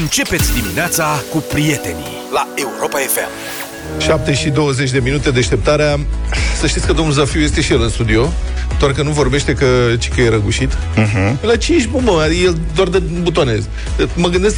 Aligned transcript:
Începeți 0.00 0.52
dimineața 0.60 1.22
cu 1.30 1.44
prietenii 1.52 2.16
la 2.32 2.48
Europa 2.54 2.98
FM. 2.98 3.28
7 4.00 4.34
și 4.34 4.48
20 4.50 4.90
de 4.90 4.98
minute 4.98 5.30
deșteptarea. 5.30 6.00
Să 6.60 6.66
știți 6.66 6.86
că 6.86 6.92
domnul 6.92 7.14
Zafiu 7.14 7.40
este 7.40 7.60
și 7.60 7.72
el 7.72 7.82
în 7.82 7.88
studio, 7.88 8.32
doar 8.78 8.92
că 8.92 9.02
nu 9.02 9.10
vorbește 9.10 9.52
că, 9.52 9.66
ci 9.98 10.08
că 10.08 10.20
e 10.20 10.28
răgușit. 10.28 10.72
Uh-huh. 10.72 11.40
La 11.40 11.56
5 11.56 11.86
bă, 11.86 11.98
mă, 12.02 12.30
el 12.44 12.58
doar 12.74 12.88
de 12.88 12.98
butoane. 12.98 13.58
Mă 14.14 14.28
gândesc, 14.28 14.56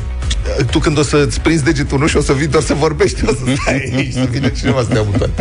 tu 0.70 0.78
când 0.78 0.98
o 0.98 1.02
să-ți 1.02 1.40
prinzi 1.40 1.64
degetul 1.64 1.98
nu 1.98 2.06
și 2.06 2.16
o 2.16 2.20
să 2.20 2.32
vii 2.32 2.46
doar 2.46 2.62
să 2.62 2.74
vorbești, 2.74 3.24
o 3.24 3.28
să 3.28 3.60
stai 3.60 3.90
aici, 3.96 4.12
să 4.12 4.26
vină 4.30 4.48
cineva 4.48 4.80
să 4.82 4.88
te 4.88 4.94
ia 4.94 5.02
butoane. 5.02 5.32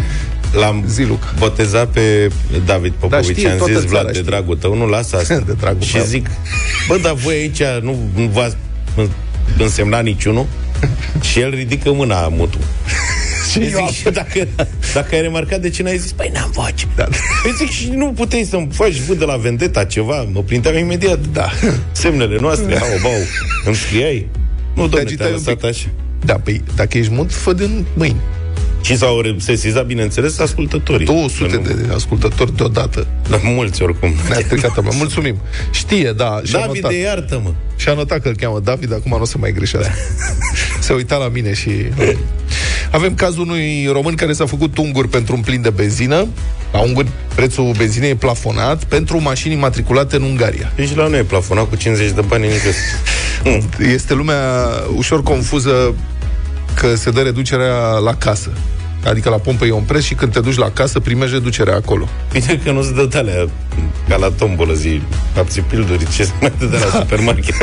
L-am 0.52 0.84
Ziluc. 0.88 1.34
botezat 1.38 1.88
pe 1.88 2.30
David 2.66 2.93
Popovici, 3.00 3.27
Da, 3.27 3.34
știe 3.34 3.50
am 3.50 3.57
toată 3.57 3.71
zis, 3.71 3.82
țara, 3.82 3.89
Vlad, 3.91 4.05
de 4.05 4.12
știe. 4.12 4.23
dragul 4.23 4.55
tău, 4.55 4.75
nu 4.75 4.86
lasă 4.88 5.16
asta. 5.16 5.38
De 5.46 5.54
dragul 5.59 5.82
și 5.82 5.96
meu. 5.96 6.05
zic, 6.05 6.27
bă, 6.88 6.98
dar 6.98 7.14
voi 7.14 7.34
aici 7.34 7.62
nu, 7.82 8.09
nu 8.16 8.30
v-ați 8.34 8.55
însemnat 9.57 10.04
niciunul? 10.04 10.46
și 11.32 11.40
el 11.40 11.49
ridică 11.49 11.91
mâna 11.91 12.27
mutu. 12.27 12.58
și 13.52 13.70
zic, 13.70 13.90
și 13.91 14.03
dacă, 14.03 14.48
dacă 14.94 15.16
ai 15.16 15.22
remarcat 15.22 15.59
de 15.59 15.70
ce 15.70 15.84
n-ai 15.84 15.98
zis, 15.98 16.12
păi 16.12 16.30
n-am 16.34 16.52
voce. 16.52 16.86
Da. 16.95 17.08
Îi 17.44 17.53
zic, 17.58 17.70
și 17.70 17.89
nu 17.89 18.12
puteai 18.12 18.48
să-mi 18.50 18.67
faci 18.72 19.00
vânt 19.00 19.20
de 19.20 19.26
la 19.26 19.36
vendeta 19.36 19.84
ceva, 19.84 20.27
mă 20.31 20.41
printeam 20.41 20.77
imediat. 20.77 21.20
Da. 21.34 21.50
Semnele 21.91 22.38
noastre, 22.39 22.80
au, 22.80 22.88
bau, 23.02 23.12
îmi 23.66 23.76
scriai? 23.76 24.27
Nu, 24.73 24.81
domnule, 24.81 25.02
agitai 25.02 25.27
te-a 25.27 25.36
un 25.36 25.41
lăsat 25.41 25.55
pic. 25.55 25.66
așa. 25.66 25.88
Da, 26.25 26.34
păi 26.34 26.64
dacă 26.75 26.98
ești 26.98 27.14
mut, 27.14 27.34
fă 27.34 27.53
din 27.53 27.86
mâini. 27.94 28.20
Și 28.85 28.98
s-au 28.98 29.21
sesizat, 29.38 29.85
bineînțeles, 29.85 30.39
ascultătorii. 30.39 31.05
200 31.05 31.49
Că 31.49 31.55
nu- 31.55 31.62
de 31.88 31.94
ascultători 31.94 32.55
deodată. 32.55 33.08
Da, 33.30 33.39
mulți 33.44 33.81
oricum. 33.81 34.13
Ne-a 34.30 34.39
stricat 34.39 34.84
mă. 34.84 34.91
Mulțumim. 34.95 35.38
Știe, 35.71 36.11
da. 36.17 36.41
Și-a 36.44 36.59
David, 36.59 36.81
notat. 36.81 36.91
de 36.91 36.98
iartă-mă. 36.98 37.52
Și 37.75 37.89
a 37.89 37.94
notat 37.94 38.21
că 38.21 38.27
îl 38.27 38.35
cheamă 38.35 38.59
David, 38.59 38.94
acum 38.94 39.11
nu 39.11 39.21
o 39.21 39.25
să 39.25 39.38
mai 39.38 39.52
greșească. 39.52 39.91
Se 40.80 40.94
uita 40.94 41.16
la 41.16 41.27
mine 41.27 41.53
și... 41.53 41.70
Avem 42.91 43.16
cazul 43.16 43.41
unui 43.41 43.89
român 43.91 44.16
care 44.16 44.33
s-a 44.33 44.45
făcut 44.45 44.78
unguri 44.78 45.08
pentru 45.08 45.36
un 45.36 45.41
plin 45.41 45.61
de 45.61 45.69
benzină. 45.69 46.28
La 46.72 46.80
unguri, 46.80 47.08
prețul 47.36 47.72
benzinei 47.78 48.09
e 48.09 48.16
plafonat 48.16 48.83
pentru 48.83 49.22
mașini 49.22 49.56
matriculate 49.56 50.16
în 50.16 50.22
Ungaria. 50.22 50.72
Deci 50.75 50.95
la 50.95 51.08
noi 51.08 51.19
e 51.19 51.23
plafonat 51.23 51.69
cu 51.69 51.75
50 51.75 52.11
de 52.11 52.22
bani 52.22 52.45
în 52.45 52.52
ingres. 52.52 52.75
Este 53.95 54.13
lumea 54.13 54.67
ușor 54.95 55.23
confuză 55.23 55.94
că 56.76 56.95
se 56.95 57.12
dă 57.12 57.22
reducerea 57.22 57.98
la 58.04 58.16
casă. 58.16 58.50
Adică 59.06 59.30
la 59.30 59.36
pompă 59.36 59.66
e 59.66 59.72
un 59.72 59.84
preț 59.84 60.04
și 60.04 60.14
când 60.14 60.34
te 60.34 60.40
duci 60.40 60.58
la 60.58 60.70
casă 60.70 61.00
primești 61.00 61.34
reducerea 61.34 61.76
acolo. 61.76 62.08
Bine 62.31 62.59
că 62.64 62.72
nu-ți 62.72 62.94
dă 62.94 63.09
alea 63.18 63.48
ca 64.09 64.16
la 64.16 64.31
tombolă 64.38 64.73
zi, 64.73 65.02
capții 65.36 65.62
pilduri, 65.62 66.08
ce 66.16 66.23
se 66.23 66.31
mai 66.42 66.53
dă 66.59 66.66
de 66.66 66.78
la 66.78 67.00
supermarket. 67.00 67.56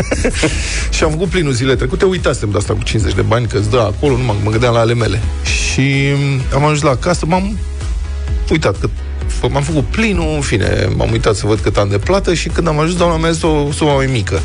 Și 0.95 1.05
am 1.05 1.11
făcut 1.11 1.29
plinul 1.29 1.53
zile 1.53 1.75
trecute, 1.75 2.05
uitasem 2.05 2.51
de 2.51 2.57
asta 2.57 2.73
cu 2.73 2.83
50 2.83 3.15
de 3.15 3.23
bani, 3.23 3.47
că 3.47 3.59
îți 3.59 3.71
dă 3.71 3.79
acolo, 3.79 4.17
nu 4.17 4.23
mă, 4.25 4.35
mă 4.45 4.51
gândeam 4.51 4.75
la 4.75 4.81
ale 4.81 4.95
mele. 4.95 5.21
Și 5.45 5.83
am 6.55 6.65
ajuns 6.65 6.83
la 6.83 6.97
casă, 6.97 7.27
m-am 7.27 7.59
uitat 8.51 8.79
că 8.79 8.89
f- 9.27 9.51
m-am 9.51 9.63
făcut 9.63 9.85
plinul, 9.85 10.35
în 10.35 10.41
fine, 10.41 10.89
m-am 10.97 11.11
uitat 11.13 11.35
să 11.35 11.47
văd 11.47 11.59
cât 11.59 11.77
am 11.77 11.89
de 11.89 11.99
plată 11.99 12.35
și 12.35 12.49
când 12.49 12.69
am 12.69 12.79
ajuns, 12.79 12.97
doamna 12.97 13.17
mea 13.17 13.31
zis 13.31 13.43
o 13.43 13.69
sumă 13.73 13.91
mai 13.91 14.07
mică. 14.07 14.41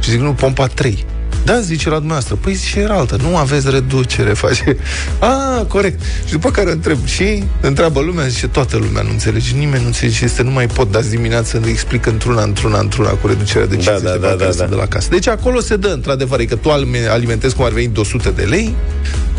Și 0.00 0.10
zic, 0.10 0.20
nu, 0.20 0.32
pompa 0.32 0.66
3. 0.66 1.04
Da, 1.44 1.60
zice 1.60 1.88
la 1.88 1.94
dumneavoastră. 1.94 2.34
Păi 2.34 2.54
zice, 2.54 2.80
era 2.80 2.94
altă. 2.94 3.16
Nu 3.22 3.36
aveți 3.36 3.70
reducere, 3.70 4.32
face. 4.32 4.76
A, 5.18 5.64
corect. 5.68 6.00
Și 6.24 6.32
după 6.32 6.50
care 6.50 6.70
întreb. 6.70 7.06
Și 7.06 7.44
întreabă 7.60 8.00
lumea, 8.00 8.26
zice, 8.26 8.48
toată 8.48 8.76
lumea 8.76 9.02
nu 9.02 9.10
înțelege. 9.10 9.54
Nimeni 9.56 9.80
nu 9.80 9.86
înțelege. 9.86 10.24
Este 10.24 10.42
nu 10.42 10.50
mai 10.50 10.66
pot 10.66 10.90
dați 10.90 11.10
dimineața 11.10 11.44
să 11.44 11.60
explic 11.68 12.06
într-una, 12.06 12.42
într-una, 12.42 12.78
într-una 12.78 13.10
cu 13.10 13.26
reducerea 13.26 13.66
de 13.66 13.76
50 13.76 14.02
da, 14.02 14.10
de 14.10 14.18
da, 14.18 14.26
bani 14.26 14.38
da, 14.38 14.44
care 14.44 14.56
da. 14.56 14.64
se 14.64 14.70
dă 14.70 14.76
la 14.76 14.86
casă. 14.86 15.08
Deci 15.10 15.28
acolo 15.28 15.60
se 15.60 15.76
dă, 15.76 15.88
într-adevăr, 15.88 16.44
că 16.44 16.56
tu 16.56 16.70
alime- 16.70 17.06
alimentezi 17.10 17.54
cum 17.54 17.64
ar 17.64 17.70
veni 17.70 17.88
de 17.88 18.00
100 18.00 18.30
de 18.30 18.42
lei 18.42 18.74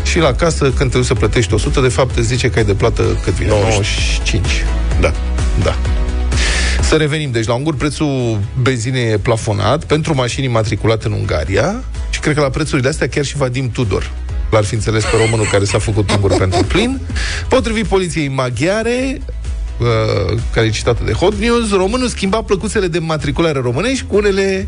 și 0.02 0.18
la 0.18 0.32
casă, 0.32 0.70
când 0.70 0.90
te 0.90 0.96
duci 0.96 1.06
să 1.06 1.14
plătești 1.14 1.54
100, 1.54 1.80
de 1.80 1.88
fapt 1.88 2.18
îți 2.18 2.26
zice 2.26 2.50
că 2.50 2.58
ai 2.58 2.64
de 2.64 2.74
plată 2.74 3.02
cât 3.24 3.32
vine? 3.32 3.48
95. 3.48 4.46
da. 5.00 5.12
Da. 5.62 5.76
Să 6.92 6.98
revenim. 6.98 7.30
Deci, 7.30 7.46
la 7.46 7.54
Ungur, 7.54 7.74
prețul 7.74 8.38
benzinei 8.62 9.12
e 9.12 9.18
plafonat 9.18 9.84
pentru 9.84 10.14
mașini 10.14 10.46
matriculate 10.46 11.06
în 11.06 11.12
Ungaria 11.12 11.84
și 12.10 12.20
cred 12.20 12.34
că 12.34 12.40
la 12.40 12.50
prețurile 12.50 12.88
astea 12.88 13.08
chiar 13.08 13.24
și 13.24 13.36
Vadim 13.36 13.70
Tudor 13.70 14.10
l-ar 14.50 14.64
fi 14.64 14.74
înțeles 14.74 15.04
pe 15.04 15.16
românul 15.24 15.46
care 15.50 15.64
s-a 15.64 15.78
făcut 15.78 16.10
ungur 16.10 16.36
pentru 16.36 16.64
plin. 16.64 17.00
Potrivit 17.48 17.86
poliției 17.86 18.28
maghiare, 18.28 19.20
uh, 19.78 20.38
care 20.52 20.66
e 20.66 20.70
citată 20.70 21.02
de 21.04 21.12
Hot 21.12 21.34
News, 21.34 21.70
românul 21.70 22.08
schimba 22.08 22.42
plăcuțele 22.42 22.86
de 22.86 22.98
matriculare 22.98 23.58
românești 23.58 24.04
cu 24.04 24.16
unele 24.16 24.64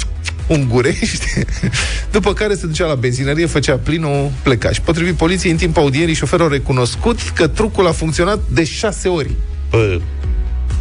ungurești, 0.47 1.27
după 2.13 2.33
care 2.33 2.55
se 2.55 2.67
ducea 2.67 2.87
la 2.87 2.95
benzinărie, 2.95 3.47
făcea 3.47 3.77
plinul, 3.77 4.31
plecaș. 4.43 4.75
Și 4.75 4.81
potrivit 4.81 5.15
poliției, 5.15 5.53
în 5.53 5.59
timp 5.59 5.77
audierii, 5.77 6.15
șoferul 6.15 6.47
a 6.47 6.49
recunoscut 6.49 7.19
că 7.35 7.47
trucul 7.47 7.87
a 7.87 7.93
funcționat 7.93 8.41
de 8.53 8.65
șase 8.65 9.09
ori. 9.09 9.31
Bă, 9.71 10.01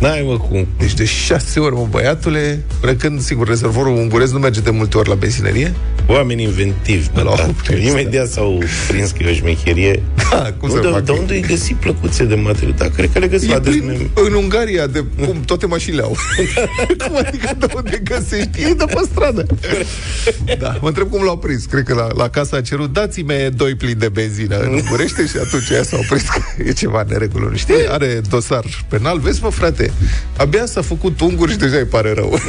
n-ai 0.04 0.24
mă 0.28 0.38
cum. 0.38 0.68
Deci 0.78 0.94
de 0.94 1.06
șase 1.06 1.60
ori, 1.60 1.76
mă, 1.76 1.88
băiatule, 1.90 2.64
plecând, 2.80 3.22
sigur, 3.22 3.48
rezervorul 3.48 3.96
ungurez 3.96 4.32
nu 4.32 4.40
merge 4.40 4.60
de 4.60 4.70
multe 4.70 4.98
ori 4.98 5.10
la 5.10 5.16
benzinărie. 5.16 5.74
Oameni 6.08 6.44
inventivi, 6.44 7.08
bă, 7.14 7.22
La 7.22 7.34
da. 7.36 7.46
opresc, 7.50 7.88
Imediat 7.88 8.28
s-au 8.28 8.64
prins 8.88 9.12
că 9.12 9.24
e 9.24 9.30
o 9.30 9.34
șmecherie. 9.34 10.04
Da, 10.32 10.54
cum 10.58 10.70
nu, 10.70 10.76
să 10.76 10.82
de, 10.82 10.88
facă? 10.88 11.02
de 11.02 11.12
unde 11.12 11.34
ai 11.34 11.40
găsit 11.40 11.76
plăcuțe 11.76 12.26
de 12.26 12.36
material? 12.36 12.74
Da, 12.78 12.86
cred 12.96 13.10
că 13.14 13.20
le 13.20 13.28
găsi 13.28 13.46
E 13.46 13.54
la 13.54 13.60
plin 13.60 13.74
desmem. 13.88 14.10
în 14.14 14.34
Ungaria, 14.34 14.88
de 14.88 15.04
cum 15.26 15.42
toate 15.46 15.66
mașinile 15.66 16.02
au. 16.02 16.16
cum 17.08 17.16
adică 17.18 17.50
de 17.60 17.66
unde 17.76 18.02
găsești? 18.04 18.62
Ei 18.64 18.76
de 18.76 18.86
pe 18.86 19.02
stradă. 19.12 19.46
da, 20.60 20.78
mă 20.82 20.88
întreb 20.88 21.10
cum 21.10 21.24
l-au 21.24 21.38
prins. 21.38 21.66
Cred 21.66 21.84
că 21.84 21.94
la, 21.94 22.08
la 22.18 22.30
casa 22.30 22.58
a 22.58 22.62
cerut, 22.62 22.94
dați-mi 22.94 23.50
doi 23.56 23.76
plini 23.76 23.96
de 23.96 24.10
benzină 24.10 24.58
în 24.58 24.74
Ungurește 24.74 25.26
și 25.28 25.38
atunci 25.46 25.70
ea 25.70 25.84
s-au 25.84 26.04
prins 26.10 26.24
că 26.24 26.42
e 26.66 26.72
ceva 26.72 27.04
neregulă. 27.08 27.48
nu 27.50 27.56
Știi? 27.58 27.88
Are 27.90 28.22
dosar 28.30 28.64
penal. 28.88 29.20
Vezi, 29.20 29.44
mă, 29.44 29.50
frate, 29.50 29.92
abia 30.38 30.66
s-a 30.66 30.82
făcut 30.82 31.22
ungur 31.22 31.50
și 31.50 31.58
deja 31.58 31.78
îi 31.78 31.86
pare 31.86 32.14
rău. 32.14 32.40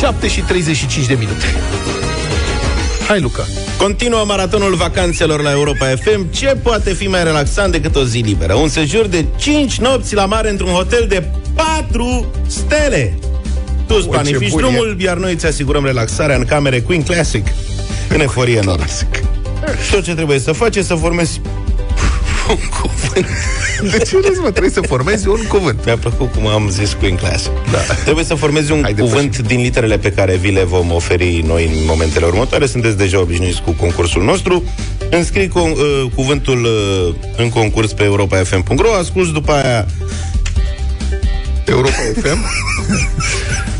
7 0.00 0.28
și 0.28 0.40
35 0.40 1.06
de 1.06 1.14
minute. 1.14 1.44
Hai, 3.08 3.20
Luca. 3.20 3.46
Continuă 3.78 4.24
maratonul 4.26 4.74
vacanțelor 4.74 5.42
la 5.42 5.50
Europa 5.50 5.86
FM. 5.86 6.30
Ce 6.30 6.46
poate 6.62 6.92
fi 6.92 7.06
mai 7.06 7.24
relaxant 7.24 7.72
decât 7.72 7.96
o 7.96 8.04
zi 8.04 8.18
liberă? 8.18 8.54
Un 8.54 8.68
sejur 8.68 9.06
de 9.06 9.24
5 9.36 9.78
nopți 9.78 10.14
la 10.14 10.24
mare 10.24 10.50
într-un 10.50 10.70
hotel 10.70 11.06
de 11.08 11.24
4 11.54 12.26
stele. 12.46 13.18
Tu 13.86 13.94
îți 13.94 14.02
ce 14.02 14.08
planifici 14.08 14.50
bun 14.50 14.58
e. 14.58 14.62
drumul, 14.62 14.96
iar 15.00 15.16
noi 15.16 15.32
îți 15.32 15.46
asigurăm 15.46 15.84
relaxarea 15.84 16.36
în 16.36 16.44
camere 16.44 16.80
Queen 16.80 17.02
Classic. 17.02 17.46
În 18.08 18.20
eforie 18.20 18.56
enormă. 18.56 18.84
Tot 19.90 20.02
ce 20.02 20.14
trebuie 20.14 20.38
să 20.38 20.52
faci 20.52 20.76
e 20.76 20.82
să 20.82 20.94
formezi 20.94 21.40
un 22.50 22.56
cuvânt. 22.80 23.26
De 23.90 23.98
ce 23.98 24.16
râzi, 24.26 24.40
mă? 24.40 24.50
Trebuie 24.50 24.70
să 24.72 24.80
formezi 24.80 25.28
un 25.28 25.46
cuvânt. 25.48 25.84
Mi-a 25.84 25.96
plăcut 25.96 26.32
cum 26.32 26.46
am 26.46 26.68
zis 26.70 26.92
Queen 26.92 27.16
Classic. 27.16 27.50
Da. 27.70 27.78
Trebuie 28.04 28.24
să 28.24 28.34
formezi 28.34 28.72
un 28.72 28.80
Hai 28.82 28.94
de 28.94 29.02
cuvânt 29.02 29.38
din 29.38 29.60
literele 29.60 29.98
pe 29.98 30.12
care 30.12 30.36
vi 30.36 30.50
le 30.50 30.64
vom 30.64 30.92
oferi 30.92 31.42
noi 31.46 31.64
în 31.64 31.84
momentele 31.86 32.26
următoare. 32.26 32.66
Sunteți 32.66 32.96
deja 32.96 33.20
obișnuiți 33.20 33.62
cu 33.62 33.70
concursul 33.70 34.22
nostru. 34.22 34.64
Înscrii 35.10 35.48
cu, 35.48 35.58
uh, 35.58 36.10
cuvântul 36.14 36.64
uh, 36.64 37.14
în 37.36 37.48
concurs 37.48 37.92
pe 37.92 38.04
europafm.ro 38.04 38.92
Asculți 38.92 39.32
după 39.32 39.52
aia 39.52 39.86
Europa 41.64 41.90
FM. 42.22 42.38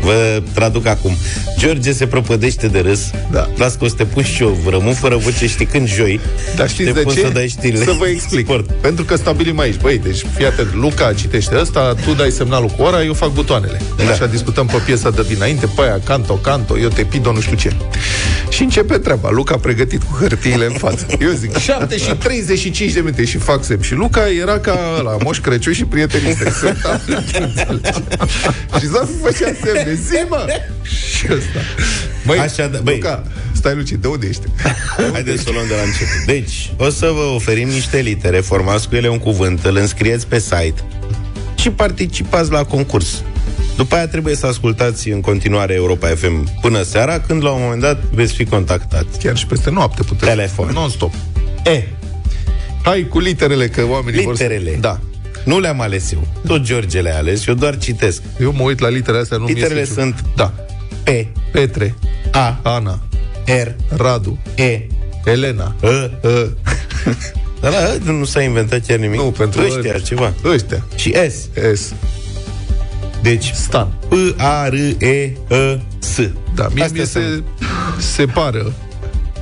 Vă 0.00 0.42
traduc 0.54 0.86
acum. 0.86 1.16
George 1.58 1.92
se 1.92 2.06
propădește 2.06 2.66
de 2.66 2.80
râs. 2.80 3.10
Da. 3.30 3.50
Las 3.56 3.74
că 3.74 3.84
o 3.84 3.88
să 3.88 3.94
te 3.94 4.04
pun 4.04 4.22
și 4.22 4.42
eu. 4.42 4.58
Rămân 4.68 4.94
fără 4.94 5.16
voce, 5.16 5.46
știi 5.46 5.66
când 5.66 5.88
joi. 5.88 6.20
Dar 6.56 6.68
știți 6.68 6.90
te 6.90 6.92
de 6.92 7.00
pun 7.00 7.14
ce? 7.14 7.20
să 7.20 7.28
dai 7.28 7.48
știrile. 7.48 7.84
Să 7.84 7.94
vă 7.98 8.06
explic. 8.06 8.44
Sport. 8.44 8.70
Pentru 8.80 9.04
că 9.04 9.16
stabilim 9.16 9.58
aici. 9.58 9.76
Băi, 9.80 9.98
deci 9.98 10.26
fii 10.36 10.46
atent, 10.46 10.74
Luca 10.74 11.12
citește 11.12 11.56
ăsta, 11.60 11.94
tu 12.04 12.12
dai 12.12 12.30
semnalul 12.30 12.68
cu 12.68 12.82
ora, 12.82 13.02
eu 13.02 13.14
fac 13.14 13.32
butoanele. 13.32 13.80
Da. 13.96 14.10
Așa 14.10 14.26
discutăm 14.26 14.66
pe 14.66 14.76
piesa 14.84 15.10
de 15.10 15.22
dinainte, 15.28 15.66
pe 15.66 15.82
aia, 15.82 16.00
canto, 16.04 16.34
canto, 16.34 16.78
eu 16.78 16.88
te 16.88 17.02
pido, 17.02 17.32
nu 17.32 17.40
știu 17.40 17.56
ce. 17.56 17.72
Și 18.48 18.62
începe 18.62 18.98
treaba. 18.98 19.30
Luca 19.30 19.56
pregătit 19.56 20.02
cu 20.02 20.16
hârtiile 20.20 20.64
în 20.64 20.72
față. 20.72 21.06
Eu 21.20 21.30
zic, 21.30 21.56
7 21.56 21.96
și 21.96 22.14
35 22.14 22.92
de 22.92 23.00
minute 23.00 23.24
și 23.24 23.38
fac 23.38 23.64
semn. 23.64 23.82
Și 23.82 23.94
Luca 23.94 24.30
era 24.30 24.58
ca 24.58 25.00
la 25.04 25.16
Moș 25.24 25.38
Crăciun 25.38 25.72
și 25.72 25.84
prietenii 25.84 26.34
săi. 26.34 26.52
Se 26.60 26.66
uita, 26.66 27.00
și 28.80 28.86
Zafu 28.86 29.21
făcea 29.22 29.52
semne. 29.64 29.94
Zi, 29.94 30.24
mă! 30.28 30.46
Și 31.16 31.26
ăsta. 31.30 31.58
Băi, 32.26 32.38
Așa, 32.38 32.66
da, 32.66 32.78
băi. 32.82 32.94
Luca, 32.94 33.22
stai, 33.52 33.74
Luci, 33.74 33.90
de 33.90 34.06
unde 34.08 34.26
ești? 34.26 34.42
Haideți 35.12 35.42
să 35.42 35.48
o 35.48 35.52
luăm 35.52 35.66
de 35.66 35.74
la 35.74 35.82
început. 35.82 36.24
Deci, 36.26 36.72
o 36.76 36.90
să 36.90 37.06
vă 37.14 37.20
oferim 37.34 37.68
niște 37.68 37.98
litere, 37.98 38.40
formați 38.40 38.88
cu 38.88 38.94
ele 38.94 39.08
un 39.08 39.18
cuvânt, 39.18 39.64
îl 39.64 39.76
înscrieți 39.76 40.26
pe 40.26 40.38
site 40.38 40.74
și 41.54 41.70
participați 41.70 42.50
la 42.50 42.64
concurs. 42.64 43.22
După 43.76 43.94
aia 43.94 44.08
trebuie 44.08 44.34
să 44.36 44.46
ascultați 44.46 45.08
în 45.08 45.20
continuare 45.20 45.74
Europa 45.74 46.06
FM 46.08 46.60
până 46.60 46.82
seara, 46.82 47.20
când 47.20 47.44
la 47.44 47.50
un 47.50 47.60
moment 47.62 47.80
dat 47.80 48.02
veți 48.02 48.32
fi 48.32 48.44
contactați. 48.44 49.18
Chiar 49.18 49.36
și 49.36 49.46
peste 49.46 49.70
noapte 49.70 50.02
puteți. 50.02 50.30
Telefon. 50.30 50.70
Non-stop. 50.72 51.12
E, 51.64 51.82
Hai 52.82 53.06
cu 53.08 53.18
literele, 53.18 53.68
că 53.68 53.84
oamenii 53.88 54.22
vor 54.22 54.32
Literele. 54.32 54.70
să... 54.70 54.76
Da. 54.80 55.00
Nu 55.44 55.60
le-am 55.60 55.80
ales 55.80 56.12
eu. 56.12 56.26
Tot 56.46 56.62
George 56.62 57.00
le-a 57.00 57.16
ales, 57.16 57.46
eu 57.46 57.54
doar 57.54 57.78
citesc. 57.78 58.22
Eu 58.40 58.52
mă 58.52 58.62
uit 58.62 58.78
la 58.80 58.88
literele 58.88 59.22
astea, 59.22 59.36
nu 59.36 59.44
Literele 59.46 59.84
sunt 59.84 60.24
Da. 60.36 60.52
P, 61.04 61.08
Petre, 61.52 61.94
A, 62.32 62.58
Ana, 62.62 62.98
R, 63.46 63.68
Radu, 63.96 64.38
E, 64.54 64.80
Elena, 65.24 65.74
E. 65.82 66.10
Ă, 66.24 66.48
Dar 67.60 67.70
la, 67.72 68.12
nu 68.12 68.24
s-a 68.24 68.42
inventat 68.42 68.86
chiar 68.86 68.98
nimic. 68.98 69.18
Nu, 69.20 69.24
pentru 69.30 69.62
Ăștia, 69.62 69.98
ceva. 69.98 70.32
ăștia. 70.44 70.84
Și 70.94 71.14
S. 71.30 71.48
S. 71.78 71.92
Deci, 73.22 73.50
Stan. 73.54 73.88
P, 74.08 74.12
A, 74.40 74.68
R, 74.68 74.74
E, 74.98 75.06
E, 75.48 75.80
S. 75.98 76.16
Da, 76.54 76.68
mie, 76.74 76.82
Astea 76.84 76.88
mie 76.92 77.04
sunt. 77.04 77.44
se 77.98 78.02
separă. 78.06 78.72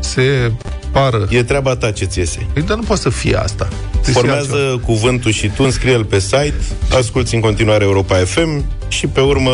Se 0.00 0.52
pară. 0.92 1.26
E 1.30 1.42
treaba 1.42 1.76
ta 1.76 1.90
ce 1.90 2.04
ți 2.04 2.18
iese. 2.18 2.46
Păi, 2.52 2.62
dar 2.62 2.76
nu 2.76 2.82
poate 2.82 3.02
să 3.02 3.08
fie 3.10 3.36
asta. 3.36 3.68
Trebuie 4.02 4.14
să 4.14 4.20
fie 4.20 4.30
altceva. 4.30 4.56
Formează 4.56 4.76
cuvântul 4.84 5.32
și 5.32 5.48
tu, 5.48 5.62
înscrie-l 5.62 6.04
pe 6.04 6.18
site, 6.18 6.54
asculti 6.94 7.34
în 7.34 7.40
continuare 7.40 7.84
Europa 7.84 8.16
FM 8.16 8.64
și 8.88 9.06
pe 9.06 9.20
urmă 9.20 9.50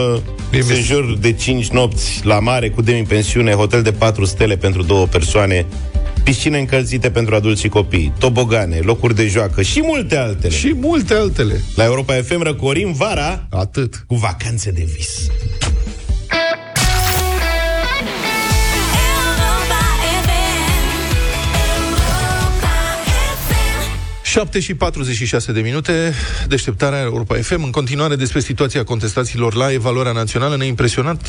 Mie 0.53 0.63
mi-e- 0.63 0.75
sejur 0.75 1.17
de 1.21 1.33
5 1.33 1.69
nopți 1.69 2.21
la 2.25 2.39
mare 2.41 2.71
cu 2.71 2.83
demi-pensiune, 2.83 3.53
hotel 3.53 3.83
de 3.83 3.93
4 3.93 4.25
stele 4.25 4.57
pentru 4.57 4.83
două 4.83 5.07
persoane, 5.07 5.67
piscine 6.25 6.59
încălzite 6.59 7.11
pentru 7.11 7.35
adulți 7.35 7.61
și 7.61 7.69
copii, 7.69 8.13
tobogane, 8.19 8.79
locuri 8.79 9.15
de 9.15 9.27
joacă 9.27 9.63
și 9.63 9.81
multe 9.85 10.17
altele. 10.17 10.55
Și 10.55 10.75
multe 10.81 11.15
altele. 11.15 11.61
La 11.75 11.85
Europa 11.85 12.15
FM 12.15 12.43
răcorim 12.43 12.93
vara 12.93 13.47
Atât. 13.51 14.05
cu 14.07 14.15
vacanțe 14.15 14.71
de 14.71 14.87
vis. 14.97 15.27
7 24.37 24.61
și 24.61 24.75
46 24.75 25.53
de 25.53 25.61
minute, 25.61 26.15
deșteptarea 26.49 27.01
Europa 27.01 27.35
FM. 27.35 27.63
În 27.63 27.71
continuare 27.71 28.17
despre 28.17 28.41
situația 28.41 28.85
contestațiilor 28.85 29.55
la 29.55 29.73
evaluarea 29.73 30.13
națională 30.13 30.57
ne-a 30.57 30.67
impresionat 30.67 31.27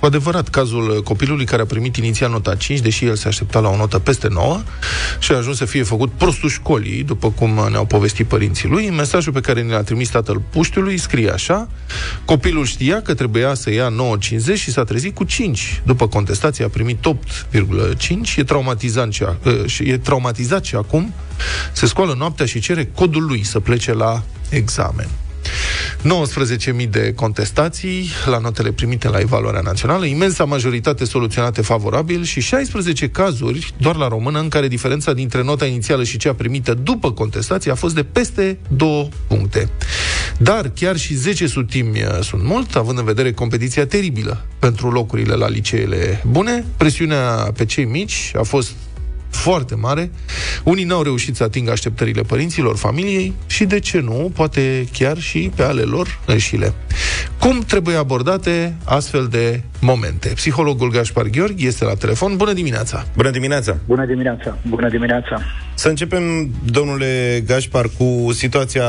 cu 0.00 0.06
adevărat 0.06 0.48
cazul 0.48 1.02
copilului 1.02 1.44
care 1.44 1.62
a 1.62 1.66
primit 1.66 1.96
inițial 1.96 2.30
nota 2.30 2.54
5, 2.54 2.80
deși 2.80 3.04
el 3.04 3.14
se 3.14 3.28
aștepta 3.28 3.58
la 3.58 3.68
o 3.68 3.76
notă 3.76 3.98
peste 3.98 4.28
9 4.28 4.60
și 5.18 5.32
a 5.32 5.36
ajuns 5.36 5.56
să 5.56 5.64
fie 5.64 5.82
făcut 5.82 6.10
prostul 6.12 6.48
școlii, 6.48 7.02
după 7.02 7.30
cum 7.30 7.66
ne-au 7.70 7.84
povestit 7.84 8.26
părinții 8.26 8.68
lui. 8.68 8.86
În 8.86 8.94
mesajul 8.94 9.32
pe 9.32 9.40
care 9.40 9.62
ne 9.62 9.72
l-a 9.72 9.82
trimis 9.82 10.08
tatăl 10.08 10.42
puștiului 10.50 10.98
scrie 10.98 11.30
așa 11.30 11.68
Copilul 12.24 12.64
știa 12.64 13.02
că 13.02 13.14
trebuia 13.14 13.54
să 13.54 13.72
ia 13.72 13.90
9,50 13.90 14.54
și 14.54 14.70
s-a 14.70 14.84
trezit 14.84 15.14
cu 15.14 15.24
5. 15.24 15.82
După 15.84 16.08
contestație 16.08 16.64
a 16.64 16.68
primit 16.68 17.06
8,5, 17.06 18.36
e 18.36 18.44
traumatizant 18.44 19.12
și, 19.12 19.22
a, 19.22 19.36
ă, 19.44 19.66
și 19.66 19.82
e 19.82 19.98
traumatizat 19.98 20.64
și 20.64 20.74
acum 20.74 21.14
se 21.72 21.86
scoală 21.86 22.14
noaptea 22.18 22.46
și 22.46 22.60
cere 22.60 22.90
codul 22.94 23.26
lui 23.26 23.44
să 23.44 23.60
plece 23.60 23.92
la 23.92 24.22
examen. 24.48 25.08
19.000 26.06 26.88
de 26.90 27.12
contestații 27.16 28.08
la 28.24 28.38
notele 28.38 28.72
primite 28.72 29.08
la 29.08 29.18
evaluarea 29.18 29.60
națională, 29.60 30.04
imensa 30.04 30.44
majoritate 30.44 31.04
soluționate 31.04 31.62
favorabil 31.62 32.22
și 32.24 32.40
16 32.40 33.08
cazuri, 33.08 33.74
doar 33.76 33.96
la 33.96 34.08
română, 34.08 34.38
în 34.38 34.48
care 34.48 34.68
diferența 34.68 35.12
dintre 35.12 35.42
nota 35.42 35.66
inițială 35.66 36.04
și 36.04 36.16
cea 36.16 36.34
primită 36.34 36.74
după 36.74 37.12
contestație 37.12 37.70
a 37.70 37.74
fost 37.74 37.94
de 37.94 38.02
peste 38.02 38.58
2 38.68 39.08
puncte. 39.26 39.68
Dar 40.38 40.70
chiar 40.74 40.96
și 40.96 41.14
10 41.14 41.46
sutimi 41.46 42.02
uh, 42.02 42.20
sunt 42.22 42.42
mult, 42.42 42.76
având 42.76 42.98
în 42.98 43.04
vedere 43.04 43.32
competiția 43.32 43.86
teribilă 43.86 44.46
pentru 44.58 44.90
locurile 44.90 45.34
la 45.34 45.48
liceele 45.48 46.22
bune. 46.26 46.64
Presiunea 46.76 47.52
pe 47.56 47.64
cei 47.64 47.84
mici 47.84 48.32
a 48.36 48.42
fost 48.42 48.70
foarte 49.36 49.74
mare. 49.74 50.10
Unii 50.64 50.84
n-au 50.84 51.02
reușit 51.02 51.36
să 51.36 51.42
atingă 51.42 51.70
așteptările 51.70 52.22
părinților, 52.22 52.76
familiei 52.76 53.34
și, 53.46 53.64
de 53.64 53.78
ce 53.78 54.00
nu, 54.00 54.30
poate 54.34 54.86
chiar 54.92 55.18
și 55.18 55.50
pe 55.54 55.62
ale 55.62 55.82
lor 55.82 56.20
înșile. 56.26 56.74
Cum 57.38 57.58
trebuie 57.58 57.96
abordate 57.96 58.76
astfel 58.84 59.26
de 59.26 59.60
momente? 59.80 60.28
Psihologul 60.34 60.90
Gașpar 60.90 61.26
Gheorghi 61.26 61.66
este 61.66 61.84
la 61.84 61.94
telefon. 61.94 62.36
Bună 62.36 62.52
dimineața! 62.52 63.06
Bună 63.16 63.30
dimineața! 63.30 63.76
Bună 63.86 64.06
dimineața! 64.06 64.58
Bună 64.68 64.88
dimineața! 64.88 65.40
Să 65.74 65.88
începem, 65.88 66.50
domnule 66.64 67.42
Gașpar, 67.46 67.86
cu 67.98 68.32
situația 68.32 68.84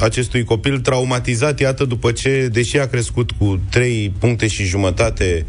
acestui 0.00 0.44
copil 0.44 0.78
traumatizat, 0.78 1.60
iată, 1.60 1.84
după 1.84 2.12
ce, 2.12 2.48
deși 2.52 2.78
a 2.78 2.86
crescut 2.86 3.30
cu 3.30 3.60
3 3.70 4.12
puncte 4.18 4.46
și 4.46 4.64
jumătate, 4.64 5.46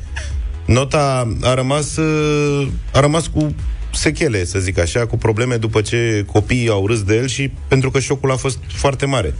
nota 0.66 1.36
a 1.42 1.54
rămas, 1.54 1.98
uh, 1.98 2.68
a 2.94 3.00
rămas 3.00 3.28
cu 3.28 3.56
sechele, 3.96 4.46
să 4.46 4.60
zic 4.60 4.80
așa, 4.80 5.06
cu 5.06 5.18
probleme 5.18 5.56
după 5.56 5.82
ce 5.82 6.26
copiii 6.32 6.70
au 6.70 6.88
râs 6.88 7.04
de 7.04 7.16
el 7.16 7.28
și 7.28 7.52
pentru 7.68 7.92
că 7.92 8.00
șocul 8.00 8.32
a 8.32 8.36
fost 8.36 8.60
foarte 8.68 9.06
mare. 9.06 9.34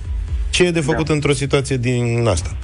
Ce 0.50 0.64
e 0.64 0.72
de 0.72 0.80
făcut 0.80 1.06
da. 1.06 1.14
într-o 1.14 1.34
situație 1.34 1.78
din 1.78 2.26
asta? 2.30 2.58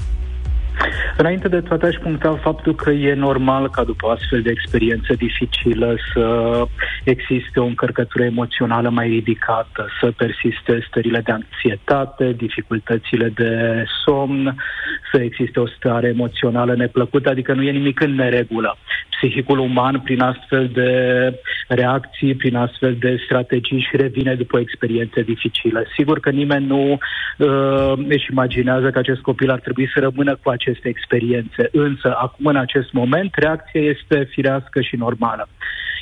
Înainte 1.17 1.47
de 1.47 1.61
toate 1.61 1.85
aș 1.85 1.95
puncta 1.95 2.39
faptul 2.41 2.75
că 2.75 2.89
e 2.91 3.13
normal 3.13 3.69
ca 3.69 3.83
după 3.83 4.05
o 4.05 4.09
astfel 4.09 4.41
de 4.41 4.49
experiență 4.49 5.13
dificilă 5.13 5.95
să 6.13 6.25
existe 7.03 7.59
o 7.59 7.65
încărcătură 7.65 8.23
emoțională 8.23 8.89
mai 8.89 9.07
ridicată, 9.07 9.87
să 9.99 10.11
persiste 10.17 10.85
stările 10.87 11.19
de 11.19 11.31
anxietate, 11.31 12.31
dificultățile 12.37 13.31
de 13.35 13.83
somn, 14.03 14.55
să 15.11 15.21
existe 15.21 15.59
o 15.59 15.67
stare 15.67 16.07
emoțională 16.07 16.75
neplăcută, 16.75 17.29
adică 17.29 17.53
nu 17.53 17.61
e 17.61 17.71
nimic 17.71 17.99
în 17.99 18.15
neregulă. 18.15 18.77
Psihicul 19.09 19.59
uman, 19.59 19.99
prin 19.99 20.21
astfel 20.21 20.69
de 20.73 20.91
reacții, 21.67 22.35
prin 22.35 22.55
astfel 22.55 22.95
de 22.99 23.21
strategii, 23.25 23.87
și 23.89 23.97
revine 23.97 24.35
după 24.35 24.55
o 24.55 24.59
experiență 24.59 25.21
dificilă. 25.21 25.83
Sigur 25.97 26.19
că 26.19 26.29
nimeni 26.29 26.65
nu 26.65 26.91
uh, 26.91 27.93
își 28.07 28.31
imaginează 28.31 28.89
că 28.89 28.99
acest 28.99 29.21
copil 29.21 29.49
ar 29.49 29.59
trebui 29.59 29.89
să 29.93 29.99
rămână 29.99 30.37
cu 30.43 30.49
aceste 30.71 30.89
experiențe, 30.89 31.69
însă 31.71 32.15
acum, 32.17 32.45
în 32.45 32.55
acest 32.55 32.91
moment, 32.91 33.35
reacția 33.35 33.81
este 33.81 34.23
firească 34.23 34.81
și 34.81 34.95
normală. 34.95 35.49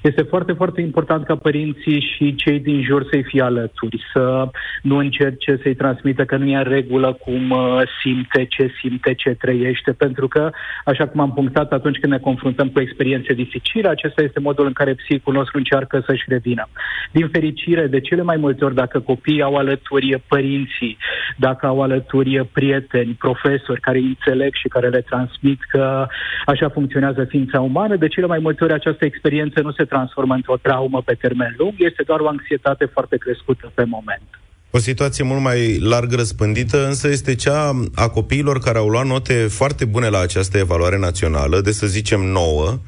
Este 0.01 0.21
foarte, 0.21 0.53
foarte 0.53 0.81
important 0.81 1.25
ca 1.25 1.35
părinții 1.35 2.01
și 2.15 2.35
cei 2.35 2.59
din 2.59 2.83
jur 2.83 3.05
să-i 3.11 3.23
fie 3.23 3.41
alături, 3.41 4.03
să 4.13 4.49
nu 4.81 4.97
încerce 4.97 5.59
să-i 5.61 5.75
transmită 5.75 6.25
că 6.25 6.37
nu 6.37 6.45
e 6.45 6.55
în 6.55 6.63
regulă 6.63 7.13
cum 7.13 7.49
uh, 7.49 7.81
simte, 8.01 8.45
ce 8.45 8.71
simte, 8.81 9.13
ce 9.13 9.29
trăiește, 9.29 9.91
pentru 9.91 10.27
că, 10.27 10.49
așa 10.85 11.07
cum 11.07 11.19
am 11.19 11.33
punctat 11.33 11.71
atunci 11.71 11.99
când 11.99 12.11
ne 12.13 12.19
confruntăm 12.19 12.67
cu 12.69 12.79
experiențe 12.79 13.33
dificile, 13.33 13.87
acesta 13.87 14.21
este 14.21 14.39
modul 14.39 14.65
în 14.65 14.73
care 14.73 14.93
psihicul 14.93 15.33
nostru 15.33 15.57
încearcă 15.57 16.03
să-și 16.05 16.25
revină. 16.27 16.67
Din 17.11 17.27
fericire, 17.27 17.87
de 17.87 17.99
cele 17.99 18.21
mai 18.21 18.37
multe 18.37 18.65
ori, 18.65 18.75
dacă 18.75 18.99
copiii 18.99 19.41
au 19.41 19.55
alături 19.55 20.23
părinții, 20.27 20.97
dacă 21.37 21.65
au 21.65 21.81
alături 21.81 22.47
prieteni, 22.53 23.15
profesori 23.19 23.81
care 23.81 23.97
îi 23.97 24.05
înțeleg 24.05 24.53
și 24.53 24.67
care 24.67 24.89
le 24.89 25.01
transmit 25.01 25.59
că 25.71 26.07
așa 26.45 26.69
funcționează 26.69 27.23
ființa 27.23 27.61
umană, 27.61 27.95
de 27.95 28.07
cele 28.07 28.25
mai 28.25 28.39
multe 28.41 28.63
ori 28.63 28.73
această 28.73 29.05
experiență 29.05 29.61
nu 29.61 29.71
se 29.71 29.85
transformă 29.89 30.33
într-o 30.33 30.57
traumă 30.61 31.01
pe 31.05 31.13
termen 31.23 31.55
lung, 31.57 31.73
este 31.77 32.03
doar 32.05 32.19
o 32.19 32.27
anxietate 32.27 32.85
foarte 32.95 33.17
crescută 33.17 33.71
pe 33.73 33.83
moment. 33.95 34.29
O 34.71 34.77
situație 34.77 35.23
mult 35.23 35.41
mai 35.41 35.77
larg 35.79 36.11
răspândită, 36.13 36.87
însă 36.87 37.07
este 37.07 37.35
cea 37.35 37.79
a 37.95 38.07
copiilor 38.09 38.59
care 38.59 38.77
au 38.77 38.87
luat 38.87 39.05
note 39.05 39.33
foarte 39.33 39.85
bune 39.85 40.07
la 40.09 40.19
această 40.19 40.57
evaluare 40.57 40.97
națională, 40.97 41.61
de 41.61 41.71
să 41.71 41.87
zicem 41.87 42.21
9, 42.21 42.79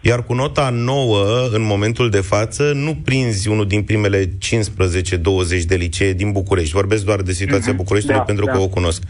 iar 0.00 0.24
cu 0.24 0.34
nota 0.34 0.70
9, 0.70 1.48
în 1.52 1.62
momentul 1.62 2.10
de 2.10 2.20
față, 2.20 2.72
nu 2.74 2.94
prinzi 3.04 3.48
unul 3.48 3.66
din 3.66 3.82
primele 3.82 4.26
15-20 4.26 5.64
de 5.66 5.74
licee 5.74 6.12
din 6.12 6.32
București. 6.32 6.72
Vorbesc 6.74 7.04
doar 7.04 7.20
de 7.20 7.32
situația 7.32 7.72
Mhm. 7.72 7.76
Bucureștiului 7.76 8.18
Da, 8.20 8.26
pentru 8.26 8.44
da. 8.44 8.52
că 8.52 8.58
o 8.58 8.68
cunosc. 8.68 9.02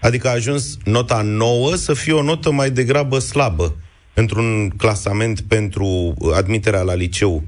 Adică 0.00 0.28
a 0.28 0.32
ajuns 0.32 0.76
nota 0.84 1.22
9 1.24 1.74
să 1.74 1.94
fie 1.94 2.12
o 2.12 2.22
notă 2.22 2.50
mai 2.52 2.70
degrabă 2.70 3.18
slabă 3.18 3.76
într-un 4.16 4.70
clasament 4.76 5.40
pentru 5.40 6.14
admiterea 6.34 6.82
la 6.82 6.94
liceu. 6.94 7.42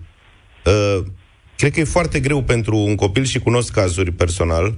Uh, 0.64 1.04
cred 1.56 1.72
că 1.72 1.80
e 1.80 1.84
foarte 1.84 2.20
greu 2.20 2.42
pentru 2.42 2.76
un 2.76 2.94
copil 2.94 3.25
și 3.25 3.38
cunosc 3.38 3.72
cazuri 3.72 4.12
personal 4.12 4.75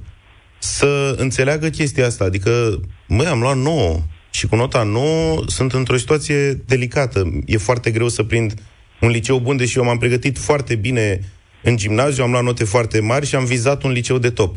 să 0.58 1.14
înțeleagă 1.18 1.68
chestia 1.68 2.06
asta. 2.06 2.24
Adică, 2.24 2.80
măi, 3.06 3.26
am 3.26 3.40
luat 3.40 3.56
9 3.56 4.00
și 4.30 4.46
cu 4.46 4.56
nota 4.56 4.82
9 4.82 5.42
sunt 5.46 5.72
într-o 5.72 5.96
situație 5.96 6.52
delicată. 6.52 7.42
E 7.46 7.56
foarte 7.56 7.90
greu 7.90 8.08
să 8.08 8.22
prind 8.22 8.54
un 9.00 9.08
liceu 9.08 9.38
bun, 9.38 9.56
deși 9.56 9.78
eu 9.78 9.84
m-am 9.84 9.98
pregătit 9.98 10.38
foarte 10.38 10.74
bine 10.74 11.20
în 11.62 11.76
gimnaziu, 11.76 12.24
am 12.24 12.30
luat 12.30 12.42
note 12.44 12.64
foarte 12.64 13.00
mari 13.00 13.26
și 13.26 13.34
am 13.34 13.44
vizat 13.44 13.82
un 13.82 13.90
liceu 13.90 14.18
de 14.18 14.30
top. 14.30 14.56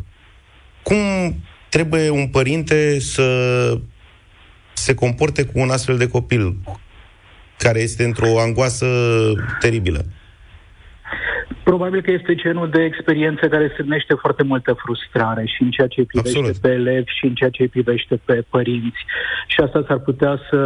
Cum 0.83 0.97
trebuie 1.69 2.09
un 2.09 2.27
părinte 2.27 2.99
să 2.99 3.77
se 4.73 4.93
comporte 4.93 5.43
cu 5.43 5.59
un 5.59 5.69
astfel 5.69 5.97
de 5.97 6.07
copil 6.07 6.55
care 7.57 7.79
este 7.79 8.03
într-o 8.03 8.39
angoasă 8.39 8.85
teribilă? 9.59 10.05
Probabil 11.63 12.01
că 12.01 12.11
este 12.11 12.35
genul 12.35 12.69
de 12.69 12.83
experiență 12.83 13.47
care 13.47 13.69
strânește 13.71 14.13
foarte 14.13 14.43
multă 14.43 14.73
frustrare 14.73 15.45
și 15.45 15.61
în 15.61 15.71
ceea 15.71 15.87
ce 15.87 15.99
îi 15.99 16.05
privește 16.05 16.37
Absolut. 16.37 16.57
pe 16.57 16.69
elevi 16.69 17.11
și 17.17 17.25
în 17.25 17.33
ceea 17.35 17.49
ce 17.49 17.61
îi 17.61 17.67
privește 17.67 18.19
pe 18.25 18.43
părinți. 18.49 19.05
Și 19.47 19.59
asta 19.59 19.83
s-ar 19.87 19.99
putea 19.99 20.39
să 20.49 20.59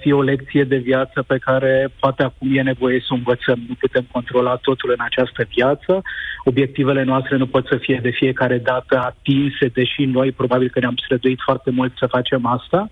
fie 0.00 0.12
o 0.12 0.22
lecție 0.22 0.64
de 0.64 0.76
viață 0.76 1.22
pe 1.22 1.38
care 1.38 1.88
poate 2.00 2.22
acum 2.22 2.56
e 2.56 2.62
nevoie 2.62 3.00
să 3.00 3.06
o 3.10 3.14
învățăm. 3.14 3.64
Nu 3.68 3.74
putem 3.74 4.06
controla 4.10 4.56
totul 4.56 4.90
în 4.98 5.04
această 5.04 5.46
viață. 5.54 6.02
Obiectivele 6.44 7.02
noastre 7.02 7.36
nu 7.36 7.46
pot 7.46 7.66
să 7.66 7.76
fie 7.76 7.98
de 8.02 8.10
fiecare 8.10 8.58
dată 8.58 8.98
atinse, 8.98 9.66
deși 9.66 10.02
noi 10.04 10.32
probabil 10.32 10.68
că 10.68 10.78
ne-am 10.80 10.96
străduit 11.04 11.38
foarte 11.44 11.70
mult 11.70 11.92
să 11.98 12.06
facem 12.06 12.46
asta. 12.46 12.90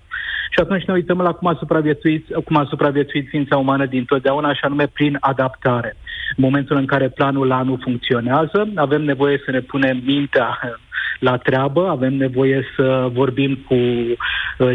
Și 0.50 0.60
atunci 0.60 0.84
ne 0.84 0.92
uităm 0.92 1.18
la 1.18 1.32
cum 1.32 1.48
a 1.48 1.54
supraviețuit, 1.58 2.26
cum 2.44 2.56
a 2.56 2.64
supraviețuit 2.68 3.28
ființa 3.28 3.56
umană 3.56 3.86
dintotdeauna, 3.86 4.54
și 4.54 4.60
anume 4.62 4.86
prin 4.86 5.16
adaptare. 5.20 5.96
În 6.36 6.44
momentul 6.44 6.76
în 6.76 6.86
care 6.86 7.08
planul 7.08 7.52
A 7.52 7.62
nu 7.62 7.78
funcționează, 7.82 8.68
avem 8.74 9.02
nevoie 9.02 9.40
să 9.44 9.50
ne 9.50 9.60
punem 9.60 10.02
mintea 10.04 10.58
la 11.18 11.36
treabă, 11.36 11.88
avem 11.88 12.14
nevoie 12.14 12.64
să 12.76 13.08
vorbim 13.12 13.58
cu 13.68 13.74
uh, 13.74 14.16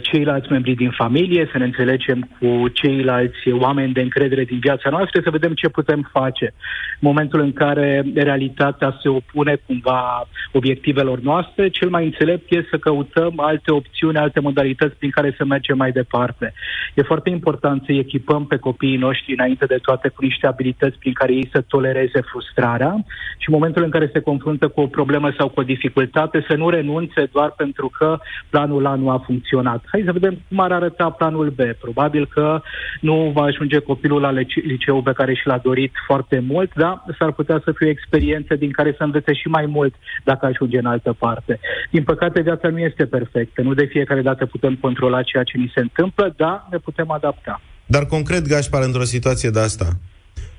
ceilalți 0.02 0.52
membri 0.52 0.76
din 0.76 0.90
familie, 0.90 1.50
să 1.52 1.58
ne 1.58 1.64
înțelegem 1.64 2.30
cu 2.40 2.68
ceilalți 2.68 3.52
oameni 3.52 3.94
de 3.94 4.02
încredere 4.02 4.44
din 4.44 4.60
viața 4.60 4.90
noastră, 4.90 5.22
să 5.24 5.30
vedem 5.30 5.54
ce 5.54 5.70
putem 5.70 6.10
face. 6.12 6.54
În 7.00 7.08
momentul 7.10 7.40
în 7.40 7.54
care 7.54 8.04
realitatea 8.16 8.98
se 9.02 9.10
opune 9.10 9.62
cumva 9.66 10.28
obiectivelor 10.52 11.20
noastre, 11.20 11.70
cel 11.70 11.90
mai 11.90 12.06
înțelept 12.06 12.52
este 12.52 12.68
să 12.70 12.78
căutăm 12.78 13.34
alte 13.36 13.72
opțiuni, 13.72 14.18
alte 14.18 14.40
modalități 14.40 14.96
prin 14.96 15.10
care 15.10 15.34
să 15.38 15.46
mergem 15.46 15.78
mai 15.78 15.92
departe. 15.92 16.54
E 16.94 17.02
foarte 17.02 17.30
important 17.30 17.84
să 17.86 17.92
echipăm 17.92 18.46
pe 18.46 18.58
copiii 18.58 18.98
noștri 18.98 19.34
înainte 19.34 19.66
de 19.66 19.80
toate 19.82 20.08
cu 20.08 20.24
niște 20.24 20.48
abilități 20.48 20.98
prin 20.98 21.14
care 21.14 21.34
ei 21.34 21.50
să 21.52 21.62
tolereze 21.62 22.22
frustrarea 22.22 23.04
și 23.38 23.50
în 23.50 23.54
momentul 23.54 23.84
în 23.84 23.90
care 23.90 24.10
se 24.14 24.20
confruntă 24.20 24.68
cu 24.68 24.82
o 24.82 24.88
problemă 24.88 25.34
sau 25.38 25.50
cu 25.50 25.60
o 25.60 25.64
dificultate 25.64 26.31
să 26.48 26.56
nu 26.56 26.70
renunțe 26.70 27.30
doar 27.32 27.54
pentru 27.58 27.92
că 27.98 28.20
planul 28.50 28.86
A 28.86 28.96
nu 28.96 29.10
a 29.10 29.24
funcționat. 29.26 29.84
Hai 29.86 30.02
să 30.06 30.12
vedem 30.12 30.42
cum 30.48 30.60
ar 30.60 30.72
arăta 30.72 31.10
planul 31.10 31.50
B. 31.50 31.60
Probabil 31.80 32.28
că 32.28 32.62
nu 33.02 33.32
va 33.36 33.42
ajunge 33.42 33.80
copilul 33.80 34.22
la 34.22 34.32
lice- 34.32 34.62
liceul 34.66 35.02
pe 35.02 35.14
care 35.14 35.34
și 35.34 35.48
l-a 35.48 35.58
dorit 35.58 35.94
foarte 36.06 36.40
mult, 36.40 36.74
dar 36.76 37.04
s-ar 37.18 37.32
putea 37.32 37.62
să 37.64 37.72
fie 37.76 37.88
o 37.88 37.90
experiență 37.90 38.56
din 38.56 38.72
care 38.72 38.94
să 38.98 39.04
învețe 39.04 39.34
și 39.34 39.48
mai 39.48 39.66
mult 39.66 39.94
dacă 40.24 40.46
ajunge 40.46 40.78
în 40.78 40.86
altă 40.86 41.16
parte. 41.20 41.60
Din 41.92 42.04
păcate, 42.04 42.42
viața 42.42 42.68
nu 42.70 42.80
este 42.80 43.06
perfectă. 43.06 43.62
Nu 43.62 43.74
de 43.74 43.86
fiecare 43.86 44.22
dată 44.22 44.46
putem 44.46 44.76
controla 44.76 45.22
ceea 45.22 45.44
ce 45.44 45.58
ni 45.58 45.72
se 45.74 45.80
întâmplă, 45.80 46.34
dar 46.38 46.68
ne 46.72 46.78
putem 46.78 47.12
adapta. 47.12 47.62
Dar 47.86 48.06
concret, 48.06 48.48
Gașpar, 48.48 48.84
într-o 48.84 49.04
situație 49.04 49.50
de 49.50 49.60
asta, 49.60 49.88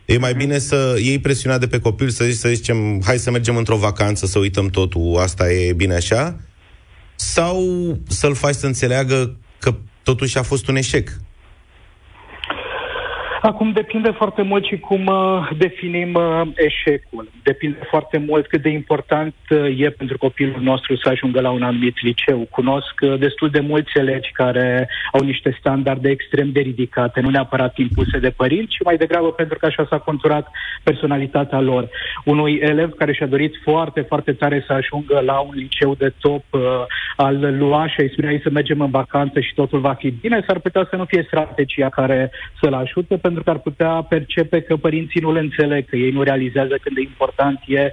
e 0.05 0.19
mai 0.19 0.35
bine 0.35 0.59
să 0.59 0.97
iei 0.99 1.19
presiunea 1.19 1.59
de 1.59 1.67
pe 1.67 1.79
copil, 1.79 2.09
să 2.09 2.25
zici, 2.25 2.37
să 2.37 2.49
zicem, 2.49 3.03
hai 3.05 3.19
să 3.19 3.31
mergem 3.31 3.57
într-o 3.57 3.77
vacanță, 3.77 4.27
să 4.27 4.39
uităm 4.39 4.69
totul, 4.69 5.17
asta 5.19 5.53
e 5.53 5.73
bine 5.73 5.95
așa, 5.95 6.41
sau 7.15 7.63
să-l 8.09 8.35
faci 8.35 8.55
să 8.55 8.67
înțeleagă 8.67 9.37
că 9.59 9.75
totuși 10.03 10.39
a 10.39 10.43
fost 10.43 10.69
un 10.69 10.77
eșec. 10.77 11.11
Acum 13.43 13.73
depinde 13.73 14.11
foarte 14.11 14.43
mult 14.43 14.65
și 14.65 14.79
cum 14.79 15.07
uh, 15.07 15.49
definim 15.59 16.15
uh, 16.15 16.43
eșecul. 16.55 17.31
Depinde 17.43 17.79
foarte 17.91 18.19
mult 18.19 18.47
cât 18.47 18.63
de 18.63 18.69
important 18.69 19.35
uh, 19.51 19.79
e 19.79 19.91
pentru 19.91 20.19
copilul 20.19 20.61
nostru 20.61 20.97
să 20.97 21.09
ajungă 21.09 21.41
la 21.41 21.51
un 21.51 21.63
anumit 21.63 22.03
liceu. 22.03 22.47
Cunosc 22.51 22.95
uh, 23.01 23.19
destul 23.19 23.51
de 23.51 23.61
mulți 23.61 23.99
elegi 23.99 24.31
care 24.33 24.89
au 25.13 25.21
niște 25.25 25.57
standarde 25.59 26.09
extrem 26.09 26.53
de 26.53 26.61
ridicate, 26.61 27.21
nu 27.21 27.31
neapărat 27.31 27.77
impuse 27.77 28.19
de 28.19 28.31
părinți, 28.31 28.73
ci 28.73 28.85
mai 28.85 28.97
degrabă 28.97 29.33
pentru 29.33 29.59
că 29.59 29.67
așa 29.67 29.87
s-a 29.89 29.99
conturat 29.99 30.49
personalitatea 30.83 31.61
lor. 31.61 31.89
Unui 32.25 32.55
elev 32.55 32.93
care 32.93 33.13
și-a 33.13 33.27
dorit 33.27 33.55
foarte, 33.63 34.01
foarte 34.01 34.33
tare 34.33 34.65
să 34.67 34.73
ajungă 34.73 35.23
la 35.25 35.39
un 35.39 35.55
liceu 35.55 35.95
de 35.95 36.13
top 36.21 36.45
uh, 36.51 36.61
al 37.17 37.57
lua 37.59 37.89
și 37.89 38.01
îi 38.01 38.11
spuneai 38.11 38.41
să 38.43 38.51
mergem 38.51 38.81
în 38.81 38.91
vacanță 38.91 39.41
și 39.41 39.55
totul 39.55 39.81
va 39.81 39.95
fi 39.95 40.11
bine, 40.11 40.45
s-ar 40.47 40.59
putea 40.59 40.87
să 40.91 40.97
nu 40.97 41.05
fie 41.05 41.25
strategia 41.27 41.89
care 41.89 42.31
să-l 42.61 42.75
ajute, 42.75 43.17
pentru 43.33 43.43
că 43.43 43.51
ar 43.51 43.59
putea 43.59 44.07
percepe 44.09 44.61
că 44.61 44.77
părinții 44.77 45.21
nu 45.21 45.33
le 45.33 45.41
înțeleg, 45.41 45.89
că 45.89 45.97
ei 45.97 46.11
nu 46.11 46.23
realizează 46.23 46.79
cât 46.83 46.95
de 46.95 47.01
important 47.01 47.61
e 47.67 47.93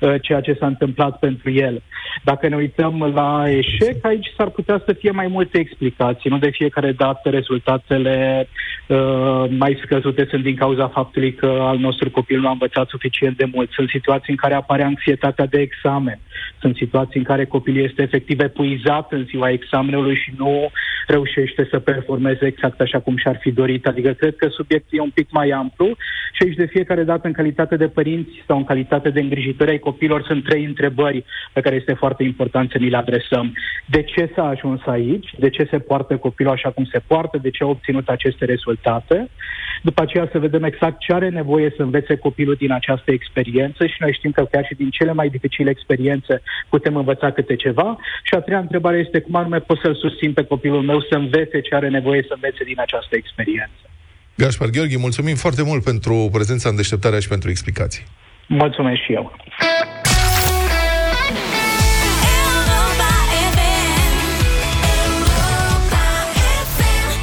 uh, 0.00 0.14
ceea 0.20 0.40
ce 0.40 0.56
s-a 0.58 0.66
întâmplat 0.66 1.18
pentru 1.18 1.50
el. 1.50 1.82
Dacă 2.24 2.48
ne 2.48 2.56
uităm 2.56 3.12
la 3.14 3.44
eșec, 3.50 4.04
aici 4.04 4.32
s-ar 4.36 4.48
putea 4.48 4.82
să 4.86 4.92
fie 4.92 5.10
mai 5.10 5.26
multe 5.26 5.58
explicații. 5.58 6.30
Nu 6.30 6.38
de 6.38 6.50
fiecare 6.50 6.92
dată 6.92 7.28
rezultatele 7.28 8.48
uh, 8.86 9.44
mai 9.48 9.80
scăzute 9.84 10.26
sunt 10.30 10.42
din 10.42 10.56
cauza 10.56 10.88
faptului 10.88 11.32
că 11.34 11.58
al 11.60 11.78
nostru 11.78 12.10
copil 12.10 12.40
nu 12.40 12.48
a 12.48 12.50
învățat 12.50 12.88
suficient 12.88 13.36
de 13.36 13.50
mult. 13.52 13.70
Sunt 13.72 13.88
situații 13.88 14.32
în 14.32 14.36
care 14.36 14.54
apare 14.54 14.82
anxietatea 14.82 15.46
de 15.46 15.60
examen. 15.60 16.18
Sunt 16.60 16.76
situații 16.76 17.18
în 17.18 17.24
care 17.24 17.44
copilul 17.44 17.84
este 17.84 18.02
efectiv 18.02 18.40
epuizat 18.40 19.12
în 19.12 19.24
ziua 19.24 19.50
examenului 19.50 20.16
și 20.16 20.32
nu 20.36 20.70
reușește 21.06 21.68
să 21.70 21.78
performeze 21.78 22.46
exact 22.46 22.80
așa 22.80 22.98
cum 22.98 23.16
și-ar 23.16 23.38
fi 23.40 23.50
dorit. 23.50 23.86
Adică 23.86 24.10
cred 24.10 24.36
că 24.36 24.48
subiectul 24.80 24.98
e 24.98 25.02
un 25.02 25.10
pic 25.10 25.30
mai 25.30 25.50
amplu 25.50 25.86
și 26.32 26.42
aici 26.42 26.56
de 26.56 26.66
fiecare 26.66 27.02
dată 27.02 27.26
în 27.26 27.32
calitate 27.32 27.76
de 27.76 27.88
părinți 27.88 28.42
sau 28.46 28.56
în 28.56 28.64
calitate 28.64 29.10
de 29.10 29.20
îngrijitori 29.20 29.70
ai 29.70 29.78
copilor 29.78 30.22
sunt 30.22 30.44
trei 30.44 30.64
întrebări 30.64 31.24
pe 31.52 31.60
care 31.60 31.74
este 31.74 31.92
foarte 31.92 32.22
important 32.22 32.70
să 32.70 32.78
ni 32.78 32.90
le 32.90 32.96
adresăm. 32.96 33.54
De 33.86 34.02
ce 34.02 34.32
s-a 34.34 34.44
ajuns 34.48 34.80
aici? 34.86 35.28
De 35.38 35.50
ce 35.50 35.68
se 35.70 35.78
poartă 35.78 36.16
copilul 36.16 36.52
așa 36.52 36.70
cum 36.70 36.84
se 36.84 36.98
poartă? 37.06 37.38
De 37.38 37.50
ce 37.50 37.64
a 37.64 37.66
obținut 37.66 38.08
aceste 38.08 38.44
rezultate? 38.44 39.28
După 39.82 40.02
aceea 40.02 40.28
să 40.32 40.38
vedem 40.38 40.64
exact 40.64 40.98
ce 40.98 41.12
are 41.12 41.28
nevoie 41.28 41.72
să 41.76 41.82
învețe 41.82 42.16
copilul 42.16 42.54
din 42.54 42.72
această 42.72 43.10
experiență 43.12 43.86
și 43.86 43.96
noi 43.98 44.12
știm 44.12 44.30
că 44.30 44.44
chiar 44.50 44.64
și 44.64 44.74
din 44.74 44.90
cele 44.90 45.12
mai 45.12 45.28
dificile 45.28 45.70
experiențe 45.70 46.42
putem 46.68 46.96
învăța 46.96 47.30
câte 47.30 47.56
ceva. 47.56 47.98
Și 48.22 48.34
a 48.34 48.40
treia 48.40 48.58
întrebare 48.58 48.98
este 48.98 49.20
cum 49.20 49.34
anume 49.34 49.58
pot 49.58 49.78
să-l 49.78 49.94
susțin 49.94 50.32
pe 50.32 50.44
copilul 50.44 50.82
meu 50.82 51.00
să 51.00 51.14
învețe 51.14 51.60
ce 51.60 51.74
are 51.74 51.88
nevoie 51.88 52.22
să 52.22 52.32
învețe 52.34 52.64
din 52.64 52.80
această 52.80 53.16
experiență. 53.16 53.89
Gașpar 54.40 54.68
Gheorghe, 54.68 54.96
mulțumim 54.96 55.36
foarte 55.36 55.62
mult 55.62 55.84
pentru 55.84 56.28
prezența 56.32 56.68
în 56.68 56.76
deșteptarea 56.76 57.20
și 57.20 57.28
pentru 57.28 57.50
explicații. 57.50 58.04
Mulțumesc 58.46 59.00
și 59.02 59.12
eu. 59.12 59.36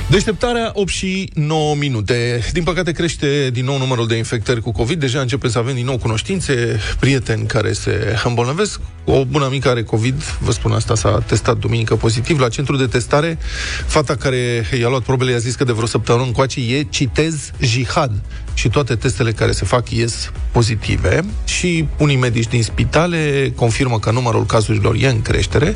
Deșteptarea 0.10 0.72
8 0.74 0.90
și 0.90 1.30
9 1.34 1.76
minute. 1.76 2.42
Din 2.54 2.64
păcate 2.64 2.92
crește 2.92 3.50
din 3.50 3.66
nou 3.66 3.78
numărul 3.78 4.08
de 4.08 4.16
infectări 4.16 4.62
cu 4.62 4.72
COVID. 4.72 5.00
Deja 5.00 5.20
începem 5.20 5.50
să 5.50 5.58
avem 5.58 5.76
din 5.76 5.86
nou 5.86 5.98
cunoștințe, 5.98 6.80
prieteni 7.00 7.46
care 7.46 7.74
se 7.74 8.16
îmbolnăvesc. 8.24 8.80
O 9.06 9.26
bună 9.26 9.46
amică 9.46 9.70
are 9.70 9.84
COVID, 9.84 10.24
vă 10.40 10.52
spun 10.52 10.72
asta, 10.72 10.96
s-a 10.96 11.20
testat 11.20 11.58
duminică 11.58 11.96
pozitiv 11.96 12.40
la 12.40 12.50
centru 12.50 12.76
de 12.76 12.86
testare. 12.86 13.38
Fata 13.86 14.16
care 14.16 14.66
i-a 14.80 14.88
luat 14.88 15.02
probele 15.02 15.32
i-a 15.32 15.38
zis 15.38 15.56
că 15.56 15.64
de 15.64 15.72
vreo 15.72 15.88
săptămână 15.88 16.26
încoace 16.26 16.60
e, 16.60 16.84
citez, 16.90 17.52
jihad. 17.62 18.12
Și 18.58 18.70
toate 18.70 18.96
testele 18.96 19.32
care 19.32 19.52
se 19.52 19.66
fac 19.66 19.90
ies 19.90 20.32
pozitive 20.52 21.24
și 21.46 21.88
unii 21.98 22.16
medici 22.16 22.48
din 22.48 22.64
spitale 22.64 23.52
confirmă 23.56 24.00
că 24.00 24.12
numărul 24.12 24.46
cazurilor 24.46 24.96
e 25.00 25.08
în 25.08 25.22
creștere 25.22 25.76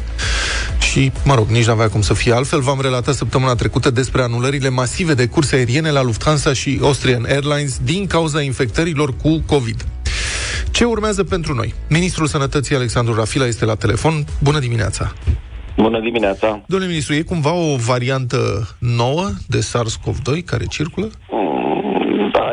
și, 0.79 1.11
mă 1.25 1.35
rog, 1.35 1.47
nici 1.47 1.65
n-avea 1.65 1.89
cum 1.89 2.01
să 2.01 2.13
fie 2.13 2.33
altfel. 2.33 2.59
V-am 2.59 2.81
relatat 2.81 3.15
săptămâna 3.15 3.55
trecută 3.55 3.89
despre 3.89 4.21
anulările 4.21 4.69
masive 4.69 5.13
de 5.13 5.25
curse 5.27 5.55
aeriene 5.55 5.91
la 5.91 6.03
Lufthansa 6.03 6.53
și 6.53 6.79
Austrian 6.81 7.25
Airlines 7.29 7.79
din 7.83 8.07
cauza 8.07 8.41
infectărilor 8.41 9.13
cu 9.21 9.43
COVID. 9.47 9.85
Ce 10.71 10.83
urmează 10.83 11.23
pentru 11.23 11.53
noi? 11.53 11.73
Ministrul 11.89 12.27
Sănătății 12.27 12.75
Alexandru 12.75 13.13
Rafila 13.13 13.45
este 13.45 13.65
la 13.65 13.75
telefon. 13.75 14.25
Bună 14.39 14.59
dimineața! 14.59 15.13
Bună 15.77 15.99
dimineața! 15.99 16.63
Domnule 16.65 16.91
ministru, 16.91 17.13
e 17.13 17.21
cumva 17.21 17.53
o 17.53 17.75
variantă 17.75 18.69
nouă 18.79 19.29
de 19.47 19.59
SARS-CoV-2 19.59 20.45
care 20.45 20.65
circulă? 20.65 21.09
Mm, 21.31 21.41
Da, 21.41 21.50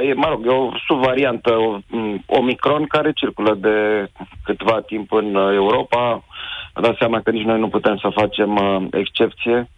e, 0.09 0.15
mă 0.15 0.27
rog, 0.29 0.47
e 0.47 0.51
o 0.51 0.71
subvariantă 0.87 1.53
o- 1.57 1.79
m, 1.87 2.23
Omicron 2.27 2.87
care 2.87 3.13
circulă 3.13 3.55
de 3.55 4.09
câtva 4.45 4.81
timp 4.81 5.13
în 5.13 5.35
uh, 5.35 5.55
Europa. 5.55 6.25
A 6.73 6.81
dat 6.81 6.97
seama 6.97 7.21
că 7.21 7.31
nici 7.31 7.45
noi 7.45 7.59
nu 7.59 7.69
putem 7.69 7.97
să 7.97 8.09
facem 8.15 8.57
uh, 8.57 8.87
excepție 8.91 9.69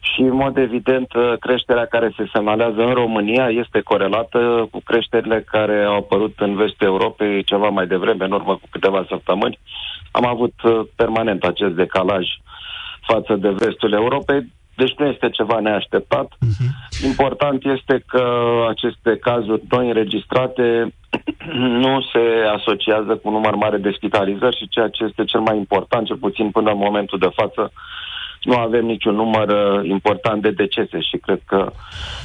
și, 0.00 0.20
în 0.20 0.34
mod 0.34 0.56
evident, 0.56 1.14
uh, 1.14 1.32
creșterea 1.38 1.86
care 1.86 2.12
se 2.16 2.28
semnalează 2.32 2.80
în 2.80 2.92
România 2.92 3.48
este 3.48 3.80
corelată 3.80 4.68
cu 4.70 4.80
creșterile 4.84 5.44
care 5.46 5.84
au 5.84 5.96
apărut 5.96 6.34
în 6.38 6.54
vestul 6.54 6.86
Europei 6.86 7.44
ceva 7.44 7.68
mai 7.68 7.86
devreme, 7.86 8.24
în 8.24 8.32
urmă 8.32 8.52
cu 8.52 8.66
câteva 8.70 9.04
săptămâni. 9.08 9.58
Am 10.10 10.26
avut 10.26 10.54
uh, 10.62 10.80
permanent 10.96 11.44
acest 11.44 11.74
decalaj 11.74 12.26
față 13.00 13.36
de 13.36 13.48
vestul 13.48 13.92
Europei, 13.92 14.52
deci 14.76 14.94
nu 14.98 15.06
este 15.06 15.30
ceva 15.30 15.60
neașteptat. 15.60 16.28
Important 17.04 17.64
este 17.64 18.04
că 18.06 18.24
aceste 18.68 19.16
cazuri 19.20 19.62
noi 19.70 19.86
înregistrate 19.86 20.94
nu 21.84 22.00
se 22.12 22.24
asociază 22.56 23.16
cu 23.16 23.28
un 23.28 23.32
număr 23.32 23.54
mare 23.54 23.76
de 23.76 23.94
spitalizări 23.96 24.56
și 24.56 24.68
ceea 24.68 24.88
ce 24.88 25.04
este 25.04 25.24
cel 25.24 25.40
mai 25.40 25.56
important, 25.56 26.06
cel 26.06 26.16
puțin 26.16 26.50
până 26.50 26.70
în 26.70 26.78
momentul 26.78 27.18
de 27.18 27.30
față, 27.34 27.72
nu 28.46 28.56
avem 28.56 28.84
niciun 28.84 29.14
număr 29.14 29.48
uh, 29.48 29.88
important 29.88 30.42
de 30.42 30.50
decese 30.50 30.98
și 31.08 31.16
cred 31.16 31.40
că 31.46 31.72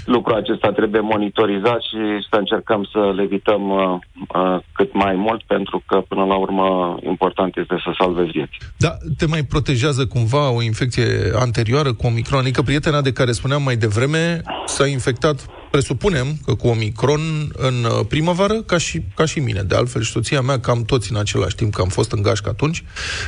lucrul 0.05 0.35
acesta 0.35 0.71
trebuie 0.71 1.01
monitorizat 1.01 1.81
și 1.89 1.99
să 2.29 2.35
încercăm 2.35 2.89
să 2.91 3.11
le 3.15 3.21
evităm 3.21 3.69
uh, 3.69 3.99
uh, 4.35 4.57
cât 4.73 4.93
mai 4.93 5.15
mult, 5.15 5.43
pentru 5.43 5.83
că 5.85 5.95
până 6.07 6.23
la 6.23 6.35
urmă 6.35 6.97
important 7.03 7.57
este 7.57 7.75
să 7.83 7.91
salvezi 7.97 8.31
vieți. 8.31 8.57
Da, 8.77 8.91
te 9.17 9.25
mai 9.25 9.43
protejează 9.43 10.07
cumva 10.07 10.51
o 10.51 10.61
infecție 10.61 11.07
anterioară 11.35 11.93
cu 11.93 12.05
Omicron? 12.07 12.39
Adică 12.39 12.61
prietena 12.61 13.01
de 13.01 13.11
care 13.11 13.31
spuneam 13.31 13.63
mai 13.63 13.75
devreme 13.75 14.41
s-a 14.65 14.87
infectat, 14.87 15.45
presupunem 15.71 16.27
că 16.45 16.53
cu 16.53 16.67
Omicron 16.67 17.21
în 17.53 17.73
uh, 17.83 18.05
primăvară, 18.09 18.53
ca 18.53 18.77
și, 18.77 19.01
ca 19.15 19.25
și 19.25 19.39
mine. 19.39 19.61
De 19.61 19.75
altfel, 19.75 20.01
și 20.01 20.11
soția 20.11 20.41
mea, 20.41 20.59
cam 20.59 20.83
toți 20.83 21.11
în 21.11 21.17
același 21.17 21.55
timp, 21.55 21.73
că 21.73 21.81
am 21.81 21.89
fost 21.89 22.11
în 22.11 22.21
gașcă 22.21 22.49
atunci, 22.49 22.83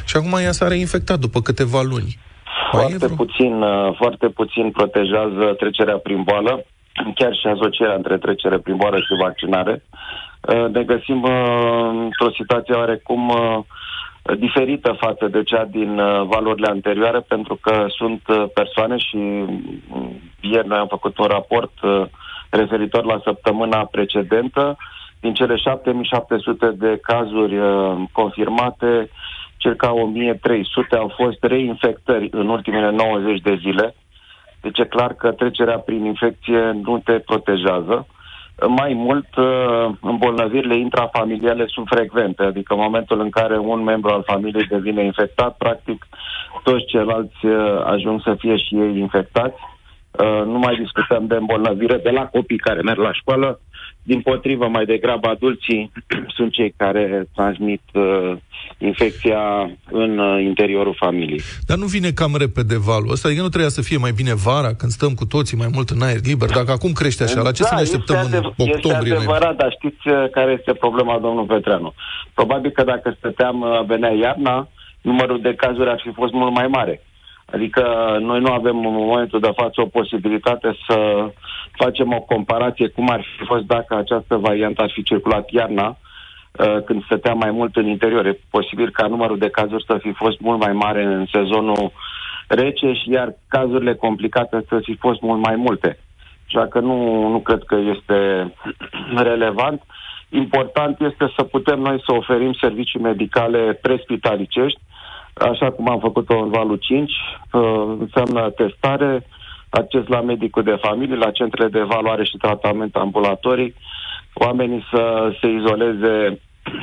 și 0.05 0.17
acum 0.17 0.33
ea 0.33 0.51
s-a 0.51 0.67
reinfectat 0.67 1.19
după 1.19 1.41
câteva 1.41 1.81
luni. 1.81 2.17
Mai 2.72 2.83
e 2.83 2.88
Foarte 2.88 3.05
vreo- 3.05 3.15
puțin, 3.15 3.62
uh, 3.62 3.95
foarte 3.98 4.27
puțin 4.29 4.72
protejează 4.72 5.53
trecerea 5.57 5.98
prin 5.98 6.22
boală, 6.24 6.65
chiar 7.15 7.33
și 7.36 7.48
asocierea 7.48 7.95
între 7.95 8.17
trecere 8.17 8.57
prin 8.57 8.75
boală 8.75 8.98
și 8.98 9.22
vaccinare. 9.22 9.83
Uh, 10.41 10.65
Ne 10.74 10.83
găsim 10.83 11.24
uh, 11.24 11.89
într-o 11.89 12.31
situație 12.31 12.74
oarecum 12.75 13.29
uh, 13.29 13.60
diferită 14.38 14.95
față 15.00 15.27
de 15.27 15.43
cea 15.43 15.65
din 15.65 16.00
uh, 16.00 16.22
valorile 16.27 16.67
anterioare, 16.67 17.19
pentru 17.19 17.55
că 17.62 17.86
sunt 17.89 18.22
uh, 18.27 18.43
persoane 18.53 18.98
și 18.98 19.15
mm, 19.17 20.19
ieri 20.41 20.67
noi 20.67 20.77
am 20.77 20.88
făcut 20.88 21.17
un 21.17 21.25
raport 21.25 21.72
uh, 21.81 22.03
referitor 22.50 23.03
la 23.05 23.22
săptămâna 23.24 23.86
precedentă. 23.86 24.77
Din 25.19 25.33
cele 25.33 25.55
7700 25.55 26.72
de 26.77 27.00
cazuri 27.01 27.57
uh, 27.57 27.93
confirmate, 28.12 29.10
circa 29.63 29.93
1300 29.93 30.96
au 30.96 31.13
fost 31.15 31.43
reinfectări 31.43 32.27
în 32.32 32.48
ultimele 32.48 32.89
90 32.91 33.41
de 33.41 33.55
zile. 33.62 33.96
Deci 34.62 34.79
e 34.79 34.96
clar 34.96 35.13
că 35.13 35.32
trecerea 35.32 35.77
prin 35.77 36.05
infecție 36.05 36.62
nu 36.84 37.00
te 37.00 37.20
protejează. 37.20 38.08
Mai 38.67 38.93
mult, 38.93 39.36
uh, 39.36 39.89
îmbolnăvirile 40.01 40.77
intrafamiliale 40.77 41.65
sunt 41.67 41.88
frecvente, 41.89 42.43
adică 42.43 42.74
în 42.74 42.79
momentul 42.79 43.20
în 43.20 43.29
care 43.29 43.58
un 43.58 43.84
membru 43.84 44.10
al 44.10 44.24
familiei 44.25 44.74
devine 44.75 45.03
infectat, 45.03 45.58
practic 45.58 46.08
toți 46.63 46.86
ceilalți 46.86 47.46
uh, 47.46 47.82
ajung 47.86 48.22
să 48.22 48.36
fie 48.39 48.58
și 48.58 48.75
ei 48.75 48.98
infectați. 48.98 49.60
Uh, 50.12 50.41
Nu 50.46 50.58
mai 50.60 50.75
discutăm 50.75 51.27
de 51.27 51.36
îmbolnăvire 51.36 51.98
de 51.98 52.10
la 52.10 52.25
copii 52.25 52.65
care 52.67 52.82
merg 52.82 53.00
la 53.00 53.13
școală. 53.13 53.60
Din 54.03 54.22
potrivă, 54.22 54.67
mai 54.67 54.86
degrabă 54.86 55.27
adulții 55.27 55.91
sunt 56.36 56.51
cei 56.51 56.74
care 56.77 57.27
transmit 57.36 57.81
uh, 57.93 58.31
infecția 58.77 59.72
în 59.91 60.17
uh, 60.17 60.41
interiorul 60.43 60.95
familiei. 61.00 61.41
Dar 61.67 61.77
nu 61.77 61.86
vine 61.86 62.10
cam 62.12 62.36
repede 62.38 62.77
valul 62.77 63.12
ăsta? 63.12 63.27
Adică 63.27 63.43
nu 63.43 63.50
trebuia 63.50 63.69
să 63.69 63.81
fie 63.81 63.98
mai 63.98 64.12
bine 64.12 64.33
vara, 64.33 64.74
când 64.74 64.91
stăm 64.91 65.13
cu 65.13 65.25
toții 65.25 65.57
mai 65.57 65.67
mult 65.74 65.89
în 65.89 66.01
aer 66.01 66.19
liber? 66.24 66.50
Dacă 66.50 66.72
acum 66.72 66.91
crește 66.91 67.24
așa, 67.24 67.41
la 67.41 67.51
ce 67.51 67.63
să 67.63 67.74
ne 67.75 67.81
așteptăm 67.81 68.15
Da, 68.15 68.22
este 68.22 68.36
în 68.38 68.43
adev- 68.43 68.53
octombrie? 68.57 68.75
Este 68.75 68.88
noiembrie? 68.88 69.17
adevărat, 69.17 69.55
dar 69.55 69.72
știți 69.79 70.07
uh, 70.07 70.29
care 70.31 70.51
este 70.60 70.74
problema, 70.74 71.19
domnul 71.19 71.45
Petreanu? 71.45 71.93
Probabil 72.33 72.72
că 72.72 72.83
dacă 72.83 73.15
stăteam, 73.17 73.62
uh, 73.62 73.86
venea 73.88 74.12
iarna, 74.12 74.67
numărul 75.01 75.41
de 75.41 75.53
cazuri 75.55 75.89
ar 75.89 76.00
fi 76.03 76.12
fost 76.13 76.33
mult 76.33 76.53
mai 76.53 76.67
mare. 76.67 77.01
Adică 77.45 77.83
noi 78.22 78.39
nu 78.39 78.51
avem 78.51 78.77
în 78.86 78.93
momentul 78.93 79.39
de 79.39 79.51
față 79.55 79.81
o 79.81 79.86
posibilitate 79.86 80.77
să 80.88 80.98
facem 81.75 82.13
o 82.13 82.22
comparație 82.22 82.88
cum 82.88 83.10
ar 83.10 83.25
fi 83.38 83.46
fost 83.46 83.63
dacă 83.63 83.96
această 83.96 84.36
variantă 84.38 84.82
ar 84.82 84.92
fi 84.94 85.03
circulat 85.03 85.50
iarna, 85.50 85.98
uh, 86.51 86.84
când 86.86 87.03
stăteam 87.03 87.38
mai 87.38 87.51
mult 87.51 87.75
în 87.75 87.88
interior. 87.88 88.25
E 88.25 88.39
posibil 88.50 88.89
ca 88.89 89.08
numărul 89.08 89.38
de 89.38 89.50
cazuri 89.50 89.86
să 89.88 89.98
fi 90.01 90.12
fost 90.12 90.39
mult 90.39 90.60
mai 90.60 90.74
mare 90.74 91.03
în 91.03 91.25
sezonul 91.32 91.92
rece 92.48 92.94
și 92.94 93.10
iar 93.10 93.36
cazurile 93.48 93.96
complicate 93.96 94.65
să 94.68 94.80
fi 94.84 94.96
fost 94.96 95.22
mult 95.22 95.42
mai 95.46 95.56
multe. 95.56 96.00
Așa 96.48 96.68
că 96.68 96.80
nu, 96.80 97.27
nu 97.27 97.39
cred 97.39 97.63
că 97.65 97.75
este 97.75 98.51
relevant. 99.30 99.82
Important 100.30 101.01
este 101.01 101.32
să 101.38 101.44
putem 101.44 101.80
noi 101.80 102.03
să 102.06 102.13
oferim 102.13 102.53
servicii 102.53 103.00
medicale 103.00 103.80
prespitalicești, 103.82 104.80
așa 105.34 105.72
cum 105.72 105.89
am 105.89 106.00
făcut-o 106.00 106.39
în 106.39 106.50
valul 106.50 106.75
5, 106.75 107.12
uh, 107.51 107.62
înseamnă 108.00 108.50
testare, 108.50 109.25
acces 109.74 110.08
la 110.08 110.22
medicul 110.22 110.63
de 110.63 110.77
familie, 110.82 111.15
la 111.15 111.32
centrele 111.32 111.70
de 111.70 111.80
evaluare 111.80 112.24
și 112.24 112.38
tratament 112.38 112.96
ambulatorii, 112.96 113.75
oamenii 114.34 114.86
să 114.92 115.32
se 115.42 115.48
izoleze 115.48 116.39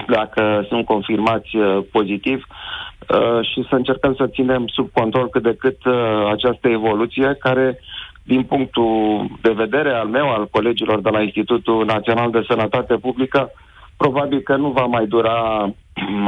dacă 0.08 0.64
sunt 0.68 0.84
confirmați 0.84 1.56
uh, 1.56 1.78
pozitiv 1.92 2.44
uh, 2.46 3.48
și 3.50 3.66
să 3.68 3.74
încercăm 3.74 4.14
să 4.14 4.26
ținem 4.26 4.66
sub 4.66 4.90
control 4.92 5.28
cât 5.28 5.42
de 5.42 5.54
cât 5.58 5.84
uh, 5.84 5.94
această 6.32 6.68
evoluție 6.68 7.36
care 7.38 7.80
din 8.22 8.42
punctul 8.42 9.26
de 9.40 9.52
vedere 9.52 9.92
al 9.92 10.06
meu, 10.06 10.28
al 10.30 10.48
colegilor 10.48 11.00
de 11.00 11.10
la 11.10 11.20
Institutul 11.20 11.84
Național 11.84 12.30
de 12.30 12.44
Sănătate 12.48 12.94
Publică, 12.94 13.52
probabil 14.02 14.40
că 14.40 14.56
nu 14.56 14.68
va 14.70 14.84
mai 14.84 15.06
dura 15.06 15.38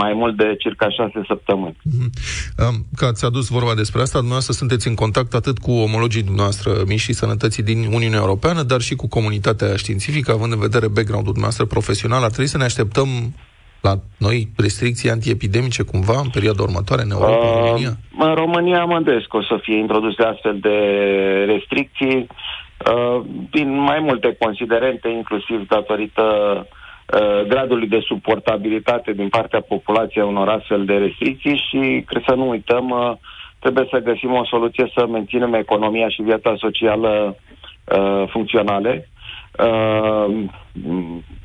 mai 0.02 0.12
mult 0.12 0.36
de 0.36 0.56
circa 0.58 0.90
șase 0.90 1.20
săptămâni. 1.26 1.76
Um, 2.58 2.76
Că 2.96 3.04
ați 3.04 3.24
adus 3.24 3.48
vorba 3.48 3.74
despre 3.74 4.00
asta, 4.00 4.18
dumneavoastră 4.18 4.54
sunteți 4.54 4.88
în 4.88 4.94
contact 4.94 5.34
atât 5.34 5.58
cu 5.58 5.72
omologii 5.86 6.22
dumneavoastră 6.30 6.70
mișii 6.86 7.20
sănătății 7.22 7.62
din 7.62 7.78
Uniunea 7.98 8.18
Europeană, 8.18 8.62
dar 8.62 8.80
și 8.80 8.94
cu 8.94 9.08
comunitatea 9.08 9.76
științifică, 9.76 10.32
având 10.32 10.52
în 10.52 10.58
vedere 10.58 10.88
background-ul 10.96 11.36
dumneavoastră 11.36 11.64
profesional, 11.74 12.22
ar 12.22 12.32
trebui 12.34 12.54
să 12.54 12.58
ne 12.58 12.70
așteptăm 12.70 13.08
la 13.80 13.94
noi 14.18 14.48
restricții 14.56 15.10
antiepidemice 15.10 15.82
cumva 15.82 16.18
în 16.24 16.30
perioada 16.36 16.62
următoare 16.62 17.02
în 17.02 17.10
Europa, 17.10 17.46
în 17.48 17.64
România? 17.64 17.92
Uh, 17.94 18.26
în 18.26 18.34
România 18.34 18.84
mă 18.84 18.96
îndoiesc 18.96 19.26
că 19.26 19.36
o 19.36 19.42
să 19.42 19.56
fie 19.62 19.78
introduse 19.78 20.22
astfel 20.22 20.56
de 20.60 20.76
restricții 21.52 22.18
uh, 22.26 23.18
din 23.50 23.68
mai 23.90 24.00
multe 24.08 24.36
considerente, 24.38 25.08
inclusiv 25.08 25.58
datorită 25.68 26.22
uh, 26.58 26.80
gradului 27.48 27.88
de 27.88 28.00
suportabilitate 28.00 29.12
din 29.12 29.28
partea 29.28 29.60
populației 29.60 30.24
a 30.24 30.26
unor 30.26 30.48
astfel 30.48 30.84
de 30.84 30.94
restricții 30.96 31.56
și 31.68 32.02
cred 32.06 32.22
să 32.26 32.34
nu 32.34 32.48
uităm, 32.48 32.90
uh, 32.90 33.12
trebuie 33.58 33.86
să 33.90 33.98
găsim 33.98 34.32
o 34.32 34.44
soluție 34.44 34.90
să 34.96 35.06
menținem 35.06 35.54
economia 35.54 36.08
și 36.08 36.22
viața 36.22 36.54
socială 36.58 37.36
uh, 37.84 38.28
funcționale. 38.28 39.08
Uh, 39.58 40.34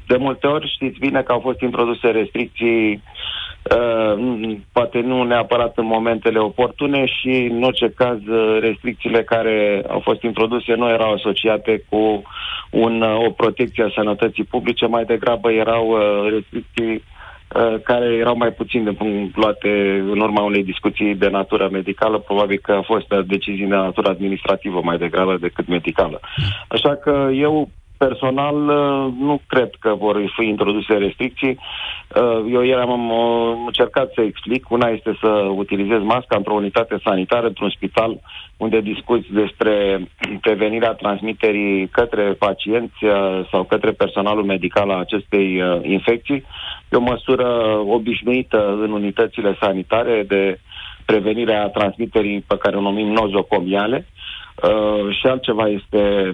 de 0.08 0.18
multe 0.18 0.48
ori 0.48 0.72
știți 0.74 1.00
bine 1.00 1.22
că 1.22 1.32
au 1.32 1.40
fost 1.40 1.62
introduse 1.62 2.08
restricții 2.08 2.92
uh, 2.94 3.02
poate 4.72 5.00
nu 5.00 5.24
neapărat 5.24 5.78
în 5.78 5.86
momentele 5.86 6.40
oportune 6.40 7.06
și 7.06 7.50
în 7.52 7.64
orice 7.64 7.90
caz 7.96 8.18
uh, 8.28 8.58
restricțiile 8.60 9.24
care 9.24 9.84
au 9.90 10.00
fost 10.00 10.22
introduse 10.22 10.74
nu 10.74 10.90
erau 10.90 11.14
asociate 11.14 11.84
cu 11.90 12.22
un, 12.70 13.02
uh, 13.02 13.26
o 13.28 13.30
protecție 13.30 13.84
a 13.84 13.92
sănătății 13.96 14.44
publice, 14.44 14.86
mai 14.86 15.06
degrabă 15.06 15.52
erau 15.52 15.88
uh, 15.88 16.32
restricții 16.32 17.04
uh, 17.56 17.82
care 17.84 18.06
erau 18.06 18.38
mai 18.38 18.52
puțin 18.52 18.84
de 18.84 18.92
punct 18.92 19.36
luate 19.36 20.04
în 20.12 20.20
urma 20.20 20.42
unei 20.42 20.64
discuții 20.64 21.16
de 21.16 21.30
natură 21.30 21.70
medicală, 21.72 22.18
probabil 22.18 22.60
că 22.62 22.72
a 22.72 22.82
fost 22.82 23.12
uh, 23.12 23.26
decizii 23.26 23.68
de 23.68 23.76
natură 23.76 24.10
administrativă 24.10 24.82
mai 24.84 24.98
degrabă 24.98 25.38
decât 25.40 25.68
medicală. 25.68 26.20
Așa 26.68 26.96
că 26.96 27.30
eu 27.34 27.70
personal 27.98 28.56
uh, 28.56 29.14
nu 29.20 29.42
cred 29.48 29.70
că 29.80 29.96
vor 29.96 30.32
fi 30.36 30.46
introduse 30.46 30.94
restricții. 30.94 31.60
Uh, 32.16 32.52
Eu 32.52 32.62
ieri 32.62 32.82
am 32.82 33.10
uh, 33.10 33.58
încercat 33.66 34.12
să 34.16 34.22
explic. 34.22 34.70
Una 34.70 34.88
este 34.88 35.18
să 35.22 35.28
utilizez 35.56 36.02
masca 36.02 36.36
într-o 36.36 36.54
unitate 36.54 36.98
sanitară, 37.04 37.48
într-un 37.48 37.70
spital 37.70 38.20
unde 38.58 38.82
discuți 38.82 39.28
despre 39.32 40.08
prevenirea 40.46 40.94
transmiterii 40.94 41.88
către 41.88 42.24
pacienți 42.24 43.04
uh, 43.04 43.48
sau 43.52 43.64
către 43.64 43.92
personalul 43.92 44.44
medical 44.44 44.90
a 44.90 45.00
acestei 45.00 45.62
uh, 45.62 45.80
infecții. 45.82 46.44
E 46.92 46.98
o 46.98 47.00
măsură 47.00 47.48
obișnuită 47.88 48.78
în 48.82 48.92
unitățile 48.92 49.58
sanitare 49.60 50.24
de 50.28 50.60
prevenire 51.06 51.56
a 51.56 51.68
transmiterii 51.68 52.42
pe 52.48 52.58
care 52.58 52.76
o 52.76 52.82
numim 52.82 53.08
nozocomiale. 53.08 54.08
Uh, 54.64 55.16
și 55.20 55.28
altceva 55.28 55.68
este 55.68 56.34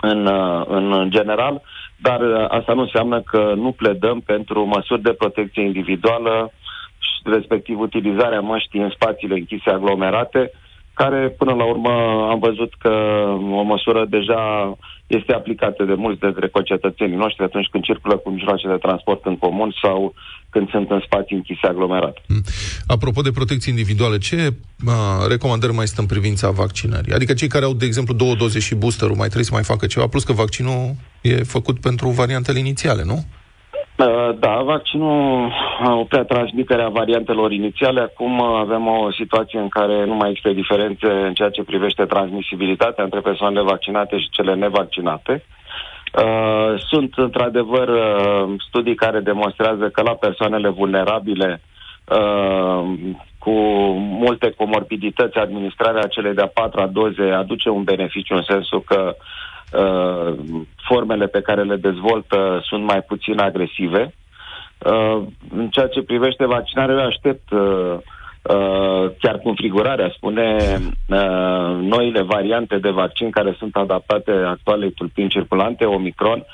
în, 0.00 0.26
uh, 0.26 0.64
în 0.66 1.10
general, 1.10 1.62
dar 1.96 2.20
uh, 2.20 2.44
asta 2.48 2.72
nu 2.72 2.80
înseamnă 2.80 3.20
că 3.20 3.52
nu 3.56 3.72
pledăm 3.72 4.20
pentru 4.20 4.64
măsuri 4.64 5.02
de 5.02 5.12
protecție 5.12 5.62
individuală, 5.62 6.52
și 6.98 7.20
respectiv 7.24 7.80
utilizarea 7.80 8.40
măștii 8.40 8.80
în 8.80 8.90
spațiile 8.90 9.34
închise 9.34 9.70
aglomerate, 9.70 10.50
care 10.94 11.28
până 11.38 11.54
la 11.54 11.64
urmă 11.64 11.90
am 12.30 12.38
văzut 12.38 12.74
că 12.78 12.90
o 13.52 13.62
măsură 13.62 14.04
deja 14.04 14.74
este 15.06 15.32
aplicată 15.32 15.84
de 15.84 15.94
mulți 15.94 16.20
dintre 16.20 16.48
concetățenii 16.48 17.16
noștri 17.16 17.44
atunci 17.44 17.68
când 17.70 17.84
circulă 17.84 18.16
cu 18.16 18.30
mijloace 18.30 18.68
de 18.68 18.76
transport 18.76 19.24
în 19.24 19.36
comun 19.36 19.74
sau 19.82 20.14
când 20.50 20.70
sunt 20.70 20.90
în 20.90 21.02
spații 21.04 21.36
închise 21.36 21.66
aglomerate. 21.66 22.20
Apropo 22.86 23.20
de 23.20 23.30
protecție 23.30 23.70
individuală, 23.70 24.18
ce 24.18 24.36
uh, 24.86 24.92
recomandări 25.28 25.72
mai 25.72 25.86
sunt 25.86 25.98
în 25.98 26.06
privința 26.06 26.50
vaccinării? 26.50 27.12
Adică 27.12 27.34
cei 27.34 27.48
care 27.48 27.64
au, 27.64 27.74
de 27.74 27.84
exemplu, 27.84 28.14
două 28.14 28.34
doze 28.34 28.58
și 28.58 28.74
boosterul 28.74 29.16
mai 29.16 29.26
trebuie 29.26 29.44
să 29.44 29.54
mai 29.54 29.62
facă 29.62 29.86
ceva, 29.86 30.06
plus 30.06 30.24
că 30.24 30.32
vaccinul 30.32 30.94
e 31.20 31.34
făcut 31.34 31.80
pentru 31.80 32.08
variantele 32.08 32.58
inițiale, 32.58 33.04
nu? 33.04 33.24
Uh, 33.96 34.34
Da, 34.38 34.62
vaccinul 34.62 35.52
a 35.80 35.94
oprea 35.94 36.24
transmiterea 36.24 36.88
variantelor 36.88 37.52
inițiale. 37.52 38.00
Acum 38.00 38.38
uh, 38.38 38.56
avem 38.58 38.86
o 38.86 39.12
situație 39.12 39.58
în 39.58 39.68
care 39.68 40.04
nu 40.04 40.14
mai 40.14 40.28
există 40.28 40.50
diferențe 40.50 41.06
în 41.06 41.34
ceea 41.34 41.50
ce 41.50 41.62
privește 41.62 42.04
transmisibilitatea 42.04 43.04
între 43.04 43.20
persoanele 43.20 43.62
vaccinate 43.62 44.18
și 44.18 44.28
cele 44.30 44.54
nevaccinate. 44.54 45.44
Uh, 46.22 46.80
Sunt, 46.88 47.12
într-adevăr, 47.16 47.88
uh, 47.88 48.54
studii 48.68 48.94
care 48.94 49.20
demonstrează 49.20 49.88
că 49.88 50.02
la 50.02 50.14
persoanele 50.14 50.68
vulnerabile 50.68 51.60
uh, 52.04 52.84
cu 53.38 53.50
multe 53.98 54.50
comorbidități, 54.56 55.38
administrarea 55.38 56.06
celei 56.06 56.34
de-a 56.34 56.46
patra 56.54 56.86
doze 56.86 57.22
aduce 57.22 57.68
un 57.68 57.82
beneficiu 57.82 58.34
în 58.34 58.42
sensul 58.42 58.82
că 58.82 59.14
uh, 59.16 59.24
formele 60.88 61.26
pe 61.26 61.40
care 61.40 61.62
le 61.62 61.76
dezvoltă 61.76 62.60
sunt 62.64 62.84
mai 62.84 63.02
puțin 63.02 63.38
agresive. 63.38 64.14
Uh, 64.78 65.22
în 65.56 65.68
ceea 65.68 65.86
ce 65.86 66.02
privește 66.02 66.46
vaccinarea, 66.46 66.94
eu 66.94 67.06
aștept 67.06 67.50
uh, 67.50 67.96
uh, 68.42 69.10
chiar 69.20 69.38
configurarea, 69.42 70.12
spune 70.16 70.56
uh, 71.08 71.76
noile 71.80 72.22
variante 72.22 72.78
de 72.78 72.90
vaccin 72.90 73.30
care 73.30 73.54
sunt 73.58 73.76
adaptate 73.76 74.30
actualei 74.30 74.92
tulpini 74.92 75.28
circulante, 75.28 75.84
Omicron. 75.84 76.44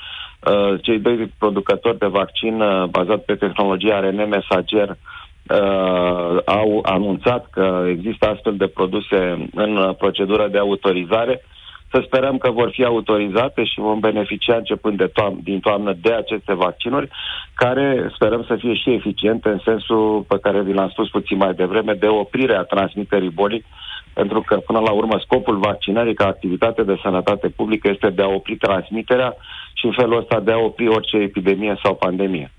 Uh, 0.46 0.74
cei 0.82 0.98
doi 0.98 1.32
producători 1.38 1.98
de 1.98 2.06
vaccin 2.06 2.60
uh, 2.60 2.84
bazat 2.84 3.24
pe 3.24 3.34
tehnologia 3.34 4.00
RNA 4.00 4.24
mesager 4.24 4.88
uh, 4.88 6.38
au 6.44 6.80
anunțat 6.82 7.46
că 7.50 7.84
există 7.88 8.28
astfel 8.28 8.56
de 8.56 8.66
produse 8.66 9.48
în 9.54 9.76
uh, 9.76 9.94
procedură 9.98 10.48
de 10.48 10.58
autorizare. 10.58 11.44
Să 11.92 12.02
sperăm 12.06 12.38
că 12.38 12.50
vor 12.50 12.70
fi 12.72 12.84
autorizate 12.84 13.64
și 13.64 13.80
vom 13.80 13.98
beneficia 13.98 14.56
începând 14.56 14.96
de 14.96 15.06
toam- 15.06 15.42
din 15.42 15.60
toamnă 15.60 15.96
de 16.00 16.12
aceste 16.12 16.54
vaccinuri, 16.54 17.08
care 17.54 18.10
sperăm 18.14 18.44
să 18.48 18.56
fie 18.58 18.74
și 18.74 18.92
eficiente 18.92 19.48
în 19.48 19.60
sensul 19.64 20.24
pe 20.28 20.38
care 20.42 20.62
vi 20.62 20.72
l-am 20.72 20.88
spus 20.88 21.08
puțin 21.08 21.36
mai 21.36 21.54
devreme, 21.54 21.92
de 21.92 22.06
oprire 22.06 22.54
a 22.56 22.62
transmiterii 22.62 23.30
bolii, 23.30 23.64
pentru 24.12 24.40
că 24.40 24.56
până 24.56 24.78
la 24.78 24.90
urmă 24.90 25.16
scopul 25.24 25.58
vaccinării 25.58 26.14
ca 26.14 26.26
activitate 26.26 26.82
de 26.82 27.00
sănătate 27.02 27.48
publică 27.48 27.88
este 27.90 28.10
de 28.10 28.22
a 28.22 28.28
opri 28.28 28.56
transmiterea 28.56 29.36
și 29.74 29.86
în 29.86 29.92
felul 29.92 30.18
ăsta 30.18 30.40
de 30.40 30.52
a 30.52 30.58
opri 30.58 30.88
orice 30.88 31.16
epidemie 31.16 31.78
sau 31.82 31.94
pandemie. 31.94 32.50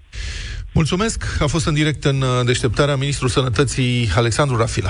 Mulțumesc. 0.74 1.24
A 1.40 1.46
fost 1.46 1.66
în 1.68 1.74
direct 1.74 2.04
în 2.04 2.22
uh, 2.22 2.28
deșteptarea 2.46 2.96
ministrul 2.96 3.30
sănătății 3.30 4.10
Alexandru 4.16 4.58
Rafila. 4.58 4.90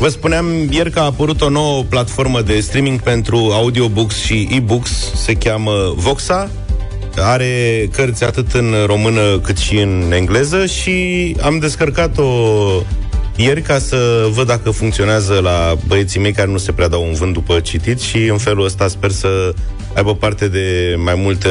Vă 0.00 0.08
spuneam 0.08 0.46
ieri 0.70 0.90
că 0.90 0.98
a 0.98 1.04
apărut 1.04 1.40
o 1.40 1.48
nouă 1.48 1.82
platformă 1.82 2.40
de 2.40 2.60
streaming 2.60 3.00
pentru 3.00 3.36
audiobooks 3.36 4.16
și 4.16 4.48
e-books, 4.50 5.12
se 5.14 5.32
cheamă 5.34 5.92
Voxa. 5.96 6.50
Are 7.16 7.88
cărți 7.92 8.24
atât 8.24 8.52
în 8.52 8.74
română 8.86 9.38
cât 9.38 9.56
și 9.56 9.76
în 9.76 10.12
engleză 10.14 10.66
și 10.66 11.36
am 11.42 11.58
descărcat-o 11.58 12.24
ieri 13.36 13.62
ca 13.62 13.78
să 13.78 14.28
văd 14.30 14.46
dacă 14.46 14.70
funcționează 14.70 15.40
la 15.42 15.76
băieții 15.86 16.20
mei 16.20 16.32
care 16.32 16.50
nu 16.50 16.58
se 16.58 16.72
prea 16.72 16.88
dau 16.88 17.02
un 17.02 17.12
vânt 17.12 17.32
după 17.32 17.60
citit 17.60 18.00
și 18.00 18.16
în 18.16 18.38
felul 18.38 18.64
ăsta 18.64 18.88
sper 18.88 19.10
să 19.10 19.54
aibă 19.94 20.14
parte 20.14 20.48
de 20.48 20.94
mai 20.96 21.14
multă 21.16 21.48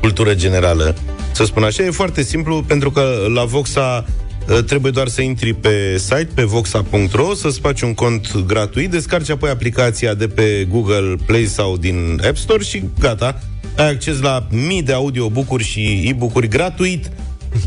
cultură 0.00 0.34
generală. 0.34 0.94
Să 1.32 1.44
spun 1.44 1.62
așa, 1.62 1.82
e 1.82 1.90
foarte 1.90 2.22
simplu 2.22 2.64
pentru 2.66 2.90
că 2.90 3.26
la 3.34 3.44
Voxa 3.44 4.04
Uh, 4.06 4.23
Trebuie 4.66 4.92
doar 4.92 5.08
să 5.08 5.22
intri 5.22 5.52
pe 5.54 5.98
site, 5.98 6.28
pe 6.34 6.42
voxa.ro, 6.42 7.34
să-ți 7.34 7.60
faci 7.60 7.80
un 7.80 7.94
cont 7.94 8.36
gratuit, 8.36 8.90
descarci 8.90 9.30
apoi 9.30 9.50
aplicația 9.50 10.14
de 10.14 10.28
pe 10.28 10.66
Google 10.70 11.16
Play 11.26 11.44
sau 11.44 11.76
din 11.76 12.20
App 12.26 12.36
Store 12.36 12.62
și 12.62 12.82
gata. 12.98 13.40
Ai 13.76 13.88
acces 13.88 14.20
la 14.20 14.46
mii 14.50 14.82
de 14.82 14.92
audiobook-uri 14.92 15.64
și 15.64 16.04
e-book-uri 16.06 16.48
gratuit 16.48 17.10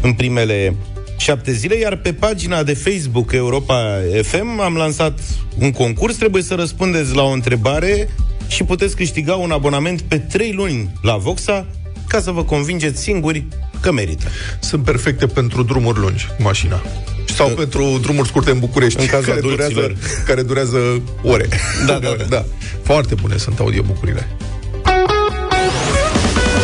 în 0.02 0.14
primele 0.14 0.76
șapte 1.18 1.52
zile, 1.52 1.76
iar 1.76 1.96
pe 1.96 2.14
pagina 2.14 2.64
de 2.64 2.74
Facebook 2.74 3.32
Europa 3.32 4.00
FM 4.22 4.60
am 4.60 4.76
lansat 4.76 5.20
un 5.60 5.72
concurs, 5.72 6.16
trebuie 6.16 6.44
să 6.44 6.56
răspundeți 6.56 7.16
la 7.16 7.22
o 7.24 7.32
întrebare 7.32 8.10
și 8.48 8.64
puteți 8.64 8.96
câștiga 8.96 9.36
un 9.36 9.52
abonament 9.52 10.02
pe 10.02 10.18
3 10.18 10.54
luni 10.54 10.92
la 11.02 11.16
Voxa 11.16 11.66
ca 12.08 12.20
să 12.20 12.32
vă 12.32 12.44
convingeți 12.44 13.02
singuri 13.02 13.46
că 13.82 13.92
merită. 13.92 14.26
Sunt 14.60 14.84
perfecte 14.84 15.26
pentru 15.28 15.64
drumuri 15.64 16.00
lungi 16.00 16.28
cu 16.38 16.42
mașina. 16.42 16.82
Sau 17.36 17.48
pentru 17.50 17.98
drumuri 18.02 18.28
scurte 18.28 18.52
în 18.52 18.60
București, 18.60 19.00
În 19.02 19.06
cazul 19.08 19.28
care, 19.28 19.40
durează, 19.40 19.80
adulților. 19.80 20.24
care 20.26 20.42
durează 20.42 21.02
ore. 21.24 21.48
Da, 21.86 22.00
da, 22.00 22.16
da. 22.20 22.24
da. 22.30 22.46
Foarte 22.84 23.16
bune 23.16 23.38
sunt 23.38 23.60
audiobucurile. 23.60 24.28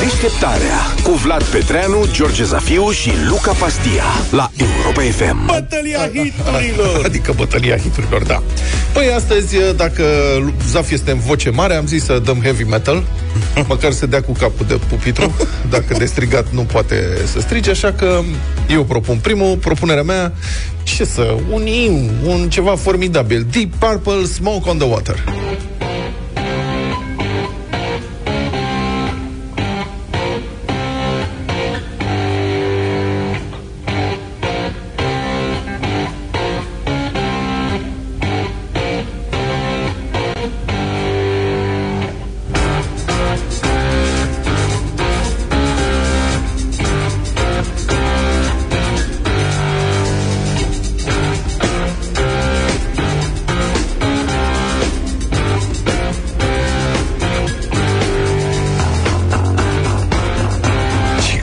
Deșteptarea 0.03 0.77
cu 1.03 1.11
Vlad 1.11 1.43
Petreanu, 1.43 2.05
George 2.11 2.43
Zafiu 2.43 2.89
și 2.89 3.11
Luca 3.29 3.51
Pastia 3.51 4.03
la 4.31 4.51
Europa 4.57 5.01
FM. 5.01 5.45
Bătălia 5.45 5.99
hiturilor! 5.99 7.01
Adică 7.07 7.33
bătălia 7.35 7.77
hiturilor, 7.77 8.23
da. 8.23 8.43
Păi 8.93 9.11
astăzi, 9.15 9.55
dacă 9.75 10.03
Zaf 10.69 10.91
este 10.91 11.11
în 11.11 11.19
voce 11.19 11.49
mare, 11.49 11.75
am 11.75 11.85
zis 11.85 12.03
să 12.03 12.19
dăm 12.19 12.41
heavy 12.41 12.63
metal, 12.63 13.03
măcar 13.67 13.91
să 13.91 14.05
dea 14.05 14.21
cu 14.21 14.31
capul 14.31 14.65
de 14.65 14.79
pupitru, 14.89 15.35
dacă 15.69 15.95
de 15.97 16.05
strigat 16.05 16.45
nu 16.51 16.61
poate 16.61 17.17
să 17.31 17.39
strige, 17.39 17.69
așa 17.69 17.91
că 17.91 18.21
eu 18.69 18.83
propun 18.83 19.17
primul, 19.17 19.57
propunerea 19.57 20.03
mea, 20.03 20.33
ce 20.83 21.05
să, 21.05 21.35
un 21.51 21.65
imn, 21.65 22.09
un 22.25 22.49
ceva 22.49 22.75
formidabil, 22.75 23.47
Deep 23.51 23.73
Purple, 23.75 24.25
Smoke 24.25 24.69
on 24.69 24.77
the 24.77 24.87
Water. 24.87 25.23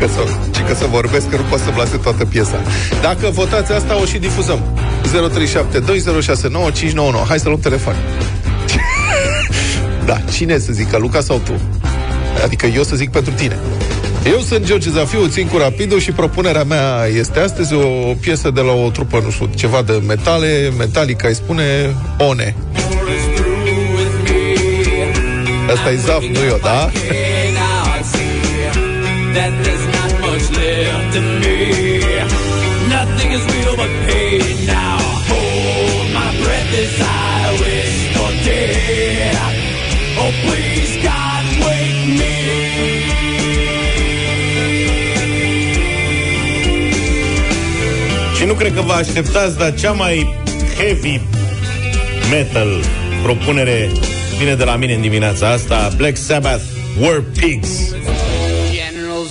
Că 0.00 0.06
să, 0.06 0.20
și 0.56 0.62
că 0.62 0.74
să 0.74 0.86
vorbesc, 0.86 1.28
că 1.28 1.36
nu 1.36 1.42
pot 1.42 1.58
să-mi 1.58 1.76
lase 1.76 1.96
toată 1.96 2.24
piesa. 2.24 2.62
Dacă 3.02 3.30
votați 3.30 3.72
asta, 3.72 4.00
o 4.00 4.04
și 4.04 4.18
difuzăm. 4.18 4.60
0372069599. 5.02 5.06
Hai 7.28 7.38
să 7.38 7.48
luăm 7.48 7.60
telefon. 7.60 7.94
da, 10.08 10.20
cine 10.32 10.58
să 10.58 10.72
zică, 10.72 10.98
Luca 10.98 11.20
sau 11.20 11.40
tu? 11.44 11.52
Adică 12.44 12.66
eu 12.66 12.82
să 12.82 12.96
zic 12.96 13.10
pentru 13.10 13.32
tine. 13.32 13.58
Eu 14.24 14.40
sunt 14.40 14.64
George 14.64 14.90
Zafiu, 14.90 15.26
țin 15.26 15.46
cu 15.46 15.56
Rapidul 15.56 16.00
și 16.00 16.12
propunerea 16.12 16.64
mea 16.64 17.06
este 17.16 17.40
astăzi 17.40 17.74
o 17.74 18.14
piesă 18.20 18.50
de 18.50 18.60
la 18.60 18.72
o 18.72 18.90
trupă, 18.90 19.20
nu 19.24 19.30
știu, 19.30 19.50
ceva 19.54 19.82
de 19.82 20.02
metale, 20.06 20.72
Metallica 20.78 21.28
îi 21.28 21.34
spune 21.34 21.94
One. 22.18 22.56
Asta 25.74 25.90
e 25.90 25.96
Zaf, 25.96 26.22
nu 26.22 26.44
eu, 26.48 26.58
da? 26.62 26.90
that 29.34 29.50
there's 29.62 29.64
not 29.64 29.68
much 29.68 29.79
left 30.80 31.16
in 31.20 31.26
me. 31.42 31.58
Nothing 32.96 33.30
is 33.36 33.44
real 33.54 33.74
but 33.80 33.90
pain 34.06 34.66
now. 34.66 34.98
Hold 35.30 36.06
my 36.18 36.30
breath 36.42 36.72
as 36.84 36.94
I 37.00 37.40
wish 37.62 37.96
for 38.14 38.30
dead. 38.46 39.36
Oh, 40.22 40.32
please, 40.44 40.92
God, 41.08 41.44
wake 41.64 42.02
me. 42.18 42.36
Și 48.36 48.44
nu 48.44 48.54
cred 48.54 48.74
că 48.74 48.80
vă 48.80 48.92
așteptați, 48.92 49.58
dar 49.58 49.74
cea 49.74 49.92
mai 49.92 50.34
heavy 50.78 51.20
metal 52.30 52.68
propunere 53.22 53.90
vine 54.38 54.54
de 54.54 54.64
la 54.64 54.76
mine 54.76 54.94
în 54.94 55.00
dimineața 55.00 55.48
asta, 55.48 55.90
Black 55.96 56.16
Sabbath, 56.16 56.62
War 57.00 57.24
Pigs. 57.38 57.94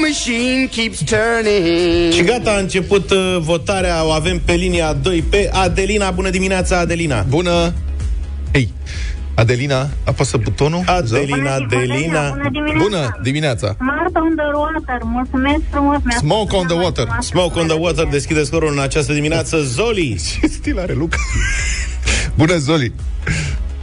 machine 0.00 0.66
keeps 0.70 0.98
turning. 1.04 2.12
Și 2.12 2.22
gata, 2.22 2.50
a 2.50 2.58
început 2.58 3.10
uh, 3.10 3.36
votarea, 3.40 4.04
o 4.06 4.10
avem 4.10 4.40
pe 4.44 4.52
linia 4.52 4.92
2 4.92 5.22
pe 5.30 5.50
Adelina. 5.52 6.10
Bună 6.10 6.30
dimineața, 6.30 6.78
Adelina! 6.78 7.22
Bună! 7.28 7.72
Ei, 8.52 8.72
Adelina, 9.34 9.88
apasă 10.04 10.36
butonul. 10.36 10.82
Adelina, 10.86 11.36
Bună 11.36 11.56
zi- 11.68 11.74
Adelina. 11.76 12.28
Bună 12.28 12.48
dimineața! 12.52 12.82
Bună 12.82 13.18
dimineața! 13.22 13.76
Marta 13.78 14.20
on 14.20 14.34
the 14.36 14.44
water, 14.58 14.98
mulțumesc 15.02 15.60
frumos. 15.70 15.98
mi-a 16.04 16.16
Smoke 16.18 16.48
spus 16.48 16.60
on 16.60 16.66
the 16.66 16.74
cea 16.74 16.74
mai 16.74 16.84
water. 16.84 17.04
frumoasă 17.04 17.28
Smoke 17.28 17.58
on 17.60 17.66
the 17.66 17.76
water 17.76 17.94
melodie. 17.96 18.10
deschide 18.18 18.42
scorul 18.42 18.72
în 18.72 18.78
această 18.78 19.12
dimineață. 19.12 19.60
Zoli! 19.62 20.16
Ce 20.40 20.46
stil 20.46 20.78
are 20.78 20.92
Luca? 20.92 21.16
Bună, 22.34 22.56
Zoli! 22.56 22.92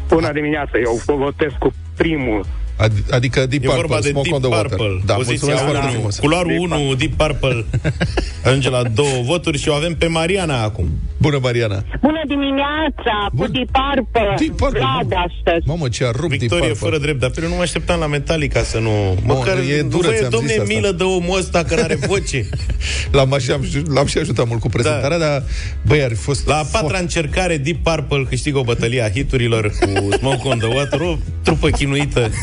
Bună 0.08 0.32
dimineața, 0.34 0.71
eu 0.84 1.02
votez 1.17 1.50
cu 1.60 1.74
primul. 1.97 2.45
Ad- 2.82 3.10
adică 3.12 3.46
Deep 3.46 3.63
E 3.63 3.65
Purple, 3.65 3.82
vorba 3.88 4.00
de 4.00 4.10
Smoke 4.10 4.30
Deep 4.30 4.44
on 4.44 4.50
the 4.52 4.60
Purple. 4.62 4.86
Water. 4.86 5.02
Da, 5.06 5.13
Poziția 5.13 5.48
mulțumesc 5.48 5.62
foarte 5.63 5.86
1. 5.88 5.91
frumos. 5.94 6.20
Culoarul 6.20 6.58
1, 6.58 6.94
Deep 6.96 7.13
Purple, 7.13 7.65
ajunge 8.46 8.70
la 8.70 8.84
două 8.84 9.22
voturi 9.24 9.58
și 9.58 9.70
o 9.70 9.74
avem 9.74 9.96
pe 9.96 10.08
Mariana 10.08 10.63
acum. 10.63 10.89
Bună, 11.21 11.39
Mariana! 11.41 11.84
Bună 12.01 12.21
dimineața, 12.27 13.13
cu 13.29 13.36
Bun. 13.36 13.49
Deep 13.51 13.69
Purple. 13.79 14.34
Deep 14.38 14.55
Purple, 14.57 14.79
Vlad 14.79 15.07
mamă. 15.10 15.25
astăzi. 15.27 15.67
Mamă, 15.67 15.88
ce 15.89 16.03
a 16.05 16.12
rupt 16.12 16.29
Deep 16.29 16.39
Victorie 16.39 16.67
Purple. 16.67 16.88
fără 16.88 16.97
drept, 16.97 17.19
dar 17.19 17.29
pe 17.29 17.39
eu 17.43 17.49
nu 17.49 17.55
mă 17.55 17.62
așteptam 17.62 17.99
la 17.99 18.07
Metallica 18.07 18.62
să 18.63 18.79
nu... 18.79 18.91
Măcar 19.25 19.57
e 19.57 19.81
dură, 19.81 20.07
voie, 20.07 20.17
ți-am 20.17 20.29
domne, 20.29 20.51
zis 20.51 20.60
asta. 20.62 20.73
milă 20.73 20.91
de 20.91 21.03
omul 21.03 21.38
ăsta 21.38 21.63
că 21.63 21.75
n-are 21.75 21.95
voce. 21.95 22.49
L-am, 23.15 23.38
și, 23.39 23.51
l-am 23.93 24.05
și 24.05 24.17
ajutat 24.17 24.47
mult 24.47 24.60
cu 24.60 24.69
prezentarea, 24.69 25.17
da. 25.17 25.25
dar, 25.25 25.43
băi, 25.88 26.03
ar 26.03 26.10
fi 26.10 26.15
fost... 26.15 26.47
La 26.47 26.55
a 26.57 26.63
patra 26.71 26.97
încercare, 26.97 27.57
Deep 27.57 27.77
Purple 27.84 28.25
câștigă 28.29 28.57
o 28.57 28.63
bătălie 28.63 29.01
a 29.01 29.10
hiturilor 29.10 29.71
cu 29.79 30.10
Smoke 30.17 30.47
on 30.47 30.57
the 30.57 30.67
Water, 30.75 30.99
o 30.99 31.17
trupă 31.43 31.69
chinuită. 31.69 32.29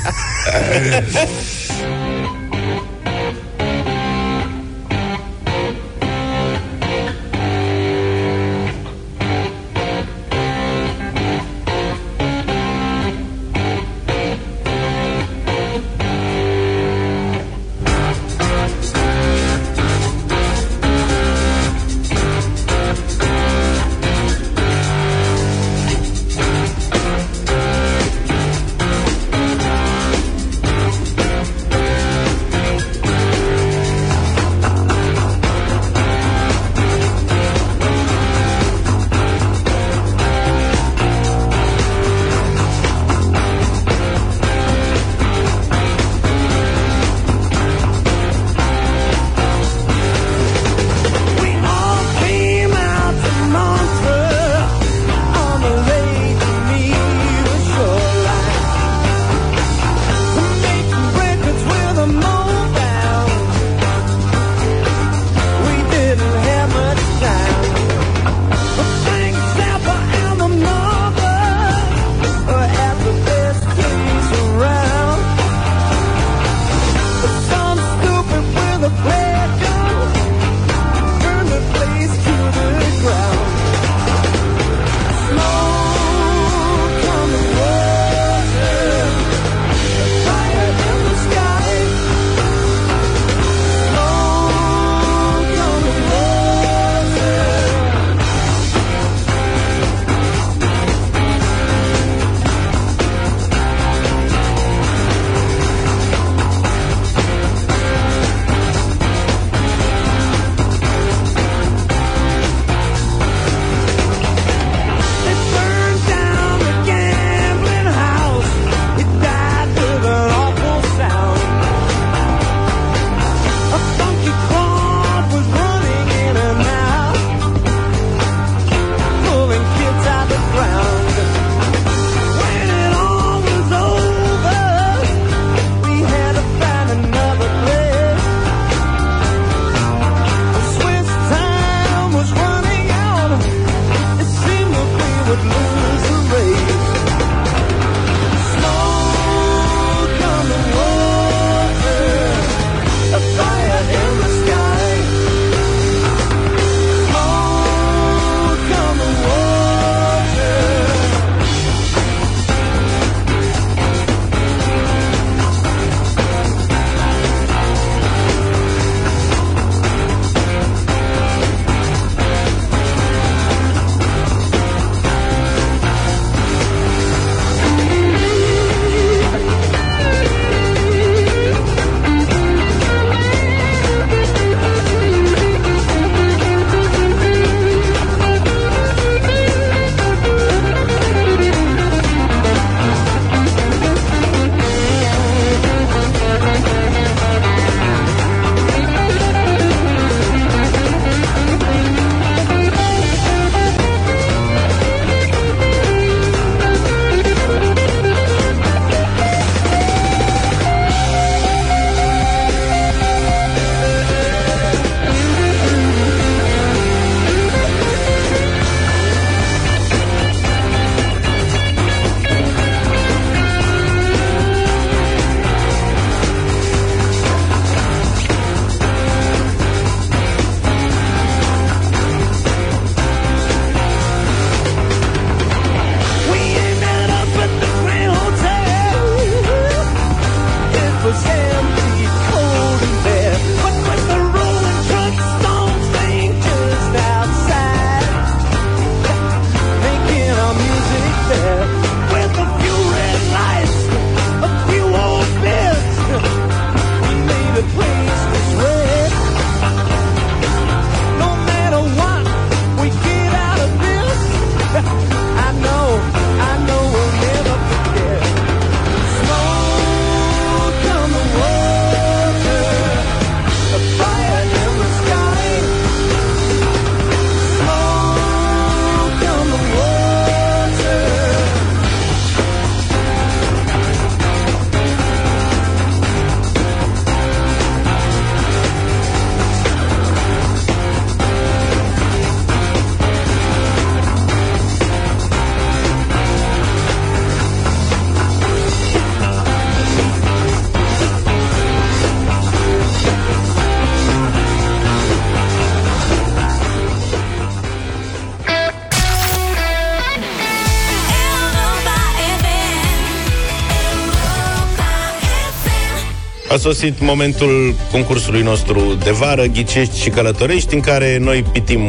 A 316.48 316.56
sosit 316.56 317.00
momentul 317.00 317.74
concursului 317.92 318.42
nostru 318.42 318.98
de 319.04 319.10
vară, 319.10 319.44
Ghicești 319.44 320.00
și 320.00 320.10
Călătorești, 320.10 320.74
în 320.74 320.80
care 320.80 321.18
noi 321.18 321.44
pitim 321.52 321.80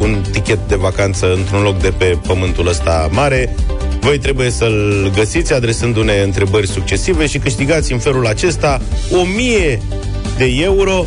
un 0.00 0.24
tichet 0.30 0.58
de 0.68 0.74
vacanță 0.74 1.32
într-un 1.32 1.62
loc 1.62 1.78
de 1.80 1.92
pe 1.98 2.18
pământul 2.26 2.68
ăsta 2.68 3.08
mare. 3.12 3.54
Voi 4.00 4.18
trebuie 4.18 4.50
să-l 4.50 5.10
găsiți 5.14 5.52
adresându-ne 5.52 6.20
întrebări 6.20 6.68
succesive 6.68 7.26
și 7.26 7.38
câștigați 7.38 7.92
în 7.92 7.98
felul 7.98 8.26
acesta 8.26 8.80
1000 9.10 9.82
de 10.36 10.44
euro 10.44 11.04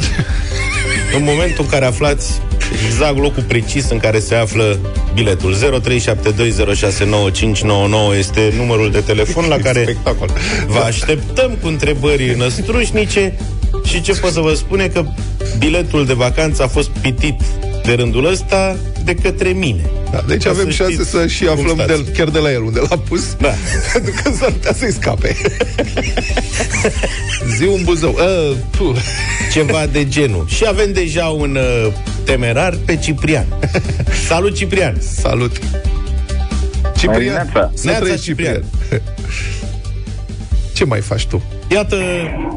în 1.18 1.24
momentul 1.24 1.64
în 1.64 1.70
care 1.70 1.86
aflați 1.86 2.42
exact 2.86 3.18
locul 3.18 3.44
precis 3.44 3.90
în 3.90 3.98
care 3.98 4.20
se 4.20 4.36
află 4.36 4.80
biletul. 5.20 5.56
0372069599 5.56 8.18
este 8.18 8.54
numărul 8.58 8.92
de 8.92 9.00
telefon 9.00 9.48
la 9.48 9.56
care 9.68 9.82
Spectacol. 9.82 10.30
vă 10.68 10.80
așteptăm 10.80 11.58
cu 11.62 11.68
întrebări 11.68 12.36
năstrușnice 12.38 13.34
și 13.84 14.02
ce 14.02 14.14
pot 14.14 14.32
să 14.32 14.40
vă 14.40 14.54
spune 14.54 14.88
că 14.88 15.06
biletul 15.58 16.06
de 16.06 16.14
vacanță 16.14 16.64
a 16.64 16.68
fost 16.68 16.90
pitit 16.90 17.36
de 17.86 17.94
rândul 17.94 18.26
ăsta 18.26 18.76
de 19.04 19.14
către 19.16 19.50
mine. 19.50 19.82
Da, 20.12 20.24
deci 20.28 20.44
Ca 20.44 20.50
avem 20.50 20.66
să 20.66 20.72
șanse 20.72 20.94
știți 20.94 21.10
să 21.10 21.28
și 21.28 21.44
cum 21.44 21.52
aflăm 21.52 21.76
stați. 21.86 22.04
de, 22.04 22.12
chiar 22.12 22.30
de 22.30 22.40
la 22.40 22.52
el 22.52 22.62
unde 22.64 22.80
l-a 22.90 22.98
pus. 22.98 23.34
Da. 23.40 23.54
Pentru 23.94 24.14
că 24.24 24.32
s-ar 24.40 24.52
putea 24.52 24.74
să-i 24.78 24.92
scape. 24.92 25.36
Zi 27.58 27.64
un 27.64 27.82
buzău. 27.84 28.16
Uh, 28.20 28.56
puh. 28.78 28.96
Ceva 29.54 29.86
de 29.92 30.08
genul. 30.08 30.46
Și 30.48 30.64
avem 30.68 30.92
deja 30.94 31.26
un 31.26 31.58
uh, 31.86 31.92
temerar 32.30 32.74
pe 32.86 32.96
Ciprian. 32.96 33.46
Salut, 34.28 34.56
Ciprian! 34.56 34.96
Salut. 35.00 35.60
Ciprian. 36.98 37.34
Neața. 37.34 37.72
Să 37.74 37.86
Neața, 37.86 38.00
trăiești, 38.00 38.26
Ciprian. 38.26 38.64
Ce 40.74 40.86
mai 40.86 41.00
faci 41.00 41.26
tu? 41.26 41.42
Iată, 41.72 41.96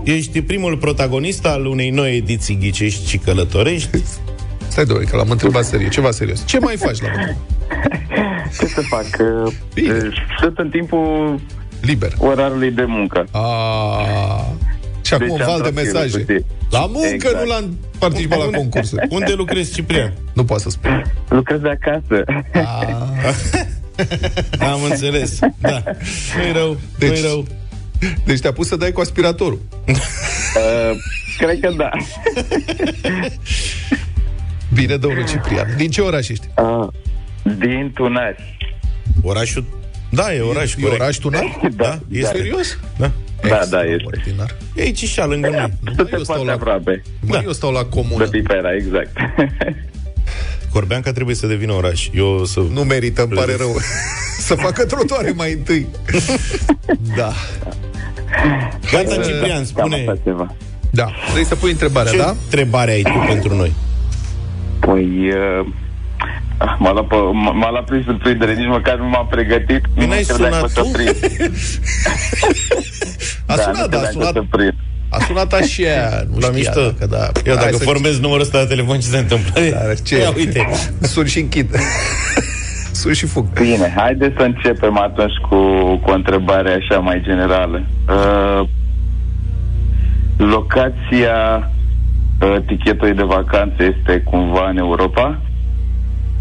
ești 0.04 0.42
primul 0.42 0.76
protagonist 0.76 1.46
al 1.46 1.66
unei 1.66 1.90
noi 1.90 2.16
ediții 2.16 2.58
Ghicești 2.60 3.08
și 3.08 3.18
Călătorești. 3.18 4.02
Stai 4.68 4.84
doi, 4.84 5.04
că 5.04 5.16
l-am 5.16 5.30
întrebat 5.30 5.64
serios. 5.64 5.92
Ceva 5.92 6.10
serios. 6.10 6.46
Ce 6.46 6.58
mai 6.58 6.76
faci 6.76 7.00
la 7.00 7.08
mine? 7.08 7.36
Ce 8.58 8.66
să 8.66 8.80
fac? 8.80 9.06
Bine. 9.74 9.92
Uh, 9.92 10.12
Sunt 10.40 10.58
în 10.58 10.68
timpul 10.68 11.40
Liber. 11.80 12.12
orarului 12.18 12.70
de 12.70 12.84
muncă. 12.86 13.26
A... 13.30 13.40
Și 15.16 15.22
acum 15.22 15.36
Deci 15.36 15.36
un 15.36 15.40
am 15.42 15.46
val 15.60 15.62
de 15.62 15.70
tranquil, 15.70 15.92
mesaje. 15.92 16.18
puțin. 16.18 16.44
La 16.70 16.86
muncă 16.86 17.08
Exact. 17.14 17.36
nu 17.36 17.44
l-am 17.44 17.78
participat 17.98 18.38
la 18.38 18.44
concursuri. 18.58 19.06
Unde 19.10 19.32
lucrezi, 19.32 19.72
Ciprian? 19.74 20.12
Nu 20.32 20.44
pot 20.44 20.60
să 20.60 20.70
spun. 20.70 21.12
Lucrez 21.28 21.60
de 21.60 21.68
acasă. 21.68 22.24
Am 24.58 24.82
înțeles. 24.90 25.38
Da. 25.60 25.82
Nu-i 26.36 26.52
rău, 26.52 26.76
Deci- 26.98 27.10
nu-i 27.10 27.20
rău. 27.20 27.46
Deci 28.24 28.40
te-a 28.40 28.52
pus 28.52 28.66
să 28.68 28.76
dai 28.76 28.92
cu 28.92 29.00
aspiratorul. 29.00 29.60
Uh, 29.86 29.94
cred 31.38 31.60
că 31.60 31.72
da. 31.76 31.90
Bine, 34.74 34.96
domnul 34.96 35.26
Ciprian. 35.26 35.74
Din 35.76 35.90
ce 35.90 36.00
oraș 36.00 36.28
ești? 36.28 36.46
Uh, 36.56 36.88
din 37.58 37.90
Tunari. 37.94 38.58
Orașul... 39.22 39.64
Da, 40.10 40.34
e 40.34 40.40
oraș, 40.40 40.74
E 40.74 40.80
corect. 40.80 41.00
oraș 41.00 41.16
tunar? 41.16 41.60
Da, 41.76 41.98
E 42.10 42.18
este. 42.18 42.36
serios? 42.36 42.78
Da. 42.98 43.10
Da, 43.48 43.60
da, 43.70 43.82
este. 43.82 44.02
Martinar. 44.04 44.56
E 44.74 44.82
aici 44.82 45.04
și 45.04 45.20
lângă 45.20 45.48
noi. 45.48 45.58
Mă, 45.80 45.92
Suntem 45.96 46.08
eu 46.18 46.22
stau 46.22 46.34
foarte 46.34 46.44
la, 46.44 46.52
aproape. 46.52 47.02
mă, 47.20 47.34
Da. 47.34 47.42
eu 47.44 47.52
stau 47.52 47.72
la 47.72 47.84
comună. 47.84 48.24
De 48.24 48.38
Pipera, 48.38 48.74
exact. 48.74 49.16
Corbeanca 50.72 51.12
trebuie 51.12 51.34
să 51.34 51.46
devină 51.46 51.72
oraș. 51.72 52.08
Eu 52.14 52.26
o 52.26 52.44
să... 52.44 52.60
Nu 52.72 52.82
merită, 52.82 53.22
îmi 53.22 53.32
pare 53.32 53.56
rău. 53.56 53.76
să 54.48 54.54
facă 54.54 54.84
trotuare 54.84 55.30
mai 55.36 55.52
întâi. 55.52 55.86
da. 57.16 57.32
Gata, 58.92 59.14
Ciprian, 59.14 59.48
Cam 59.56 59.64
spune 59.64 59.96
asta 59.96 60.16
ceva. 60.24 60.54
Da. 60.90 61.10
Vrei 61.32 61.44
să 61.44 61.54
pui 61.54 61.70
întrebarea, 61.70 62.12
ce 62.12 62.18
da? 62.18 62.28
întrebare 62.44 62.90
ai 62.90 63.02
tu 63.02 63.24
pentru 63.26 63.54
noi? 63.56 63.72
Păi... 64.80 65.28
Uh, 65.28 65.66
M-a 66.78 66.92
luat, 66.92 67.06
pe, 67.06 67.14
m- 67.16 67.54
m-a 67.60 67.70
luat 67.70 67.84
prin 67.84 68.02
surprindere, 68.06 68.54
nici 68.54 68.66
măcar 68.68 68.96
nu 68.96 69.08
m-am 69.08 69.26
pregătit. 69.30 69.80
Păi 69.94 70.04
Nu 70.04 70.06
n-ai 70.06 70.22
credeam 70.22 70.50
că 70.50 70.56
sunat 70.56 70.62
o 70.62 70.66
să 70.68 70.80
tu? 70.80 70.88
prind. 70.92 71.16
A 73.46 73.56
Da, 73.56 73.62
sunat, 73.62 73.80
nu 73.80 73.86
da, 73.88 73.98
a 73.98 74.00
credeam 74.00 74.02
că 74.02 74.08
o 74.08 74.12
sunat, 74.12 74.32
să 74.32 74.42
prind. 74.50 74.74
a 75.08 75.18
sunat 75.26 75.52
așa, 75.52 76.22
nu 76.30 76.38
La 76.38 76.46
știa 76.46 76.50
mișto. 76.56 76.80
dacă, 76.80 77.06
da. 77.06 77.24
Eu 77.50 77.54
Hai 77.56 77.64
dacă 77.64 77.76
să- 77.76 77.84
formez 77.84 78.18
numărul 78.20 78.42
ăsta 78.42 78.58
de 78.58 78.64
telefon, 78.74 78.94
ce 79.00 79.06
se 79.06 79.18
întâmplă? 79.18 79.60
Dar 79.70 79.94
ce? 80.02 80.18
Ia 80.18 80.32
uite. 80.36 80.68
Sun 81.00 81.26
și 81.26 81.38
închid. 81.40 81.70
Sun 83.00 83.12
și 83.12 83.26
fug. 83.26 83.46
Bine, 83.60 83.92
haideți 83.96 84.34
să 84.36 84.42
începem 84.42 84.98
atunci 84.98 85.32
cu, 85.48 85.56
cu 85.96 86.10
o 86.10 86.14
întrebare 86.14 86.70
așa 86.72 86.98
mai 87.00 87.20
generală. 87.24 87.82
Uh, 88.08 88.68
locația 90.36 91.70
uh, 92.40 92.56
tichetului 92.66 93.14
de 93.14 93.22
vacanță 93.22 93.76
este 93.78 94.20
cumva 94.24 94.68
în 94.68 94.76
Europa? 94.76 95.40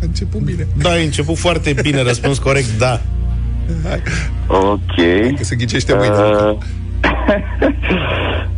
A 0.02 0.04
început 0.06 0.40
bine. 0.40 0.68
Da, 0.78 0.90
ai 0.90 1.06
început 1.06 1.38
foarte 1.38 1.76
bine, 1.82 2.02
răspuns 2.02 2.38
corect, 2.38 2.78
da. 2.78 3.02
Hai, 3.88 4.02
Ok. 4.48 4.96
că 5.38 5.44
se 5.44 5.56
ghicește 5.56 5.94
mâine. 5.96 6.14
Uh, 6.16 6.58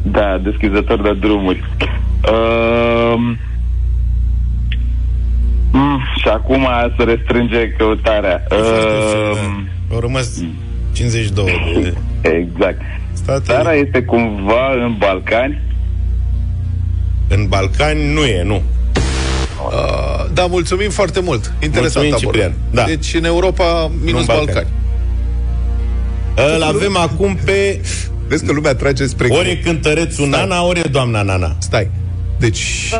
da, 0.17 0.38
deschizător 0.43 1.01
de 1.01 1.13
drumuri. 1.19 1.63
Uh, 2.32 3.13
mm, 5.71 5.99
și 6.21 6.27
acum 6.27 6.67
se 6.97 7.03
restrânge 7.03 7.69
căutarea. 7.77 8.43
Uh, 8.51 9.38
Au 9.91 9.99
rămas 9.99 10.41
52 10.91 11.93
de 12.21 12.29
exact. 12.29 12.82
state. 13.13 13.41
Țara 13.43 13.73
este 13.73 14.01
cumva 14.03 14.71
în 14.86 14.95
Balcani? 14.97 15.62
În 17.27 17.47
Balcani 17.47 18.13
nu 18.13 18.23
e, 18.23 18.43
nu. 18.43 18.56
Uh, 18.56 20.12
da, 20.33 20.45
mulțumim 20.45 20.89
foarte 20.89 21.19
mult. 21.19 21.53
Interesant 21.63 22.05
Mulțumim, 22.05 22.13
abordare. 22.13 22.53
Ciprian. 22.53 22.53
Da. 22.71 22.83
Deci 22.83 23.13
în 23.13 23.25
Europa, 23.25 23.91
minus 24.03 24.11
Nu 24.11 24.19
în 24.19 24.25
Balcani. 24.25 24.67
Balcani. 26.35 26.55
Îl 26.55 26.63
avem 26.63 26.97
acum 26.97 27.37
pe 27.45 27.81
Vezi 28.27 28.45
că 28.45 28.51
lumea 28.51 28.75
trage 28.75 29.05
spre... 29.05 29.27
ori 29.29 29.49
e 29.49 29.55
cântărețul 29.55 30.27
Nana, 30.27 30.63
ori 30.65 30.79
e 30.79 30.87
doamna 30.91 31.21
Nana. 31.21 31.55
Stai. 31.59 31.89
Deci... 32.39 32.93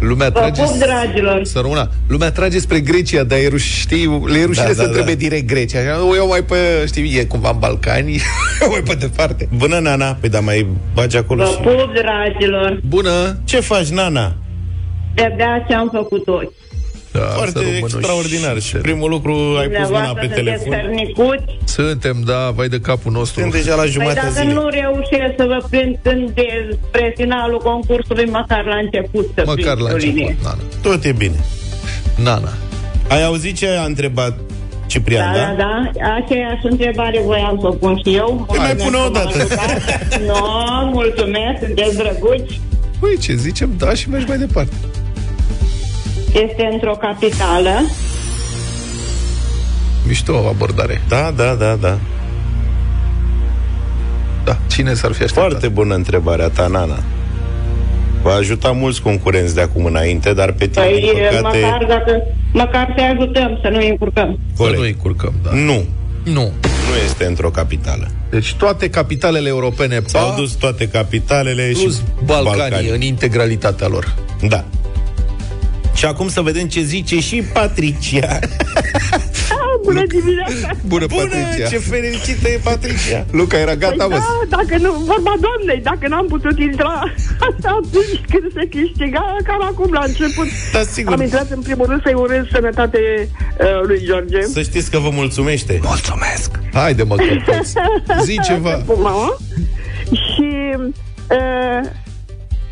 Lumea 0.00 0.28
Vă 0.28 0.38
trage... 0.38 0.62
pup, 0.62 0.76
dragilor! 0.78 1.44
Să 1.44 1.58
rămână. 1.58 1.90
Lumea 2.08 2.30
trage 2.30 2.58
spre 2.58 2.80
Grecia, 2.80 3.22
dar 3.22 3.38
e, 3.38 3.48
ruș, 3.48 3.78
știi, 3.78 4.22
le 4.26 4.38
e 4.38 4.44
rușine 4.44 4.66
Da, 4.66 4.72
să 4.72 4.82
da, 4.82 4.84
întrebe 4.84 5.10
da. 5.12 5.18
direct 5.18 5.46
Grecia. 5.46 5.78
Așa, 5.78 6.04
o 6.04 6.14
iau 6.14 6.28
mai 6.28 6.42
pe, 6.42 6.56
știi, 6.86 7.18
e 7.18 7.24
cumva 7.24 7.50
în 7.50 7.58
Balcani, 7.58 8.20
o 8.66 8.70
mai 8.70 8.80
pe 8.80 8.94
departe. 8.94 9.48
Bună, 9.56 9.78
Nana. 9.78 10.16
Păi 10.20 10.28
da, 10.28 10.40
mai 10.40 10.66
bagi 10.94 11.16
acolo 11.16 11.44
Vă 11.44 11.50
și... 11.50 11.56
pup, 11.56 11.90
dragilor! 11.94 12.80
Bună! 12.86 13.38
Ce 13.44 13.60
faci, 13.60 13.86
Nana? 13.88 14.34
De-abia 15.18 15.64
ce 15.68 15.74
am 15.74 15.88
făcut 15.92 16.28
ochi. 16.28 16.52
Da, 17.12 17.20
Foarte 17.20 17.50
să 17.52 17.58
rămână 17.58 17.76
extraordinar. 17.78 18.56
Și 18.60 18.68
și- 18.68 18.76
primul 18.76 19.10
lucru, 19.10 19.32
ai 19.32 19.68
pus 19.68 19.76
mâna 19.76 19.82
Dumneavoastră 19.84 20.14
pe 20.20 20.34
sunteți 20.34 20.64
telefon. 20.64 20.72
hărnicuți. 20.80 21.44
Suntem, 21.64 22.16
da, 22.32 22.50
vai 22.56 22.68
de 22.68 22.80
capul 22.80 23.12
nostru. 23.12 23.40
Suntem 23.40 23.60
deja 23.60 23.74
la 23.74 23.82
Păi 23.82 23.90
jumătatea 23.90 24.22
dacă 24.22 24.34
zilei. 24.40 24.54
nu 24.54 24.64
reușesc 24.80 25.32
să 25.40 25.44
vă 25.52 25.58
prind 25.70 25.94
când 26.02 26.22
despre 26.40 27.04
finalul 27.16 27.58
concursului, 27.70 28.26
măcar 28.38 28.64
la 28.64 28.76
început 28.84 29.26
să 29.34 29.42
Măcar 29.46 29.74
prind 29.74 29.88
la 29.88 29.92
o 29.92 29.96
linie. 29.96 30.22
început, 30.28 30.44
Nana. 30.44 30.62
Tot 30.82 31.04
e 31.04 31.12
bine. 31.12 31.38
Nana. 32.26 32.52
Ai 33.08 33.22
auzit 33.24 33.56
ce 33.56 33.68
a 33.68 33.84
întrebat 33.84 34.34
Ciprian, 34.86 35.32
Da, 35.32 35.38
da? 35.38 35.54
da, 35.56 35.90
da. 36.02 36.14
Aceeași 36.24 36.60
întrebare 36.70 37.20
voiam 37.24 37.56
să 37.60 37.66
o 37.66 37.70
pun 37.70 38.00
și 38.04 38.14
eu. 38.14 38.44
Păi 38.48 38.58
mai 38.58 38.74
Mulțumesc 38.78 38.84
pune 38.84 38.96
o 39.06 39.10
că 39.10 39.18
m-ați 39.18 39.38
dată. 39.38 39.60
ajutat. 39.62 40.20
Nu, 40.26 40.90
mulțumesc, 40.92 41.56
sunteți 41.64 41.96
drăguți. 41.96 42.60
Păi 43.00 43.18
ce, 43.18 43.34
zicem 43.34 43.70
da 43.78 43.94
și 43.94 44.08
mergi 44.10 44.28
mai 44.28 44.38
departe. 44.38 44.72
Este 46.32 46.68
într-o 46.72 46.96
capitală. 47.00 47.70
Mișto 50.06 50.46
abordare. 50.48 51.02
Da, 51.08 51.32
da, 51.36 51.54
da, 51.54 51.74
da. 51.80 51.98
Da, 54.44 54.58
cine 54.66 54.94
s-ar 54.94 55.12
fi 55.12 55.22
așteptat? 55.22 55.48
Foarte 55.50 55.68
bună 55.68 55.94
întrebarea 55.94 56.48
ta, 56.48 56.66
Nana. 56.66 56.98
Va 58.22 58.32
ajuta 58.34 58.70
mulți 58.70 59.02
concurenți 59.02 59.54
de 59.54 59.60
acum 59.60 59.84
înainte, 59.84 60.32
dar 60.32 60.52
pe 60.52 60.66
tine, 60.66 60.84
Păi, 60.84 61.00
din 61.00 61.10
păcate... 61.40 61.58
măcar, 61.60 61.84
dacă, 61.88 62.22
măcar 62.52 62.94
să 62.96 63.02
ajutăm, 63.16 63.58
să 63.62 63.68
nu 63.68 63.86
încurcăm. 63.88 64.38
Să 64.54 64.62
Corect. 64.62 64.78
nu 64.78 64.84
îi 64.84 64.96
curcăm, 65.02 65.32
da. 65.42 65.50
Nu, 65.52 65.84
Nu. 66.24 66.40
nu 66.42 66.94
este 67.04 67.24
într-o 67.24 67.50
capitală. 67.50 68.08
Deci 68.30 68.54
toate 68.54 68.90
capitalele 68.90 69.48
europene 69.48 70.02
S-au 70.04 70.28
pa, 70.28 70.34
dus 70.36 70.52
toate 70.52 70.88
capitalele 70.88 71.70
plus 71.72 71.96
și 71.96 72.02
Balcanii, 72.24 72.58
Balcanii. 72.58 72.90
în 72.90 73.00
integralitatea 73.00 73.86
lor. 73.88 74.14
Da. 74.48 74.64
Și 75.98 76.04
acum 76.04 76.28
să 76.28 76.40
vedem 76.40 76.66
ce 76.68 76.80
zice 76.82 77.20
și 77.20 77.42
Patricia. 77.52 78.38
Bună 79.84 80.02
dimineața! 80.06 80.70
Bună, 80.86 81.06
Bună, 81.06 81.22
Patricia. 81.22 81.68
ce 81.68 81.78
fericită 81.78 82.48
e 82.48 82.60
Patricia. 82.62 83.26
Luca 83.38 83.58
era 83.58 83.74
gata, 83.74 84.04
Păi 84.06 84.06
mă. 84.08 84.18
da, 84.48 84.56
dacă 84.56 84.82
nu, 84.82 84.92
vorba 84.92 85.34
doamnei, 85.40 85.80
dacă 85.82 86.08
n-am 86.08 86.26
putut 86.26 86.58
intra 86.58 87.02
atunci 87.78 88.20
când 88.30 88.52
se 88.54 88.68
câștiga, 88.68 89.36
cam 89.44 89.62
acum 89.62 89.92
la 89.92 90.02
început. 90.06 90.46
Da, 90.72 90.82
sigur. 90.82 91.12
Am 91.12 91.22
intrat 91.22 91.50
în 91.50 91.60
primul 91.60 91.86
rând 91.86 92.02
să-i 92.02 92.14
urez 92.14 92.44
sănătate 92.52 92.98
uh, 93.60 93.86
lui 93.86 94.00
George. 94.04 94.40
Să 94.42 94.62
știți 94.62 94.90
că 94.90 94.98
vă 94.98 95.10
mulțumește. 95.12 95.80
Mulțumesc. 95.82 96.50
Haide, 96.72 97.02
mă, 97.02 97.16
că 97.16 97.24
poți. 97.46 97.72
Zi 98.24 98.38
ceva. 98.46 98.82
Mama. 98.86 99.36
Și 100.10 100.46
Uh, 101.30 101.88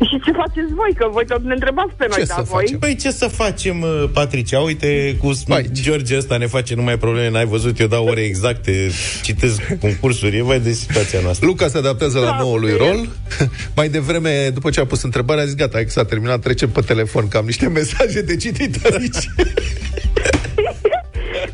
și 0.05 0.19
ce 0.25 0.31
faceți 0.31 0.73
voi? 0.73 0.93
Că 0.95 1.07
voi 1.11 1.25
tot 1.25 1.43
ne 1.43 1.53
întrebați 1.53 1.93
pe 1.97 2.05
noi, 2.09 2.19
Ce 2.19 2.25
dar 2.25 2.37
să 2.37 2.43
voi... 2.43 2.61
facem? 2.61 2.79
Păi 2.79 2.95
ce 2.95 3.11
să 3.11 3.27
facem, 3.27 3.81
uh, 3.81 4.09
Patricia? 4.13 4.59
Uite, 4.59 5.17
cu 5.19 5.31
Hai. 5.47 5.69
George 5.71 6.17
ăsta 6.17 6.37
ne 6.37 6.45
face 6.45 6.75
numai 6.75 6.97
probleme, 6.97 7.29
n-ai 7.29 7.45
văzut, 7.45 7.79
eu 7.79 7.87
dau 7.87 8.05
ore 8.05 8.21
exacte, 8.21 8.89
citesc 9.21 9.61
concursuri, 9.79 10.37
e 10.37 10.43
vai 10.43 10.59
de 10.59 10.71
situația 10.71 11.19
noastră. 11.23 11.45
Luca 11.45 11.67
se 11.67 11.77
adaptează 11.77 12.19
la 12.19 12.37
noul 12.39 12.59
lui 12.59 12.73
rol. 12.77 13.07
Mai 13.75 13.89
devreme, 13.89 14.49
după 14.53 14.69
ce 14.69 14.79
a 14.79 14.85
pus 14.85 15.01
întrebarea, 15.01 15.43
a 15.43 15.45
zis, 15.45 15.55
gata, 15.55 15.79
s-a 15.87 16.05
terminat, 16.05 16.39
trecem 16.39 16.69
pe 16.69 16.81
telefon, 16.81 17.27
că 17.27 17.37
am 17.37 17.45
niște 17.45 17.67
mesaje 17.67 18.21
de 18.21 18.35
citit 18.35 18.85
aici. 18.85 19.29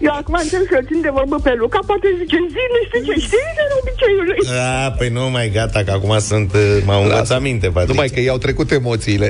Eu 0.08 0.14
acum 0.20 0.36
încerc 0.42 0.68
să 0.76 0.80
țin 0.90 1.02
de 1.02 1.12
vorbă 1.18 1.38
pe 1.44 1.54
Luca, 1.62 1.80
poate 1.86 2.08
zice, 2.20 2.38
zi, 2.54 2.64
nu 2.74 2.80
știu 2.88 3.02
ce, 3.08 3.14
știi 3.28 3.54
de 3.58 3.64
obiceiul 3.80 4.26
lui. 4.30 4.42
A, 4.86 4.92
păi 4.98 5.10
nu 5.18 5.30
mai 5.30 5.50
gata, 5.58 5.80
că 5.84 5.92
acum 5.92 6.14
sunt, 6.20 6.54
uh, 6.54 6.78
m-au 6.86 7.04
învățat 7.04 7.42
minte, 7.42 7.68
Patricia. 7.68 7.92
Numai 7.94 8.08
că 8.08 8.20
i-au 8.20 8.38
trecut 8.38 8.72
emoțiile. 8.72 9.30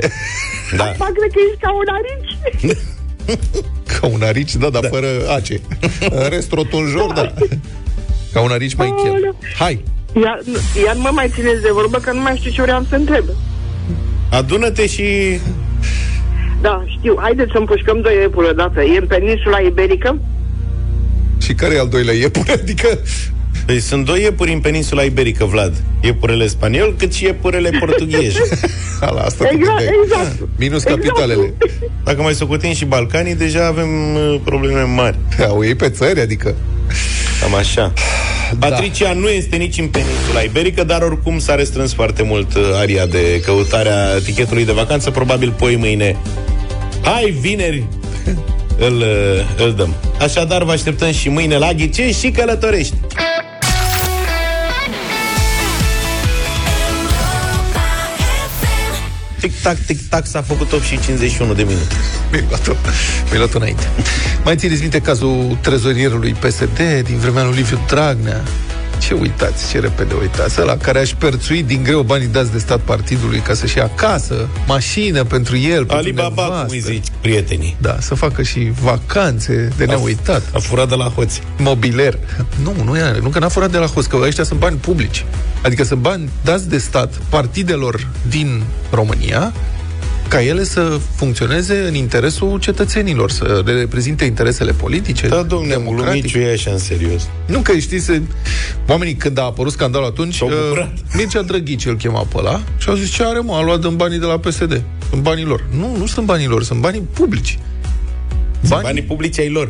Da. 0.77 0.83
Acum 0.83 1.09
cred 1.17 1.31
că 1.35 1.39
ești 1.47 1.61
ca 1.65 1.71
un 1.81 1.89
arici. 1.97 2.33
Ca 3.93 4.07
un 4.07 4.21
arici, 4.21 4.55
da, 4.55 4.69
dar 4.69 4.81
da. 4.81 4.87
fără 4.87 5.07
ace. 5.35 5.61
În 6.19 6.29
rest, 6.29 6.51
rotunjor, 6.51 7.11
da. 7.13 7.33
Ca 8.33 8.41
un 8.41 8.51
arici 8.51 8.75
mai 8.75 8.93
chel. 9.03 9.35
Hai, 9.57 9.83
Iar, 10.23 10.39
iar 10.85 10.95
mă 10.95 11.09
mai 11.13 11.29
țineți 11.33 11.61
de 11.61 11.69
vorbă, 11.71 11.97
că 11.97 12.11
nu 12.11 12.21
mai 12.21 12.35
știu 12.37 12.51
ce 12.51 12.61
vreau 12.61 12.85
să 12.89 12.95
întreb. 12.95 13.23
Adună-te 14.29 14.87
și... 14.87 15.39
Da, 16.61 16.83
știu. 16.87 17.17
Haideți 17.19 17.51
să 17.51 17.57
împușcăm 17.57 18.01
doi 18.01 18.15
iepuri 18.21 18.47
odată. 18.47 18.81
E 18.81 18.97
în 18.97 19.07
peninsula 19.07 19.59
iberică? 19.59 20.19
Și 21.43 21.53
care 21.53 21.75
e 21.75 21.79
al 21.79 21.87
doilea 21.87 22.13
iepure? 22.13 22.51
Adică 22.61 22.99
Păi 23.65 23.79
sunt 23.79 24.05
doi 24.05 24.21
iepuri 24.21 24.53
în 24.53 24.59
peninsula 24.59 25.01
iberică, 25.01 25.45
Vlad. 25.45 25.73
Iepurele 26.01 26.47
spaniol, 26.47 26.95
cât 26.97 27.13
și 27.13 27.23
iepurele 27.23 27.69
portughezi. 27.79 28.37
Ala, 28.99 29.21
asta 29.21 29.47
Exact, 29.51 29.77
de- 29.77 29.89
exact. 30.03 30.47
Minus 30.57 30.83
Exact. 30.83 31.01
capitalele. 31.01 31.53
Dacă 32.03 32.21
mai 32.21 32.33
socotim 32.33 32.73
și 32.73 32.85
Balcanii, 32.85 33.35
deja 33.35 33.65
avem 33.65 34.15
uh, 34.15 34.39
probleme 34.43 34.81
mari. 34.81 35.17
Au 35.49 35.65
ei 35.65 35.75
pe 35.75 35.89
țări, 35.89 36.19
adică... 36.21 36.55
Cam 37.41 37.55
așa. 37.55 37.93
Patricia 38.59 39.13
nu 39.13 39.29
este 39.29 39.55
nici 39.55 39.77
în 39.77 39.87
peninsula 39.87 40.39
iberică, 40.45 40.83
dar 40.83 41.01
oricum 41.01 41.39
s-a 41.39 41.55
restrâns 41.55 41.93
foarte 41.93 42.23
mult 42.23 42.55
uh, 42.55 42.61
aria 42.75 43.05
de 43.05 43.41
căutarea 43.45 44.19
tichetului 44.25 44.65
de 44.65 44.71
vacanță, 44.71 45.11
probabil 45.11 45.51
poi 45.57 45.75
mâine. 45.75 46.15
Hai, 47.01 47.35
vineri, 47.39 47.83
îl, 48.77 48.97
uh, 48.97 49.65
îl 49.65 49.73
dăm. 49.73 49.95
Așadar, 50.19 50.63
vă 50.63 50.71
așteptăm 50.71 51.11
și 51.11 51.29
mâine 51.29 51.57
la 51.57 51.73
Ghicei 51.73 52.11
și 52.11 52.31
Călătorești. 52.31 52.95
Tic-tac, 59.39 59.77
tic-tac, 59.85 60.25
s-a 60.25 60.41
făcut 60.41 60.71
8 60.71 60.83
și 60.83 60.99
51 60.99 61.53
de 61.53 61.63
minute. 61.63 61.95
Mi-ai 62.31 62.45
luat-o, 62.49 62.71
mi-ai 63.25 63.37
luat 63.37 63.53
înainte. 63.53 63.89
Mai 64.43 64.55
țineți 64.55 64.81
minte 64.81 64.99
cazul 64.99 65.57
trezorierului 65.61 66.31
PSD 66.31 66.79
din 67.03 67.17
vremea 67.17 67.43
lui 67.43 67.55
Liviu 67.55 67.79
Dragnea? 67.87 68.43
Ce 69.07 69.13
uitați, 69.13 69.69
ce 69.69 69.79
repede 69.79 70.13
uitați. 70.21 70.61
Ăla 70.61 70.77
care 70.77 70.99
aș 70.99 71.07
șperțuit 71.07 71.65
din 71.65 71.83
greu 71.83 72.01
banii 72.01 72.27
dați 72.27 72.51
de 72.51 72.57
stat 72.57 72.79
partidului 72.79 73.39
ca 73.39 73.53
să-și 73.53 73.77
ia 73.77 73.89
casă, 73.95 74.49
mașină 74.67 75.23
pentru 75.23 75.57
el, 75.57 75.77
pentru 75.77 75.95
Alibaba, 75.95 76.43
nevastă. 76.43 76.65
cum 76.65 76.73
îi 76.73 76.79
zici, 76.79 77.07
prietenii. 77.21 77.75
Da, 77.81 77.97
să 77.99 78.15
facă 78.15 78.43
și 78.43 78.71
vacanțe 78.81 79.69
de 79.77 79.85
neuitat. 79.85 80.41
A 80.53 80.59
furat 80.59 80.89
de 80.89 80.95
la 80.95 81.05
hoți. 81.05 81.41
Mobiler. 81.57 82.19
Nu, 82.63 82.75
nu 82.83 82.97
e, 82.97 83.17
nu 83.21 83.29
că 83.29 83.39
n-a 83.39 83.47
furat 83.47 83.71
de 83.71 83.77
la 83.77 83.85
host, 83.85 84.07
că 84.07 84.17
ăștia 84.21 84.43
sunt 84.43 84.59
bani 84.59 84.77
publici. 84.77 85.25
Adică 85.63 85.83
sunt 85.83 85.99
bani 85.99 86.29
dați 86.43 86.69
de 86.69 86.77
stat 86.77 87.13
partidelor 87.29 88.07
din 88.29 88.63
România 88.91 89.53
ca 90.33 90.41
ele 90.43 90.63
să 90.63 90.99
funcționeze 91.15 91.85
în 91.87 91.93
interesul 91.95 92.59
cetățenilor, 92.59 93.31
să 93.31 93.61
le 93.65 93.73
reprezinte 93.73 94.25
interesele 94.25 94.71
politice, 94.71 95.27
Da, 95.27 95.41
domnule, 95.43 95.73
democratice. 95.73 96.11
glumiciu 96.11 96.39
e 96.39 96.51
așa 96.51 96.71
în 96.71 96.77
serios. 96.77 97.27
Nu 97.47 97.59
că 97.59 97.77
știți, 97.77 98.05
să... 98.05 98.21
oamenii 98.87 99.13
când 99.13 99.37
a 99.37 99.41
apărut 99.43 99.71
scandalul 99.71 100.07
atunci, 100.07 100.35
S-au 100.35 100.47
bucurat. 100.47 100.91
uh, 100.93 100.99
Mircea 101.15 101.41
Drăghici 101.41 101.85
îl 101.85 101.95
chema 101.95 102.19
pe 102.21 102.37
ăla 102.37 102.61
și 102.77 102.89
au 102.89 102.95
zis, 102.95 103.09
ce 103.09 103.23
are 103.23 103.39
mă, 103.39 103.53
a 103.55 103.63
luat 103.63 103.79
din 103.79 103.95
banii 103.95 104.19
de 104.19 104.25
la 104.25 104.37
PSD. 104.39 104.81
Sunt 105.09 105.21
banii 105.21 105.43
lor. 105.45 105.65
Nu, 105.77 105.95
nu 105.97 106.05
sunt 106.05 106.25
banii 106.25 106.47
lor, 106.47 106.63
sunt 106.63 106.79
banii 106.79 107.01
publici. 107.13 107.59
Banii, 108.67 108.83
banii 108.83 109.01
publici 109.03 109.39
ai 109.39 109.49
lor. 109.49 109.69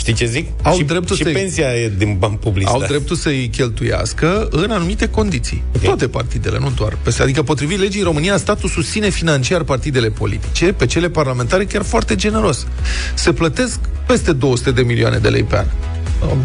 Știi 0.00 0.12
ce 0.12 0.26
zic? 0.26 0.46
Au 0.62 0.76
și, 0.76 0.82
dreptul 0.82 1.16
și 1.16 1.22
să-i- 1.22 1.32
pensia 1.32 1.74
e 1.74 1.92
din 1.98 2.16
bani 2.18 2.36
publici. 2.36 2.66
au 2.66 2.80
da. 2.80 2.86
dreptul 2.86 3.16
să-i 3.16 3.48
cheltuiască 3.48 4.48
în 4.50 4.70
anumite 4.70 5.08
condiții. 5.08 5.62
Toate 5.82 6.08
partidele, 6.08 6.58
nu 6.58 6.70
doar. 6.76 6.96
PSD. 7.02 7.20
Adică, 7.20 7.42
potrivit 7.42 7.78
legii, 7.78 8.02
România, 8.02 8.36
statul 8.36 8.68
susține 8.68 9.08
financiar 9.08 9.62
partidele 9.62 10.08
politice, 10.08 10.72
pe 10.72 10.86
cele 10.86 11.08
parlamentare 11.08 11.64
chiar 11.64 11.82
foarte 11.82 12.14
generos. 12.14 12.66
Se 13.14 13.32
plătesc 13.32 13.78
peste 14.06 14.32
200 14.32 14.70
de 14.70 14.82
milioane 14.82 15.18
de 15.18 15.28
lei 15.28 15.42
pe 15.42 15.56
an. 15.56 15.66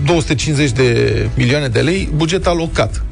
250 0.06 0.72
de 0.72 1.30
milioane 1.36 1.68
de 1.68 1.80
lei 1.80 2.10
buget 2.16 2.48
alocat. 2.48 3.04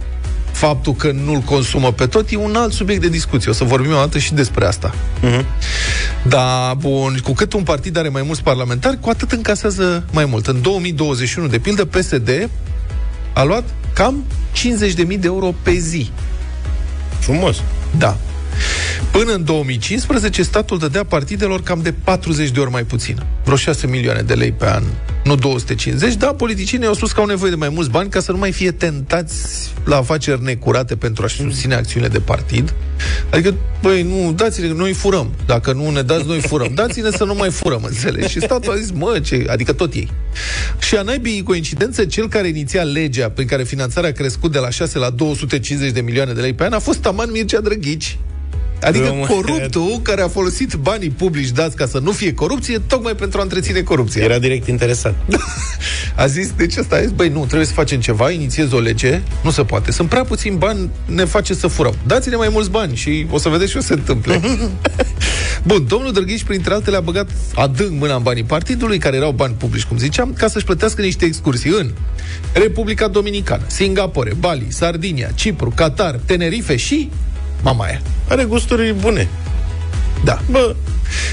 Faptul 0.64 0.94
că 0.94 1.12
nu-l 1.12 1.40
consumă 1.40 1.92
pe 1.92 2.06
tot 2.06 2.32
e 2.32 2.36
un 2.36 2.56
alt 2.56 2.74
subiect 2.74 3.02
de 3.02 3.10
discuție. 3.10 3.52
O 3.52 3.54
să 3.54 3.64
vorbim 3.64 3.92
o 3.92 3.96
dată 3.96 4.18
și 4.18 4.34
despre 4.34 4.66
asta. 4.66 4.94
Da, 6.28 6.74
bun, 6.78 7.20
cu 7.24 7.34
cât 7.34 7.54
un 7.54 7.64
partid 7.64 7.98
are 7.98 8.10
mai 8.10 8.22
mulți 8.22 8.44
parlamentari, 8.44 9.00
cu 9.00 9.10
atât 9.10 9.32
încasează 9.32 10.06
mai 10.12 10.26
mult. 10.26 10.48
În 10.48 10.62
2021, 10.62 11.48
de 11.48 11.60
pildă, 11.60 11.86
PSD 11.86 12.50
a 13.34 13.44
luat 13.44 13.64
cam 13.94 14.24
50.000 14.96 14.96
de 14.96 15.18
euro 15.24 15.54
pe 15.64 15.74
zi. 15.74 16.12
Frumos. 17.20 17.62
Da. 17.98 18.18
Până 19.12 19.34
în 19.34 19.44
2015, 19.44 20.44
statul 20.44 20.78
dădea 20.78 21.04
partidelor 21.04 21.64
cam 21.64 21.82
de 21.82 21.94
40 22.04 22.50
de 22.50 22.60
ori 22.60 22.72
mai 22.72 22.84
puțin. 22.84 23.24
Vreo 23.44 23.58
6 23.58 23.88
milioane 23.88 24.22
de 24.22 24.34
lei 24.34 24.52
pe 24.52 24.70
an, 24.70 24.84
nu 25.24 25.36
250, 25.36 26.16
dar 26.16 26.34
politicienii 26.34 26.88
au 26.88 26.94
spus 26.94 27.12
că 27.12 27.20
au 27.20 27.26
nevoie 27.26 27.50
de 27.50 27.56
mai 27.56 27.70
mulți 27.70 27.90
bani 27.90 28.10
ca 28.10 28.20
să 28.20 28.32
nu 28.32 28.38
mai 28.38 28.52
fie 28.52 28.72
tentați 28.72 29.72
la 29.86 29.98
afaceri 29.98 30.44
necurate 30.44 30.96
pentru 30.96 31.24
a-și 31.24 31.36
susține 31.36 31.76
acțiunile 31.76 32.12
de 32.12 32.20
partid. 32.20 32.74
Adică, 33.30 33.54
băi, 33.82 34.04
nu, 34.04 34.34
dați-ne, 34.34 34.68
noi 34.68 34.94
furăm. 34.94 35.34
Dacă 35.46 35.74
nu 35.74 35.90
ne 35.90 36.02
dați, 36.02 36.28
noi 36.28 36.40
furăm. 36.40 36.72
Dați-ne 36.74 37.10
să 37.10 37.24
nu 37.24 37.34
mai 37.34 37.50
furăm, 37.50 37.84
înțelegi? 37.90 38.30
Și 38.30 38.40
statul 38.40 38.72
a 38.72 38.76
zis, 38.76 38.92
mă, 38.92 39.20
ce... 39.24 39.46
Adică 39.50 39.74
tot 39.74 39.94
ei. 39.94 40.12
Și 40.80 40.96
a 40.96 41.02
naibii 41.02 41.44
coincidență, 41.44 42.06
cel 42.06 42.30
care 42.30 42.48
iniția 42.48 42.84
legea 42.84 43.30
prin 43.30 43.48
care 43.48 43.64
finanțarea 43.64 44.10
a 44.10 44.14
crescut 44.14 44.52
de 44.52 44.60
la 44.60 44.70
6 44.70 44.98
la 44.98 45.10
250 45.10 45.92
de 45.92 46.02
milioane 46.02 46.34
de 46.34 46.42
lei 46.42 46.54
pe 46.54 46.64
an 46.64 46.74
a 46.74 46.80
fost 46.80 47.00
Taman 47.00 47.32
Mircea 47.32 47.60
Drăghici. 47.60 48.18
Adică 48.84 49.06
Rămâne- 49.06 49.26
coruptul 49.26 50.00
care 50.02 50.22
a 50.22 50.28
folosit 50.28 50.74
banii 50.74 51.10
publici 51.10 51.50
dați 51.50 51.76
ca 51.76 51.86
să 51.86 52.00
nu 52.00 52.12
fie 52.12 52.34
corupție, 52.34 52.80
tocmai 52.88 53.16
pentru 53.16 53.40
a 53.40 53.44
întreține 53.44 53.82
corupția. 53.82 54.24
Era 54.24 54.40
direct 54.40 54.68
interesat. 54.68 55.16
A 56.16 56.26
zis, 56.26 56.52
deci 56.58 56.78
asta 56.78 56.96
a 56.96 57.02
zis, 57.02 57.12
băi, 57.12 57.30
nu, 57.30 57.46
trebuie 57.46 57.66
să 57.68 57.74
facem 57.74 58.00
ceva, 58.00 58.32
inițiez 58.32 58.72
o 58.72 58.80
lege, 58.80 59.22
nu 59.44 59.50
se 59.52 59.64
poate. 59.64 59.92
Sunt 59.92 60.10
prea 60.10 60.24
puțini 60.24 60.56
bani, 60.56 60.90
ne 61.06 61.26
face 61.26 61.54
să 61.54 61.68
furăm. 61.68 61.94
Dați-ne 62.08 62.36
mai 62.36 62.50
mulți 62.52 62.70
bani 62.70 62.96
și 62.96 63.26
o 63.30 63.38
să 63.38 63.50
vedeți 63.50 63.72
ce 63.72 63.78
o 63.78 63.82
să 63.82 63.88
se 63.88 63.94
întâmple. 63.94 64.42
Bun, 65.64 65.86
domnul 65.88 66.12
Drăghici, 66.12 66.44
printre 66.44 66.74
altele, 66.74 66.98
a 66.98 67.00
băgat 67.00 67.30
adânc 67.56 68.00
mâna 68.00 68.16
în 68.16 68.22
banii 68.24 68.44
partidului, 68.44 68.98
care 68.98 69.16
erau 69.16 69.32
bani 69.32 69.56
publici, 69.58 69.84
cum 69.84 69.98
ziceam, 69.98 70.34
ca 70.38 70.48
să-și 70.48 70.66
plătească 70.66 71.02
niște 71.02 71.26
excursii 71.26 71.70
în 71.80 71.92
Republica 72.54 73.08
Dominicană, 73.08 73.64
Singapore, 73.68 74.34
Bali, 74.40 74.66
Sardinia, 74.70 75.30
Cipru, 75.36 75.72
Qatar, 75.76 76.20
Tenerife 76.26 76.76
și 76.76 77.10
Mamaia. 77.64 78.02
Are 78.30 78.44
gusturi 78.44 78.96
bune. 79.00 79.28
Da. 80.24 80.42
Bă. 80.52 80.76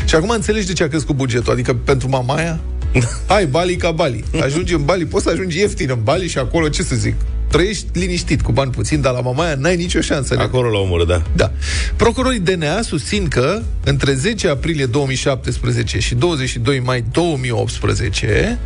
Și 0.06 0.14
acum 0.14 0.28
înțelegi 0.28 0.66
de 0.66 0.72
ce 0.72 0.82
a 0.82 0.88
crescut 0.88 1.16
bugetul. 1.16 1.52
Adică 1.52 1.74
pentru 1.74 2.08
Mamaia, 2.08 2.60
hai, 3.28 3.46
Bali 3.46 3.76
ca 3.76 3.90
Bali. 3.90 4.24
Ajungi 4.42 4.74
în 4.74 4.84
Bali, 4.84 5.04
poți 5.04 5.24
să 5.24 5.30
ajungi 5.30 5.58
ieftin 5.58 5.90
în 5.90 6.00
Bali 6.02 6.28
și 6.28 6.38
acolo, 6.38 6.68
ce 6.68 6.82
să 6.82 6.94
zic, 6.96 7.14
trăiești 7.48 7.86
liniștit 7.92 8.42
cu 8.42 8.52
bani 8.52 8.70
puțini, 8.70 9.02
dar 9.02 9.12
la 9.12 9.20
Mamaia 9.20 9.54
n-ai 9.54 9.76
nicio 9.76 10.00
șansă. 10.00 10.36
Acolo 10.38 10.68
la 10.68 10.78
omor, 10.78 11.04
da. 11.04 11.22
Da. 11.36 11.52
Procurorii 11.96 12.40
DNA 12.40 12.82
susțin 12.82 13.28
că 13.28 13.62
între 13.84 14.12
10 14.12 14.48
aprilie 14.48 14.86
2017 14.86 15.98
și 15.98 16.14
22 16.14 16.80
mai 16.80 17.04
2018 17.12 18.58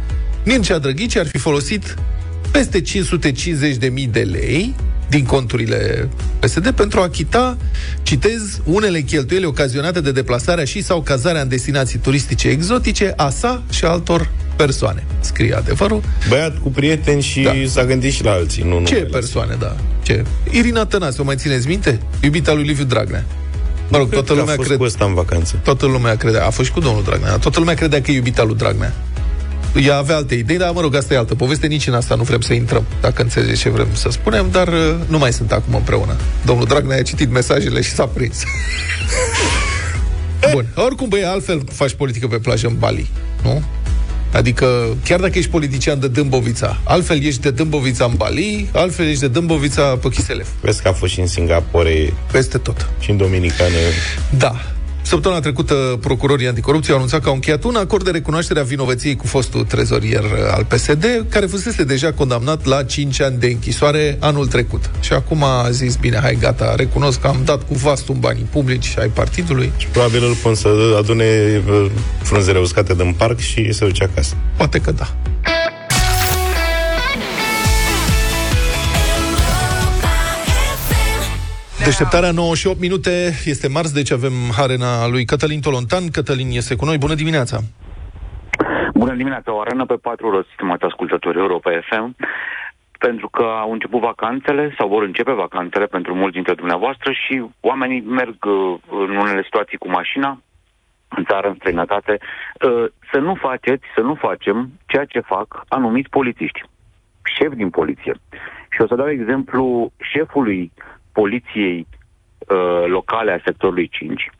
Mircea 0.44 0.78
Drăghici 0.78 1.16
ar 1.16 1.26
fi 1.26 1.38
folosit 1.38 1.94
peste 2.50 2.82
550.000 2.82 4.10
de 4.10 4.20
lei 4.20 4.74
din 5.08 5.24
conturile 5.24 6.08
PSD 6.38 6.70
pentru 6.70 7.00
a 7.00 7.02
achita, 7.02 7.56
citez, 8.02 8.60
unele 8.64 9.00
cheltuieli 9.00 9.44
ocazionate 9.44 10.00
de 10.00 10.12
deplasarea 10.12 10.64
și 10.64 10.82
sau 10.82 11.00
cazarea 11.02 11.40
în 11.40 11.48
destinații 11.48 11.98
turistice 11.98 12.48
exotice 12.48 13.12
a 13.16 13.28
sa 13.30 13.62
și 13.70 13.84
altor 13.84 14.30
persoane. 14.56 15.04
Scrie 15.20 15.54
adevărul. 15.54 16.02
Băiat 16.28 16.58
cu 16.58 16.70
prieteni 16.70 17.22
și 17.22 17.40
da. 17.40 17.52
s-a 17.66 17.84
gândit 17.84 18.12
și 18.12 18.24
la 18.24 18.30
alții. 18.30 18.62
Nu, 18.62 18.78
nu 18.78 18.86
Ce 18.86 18.94
persoane, 18.94 19.56
da? 19.58 19.76
Ce? 20.02 20.24
Irina 20.50 20.86
Tănase, 20.86 21.20
o 21.20 21.24
mai 21.24 21.36
țineți 21.36 21.66
minte? 21.66 22.00
Iubita 22.20 22.52
lui 22.52 22.64
Liviu 22.64 22.84
Dragnea. 22.84 23.24
Mă 23.88 23.96
rog, 23.96 24.08
Cred 24.08 24.24
toată 24.24 24.32
că 24.32 24.38
a 24.38 24.40
lumea 24.40 24.54
fost 24.54 24.66
crede... 24.66 24.80
cu 24.80 24.86
ăsta 24.86 25.04
în 25.04 25.14
vacanță. 25.14 25.60
Toată 25.62 25.86
lumea 25.86 26.16
credea, 26.16 26.46
a 26.46 26.50
fost 26.50 26.68
și 26.68 26.74
cu 26.74 26.80
domnul 26.80 27.02
Dragnea, 27.02 27.36
toată 27.36 27.58
lumea 27.58 27.74
credea 27.74 28.00
că 28.00 28.10
e 28.10 28.14
iubita 28.14 28.42
lui 28.42 28.56
Dragnea. 28.56 28.94
Ea 29.82 29.96
avea 29.96 30.16
alte 30.16 30.34
idei, 30.34 30.56
dar 30.56 30.70
mă 30.70 30.80
rog, 30.80 30.94
asta 30.94 31.14
e 31.14 31.16
altă 31.16 31.34
poveste, 31.34 31.66
nici 31.66 31.86
în 31.86 31.94
asta 31.94 32.14
nu 32.14 32.22
vrem 32.22 32.40
să 32.40 32.52
intrăm, 32.52 32.84
dacă 33.00 33.22
înțelegeți 33.22 33.60
ce 33.60 33.68
vrem 33.68 33.86
să 33.92 34.08
spunem, 34.10 34.46
dar 34.50 34.68
uh, 34.68 34.94
nu 35.06 35.18
mai 35.18 35.32
sunt 35.32 35.52
acum 35.52 35.74
împreună. 35.74 36.16
Domnul 36.44 36.66
Dragnea 36.66 36.96
a 36.96 37.02
citit 37.02 37.30
mesajele 37.30 37.80
și 37.80 37.90
s-a 37.90 38.06
prins. 38.06 38.42
Bun, 40.52 40.66
oricum, 40.74 41.08
băie, 41.08 41.24
altfel 41.24 41.62
faci 41.72 41.92
politică 41.92 42.26
pe 42.26 42.36
plajă 42.36 42.66
în 42.66 42.76
Bali, 42.78 43.10
nu? 43.42 43.62
Adică, 44.32 44.96
chiar 45.04 45.20
dacă 45.20 45.38
ești 45.38 45.50
politician 45.50 46.00
de 46.00 46.08
Dâmbovița, 46.08 46.80
altfel 46.84 47.22
ești 47.22 47.40
de 47.40 47.50
Dâmbovița 47.50 48.04
în 48.04 48.14
Bali, 48.16 48.68
altfel 48.72 49.06
ești 49.06 49.20
de 49.20 49.28
Dâmbovița 49.28 49.82
pe 49.82 50.08
Chiselef. 50.08 50.48
Vezi 50.60 50.82
că 50.82 50.88
a 50.88 50.92
fost 50.92 51.12
și 51.12 51.20
în 51.20 51.26
Singapore 51.26 52.12
Peste 52.32 52.58
tot. 52.58 52.88
și 53.00 53.10
în 53.10 53.16
Dominicane. 53.16 53.76
Da. 54.38 54.60
Săptămâna 55.14 55.40
trecută, 55.40 55.98
procurorii 56.00 56.46
anticorupție 56.46 56.92
au 56.92 56.98
anunțat 56.98 57.22
că 57.22 57.28
au 57.28 57.34
încheiat 57.34 57.64
un 57.64 57.74
acord 57.74 58.04
de 58.04 58.10
recunoaștere 58.10 58.60
a 58.60 58.62
vinovăției 58.62 59.16
cu 59.16 59.26
fostul 59.26 59.64
trezorier 59.64 60.24
al 60.50 60.64
PSD, 60.64 61.26
care 61.28 61.46
fusese 61.46 61.84
deja 61.84 62.12
condamnat 62.12 62.64
la 62.64 62.82
5 62.82 63.20
ani 63.20 63.38
de 63.38 63.46
închisoare 63.46 64.16
anul 64.20 64.46
trecut. 64.46 64.90
Și 65.00 65.12
acum 65.12 65.42
a 65.42 65.70
zis, 65.70 65.96
bine, 65.96 66.18
hai, 66.22 66.36
gata, 66.40 66.74
recunosc 66.76 67.20
că 67.20 67.26
am 67.26 67.40
dat 67.44 67.62
cu 67.62 67.74
vastul 67.74 68.14
în 68.14 68.20
banii 68.20 68.46
publici 68.50 68.98
ai 68.98 69.08
partidului. 69.08 69.72
Probabil 69.92 70.24
îl 70.24 70.34
pun 70.34 70.54
să 70.54 70.68
adune 70.98 71.24
uh, 71.68 71.90
frunzele 72.22 72.58
uscate 72.58 72.94
din 72.94 73.14
parc 73.16 73.38
și 73.38 73.72
să 73.72 73.84
duce 73.84 74.04
acasă. 74.04 74.34
Poate 74.56 74.78
că 74.78 74.92
da. 74.92 75.14
Deșteptarea 81.84 82.30
9 82.30 82.54
și 82.54 82.66
8 82.66 82.80
minute 82.80 83.10
este 83.44 83.68
marți, 83.68 83.94
deci 83.94 84.12
avem 84.12 84.32
harena 84.56 85.08
lui 85.08 85.24
Cătălin 85.24 85.60
Tolontan. 85.60 86.10
Cătălin 86.10 86.50
este 86.50 86.76
cu 86.76 86.84
noi. 86.84 86.98
Bună 86.98 87.14
dimineața! 87.14 87.56
Bună 88.94 89.14
dimineața, 89.14 89.54
o 89.54 89.60
arenă 89.60 89.84
pe 89.86 89.94
patru 89.94 90.30
roți, 90.30 90.48
stimați 90.52 90.84
ascultători 90.84 91.38
Europa 91.38 91.70
FM, 91.88 92.16
pentru 92.98 93.28
că 93.28 93.42
au 93.42 93.72
început 93.72 94.00
vacanțele 94.00 94.74
sau 94.78 94.88
vor 94.88 95.02
începe 95.02 95.32
vacanțele 95.32 95.86
pentru 95.86 96.14
mulți 96.14 96.34
dintre 96.34 96.54
dumneavoastră 96.54 97.12
și 97.12 97.44
oamenii 97.60 98.00
merg 98.00 98.44
uh, 98.44 98.78
în 98.90 99.16
unele 99.16 99.42
situații 99.42 99.78
cu 99.78 99.88
mașina, 99.88 100.40
în 101.08 101.24
țară, 101.24 101.48
în 101.48 101.54
străinătate, 101.54 102.18
uh, 102.18 102.84
să 103.12 103.18
nu 103.18 103.34
faceți, 103.34 103.84
să 103.94 104.00
nu 104.00 104.14
facem 104.14 104.70
ceea 104.86 105.04
ce 105.04 105.20
fac 105.20 105.64
anumiți 105.68 106.08
polițiști, 106.08 106.60
șefi 107.36 107.56
din 107.56 107.70
poliție. 107.70 108.14
Și 108.70 108.80
o 108.82 108.86
să 108.86 108.94
dau 108.94 109.10
exemplu 109.10 109.92
șefului 110.12 110.72
poliției 111.18 111.86
uh, 111.86 112.84
locale 112.86 113.32
a 113.32 113.42
sectorului 113.44 113.88
5, 113.88 114.30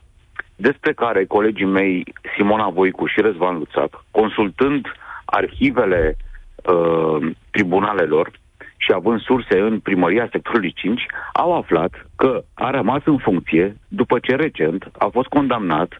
despre 0.55 0.93
care 0.93 1.25
colegii 1.25 1.65
mei 1.65 2.13
Simona 2.35 2.69
Voicu 2.69 3.05
și 3.05 3.21
Răzvan 3.21 3.57
Luțac, 3.57 4.05
consultând 4.11 4.85
arhivele 5.25 6.17
uh, 6.17 7.31
tribunalelor 7.51 8.31
și 8.77 8.91
având 8.93 9.19
surse 9.19 9.59
în 9.59 9.79
primăria 9.79 10.27
sectorului 10.31 10.73
5, 10.75 11.05
au 11.33 11.57
aflat 11.57 12.05
că 12.15 12.43
a 12.53 12.69
rămas 12.69 13.01
în 13.05 13.17
funcție 13.17 13.77
după 13.87 14.19
ce 14.19 14.35
recent 14.35 14.89
a 14.97 15.07
fost 15.11 15.27
condamnat 15.27 15.97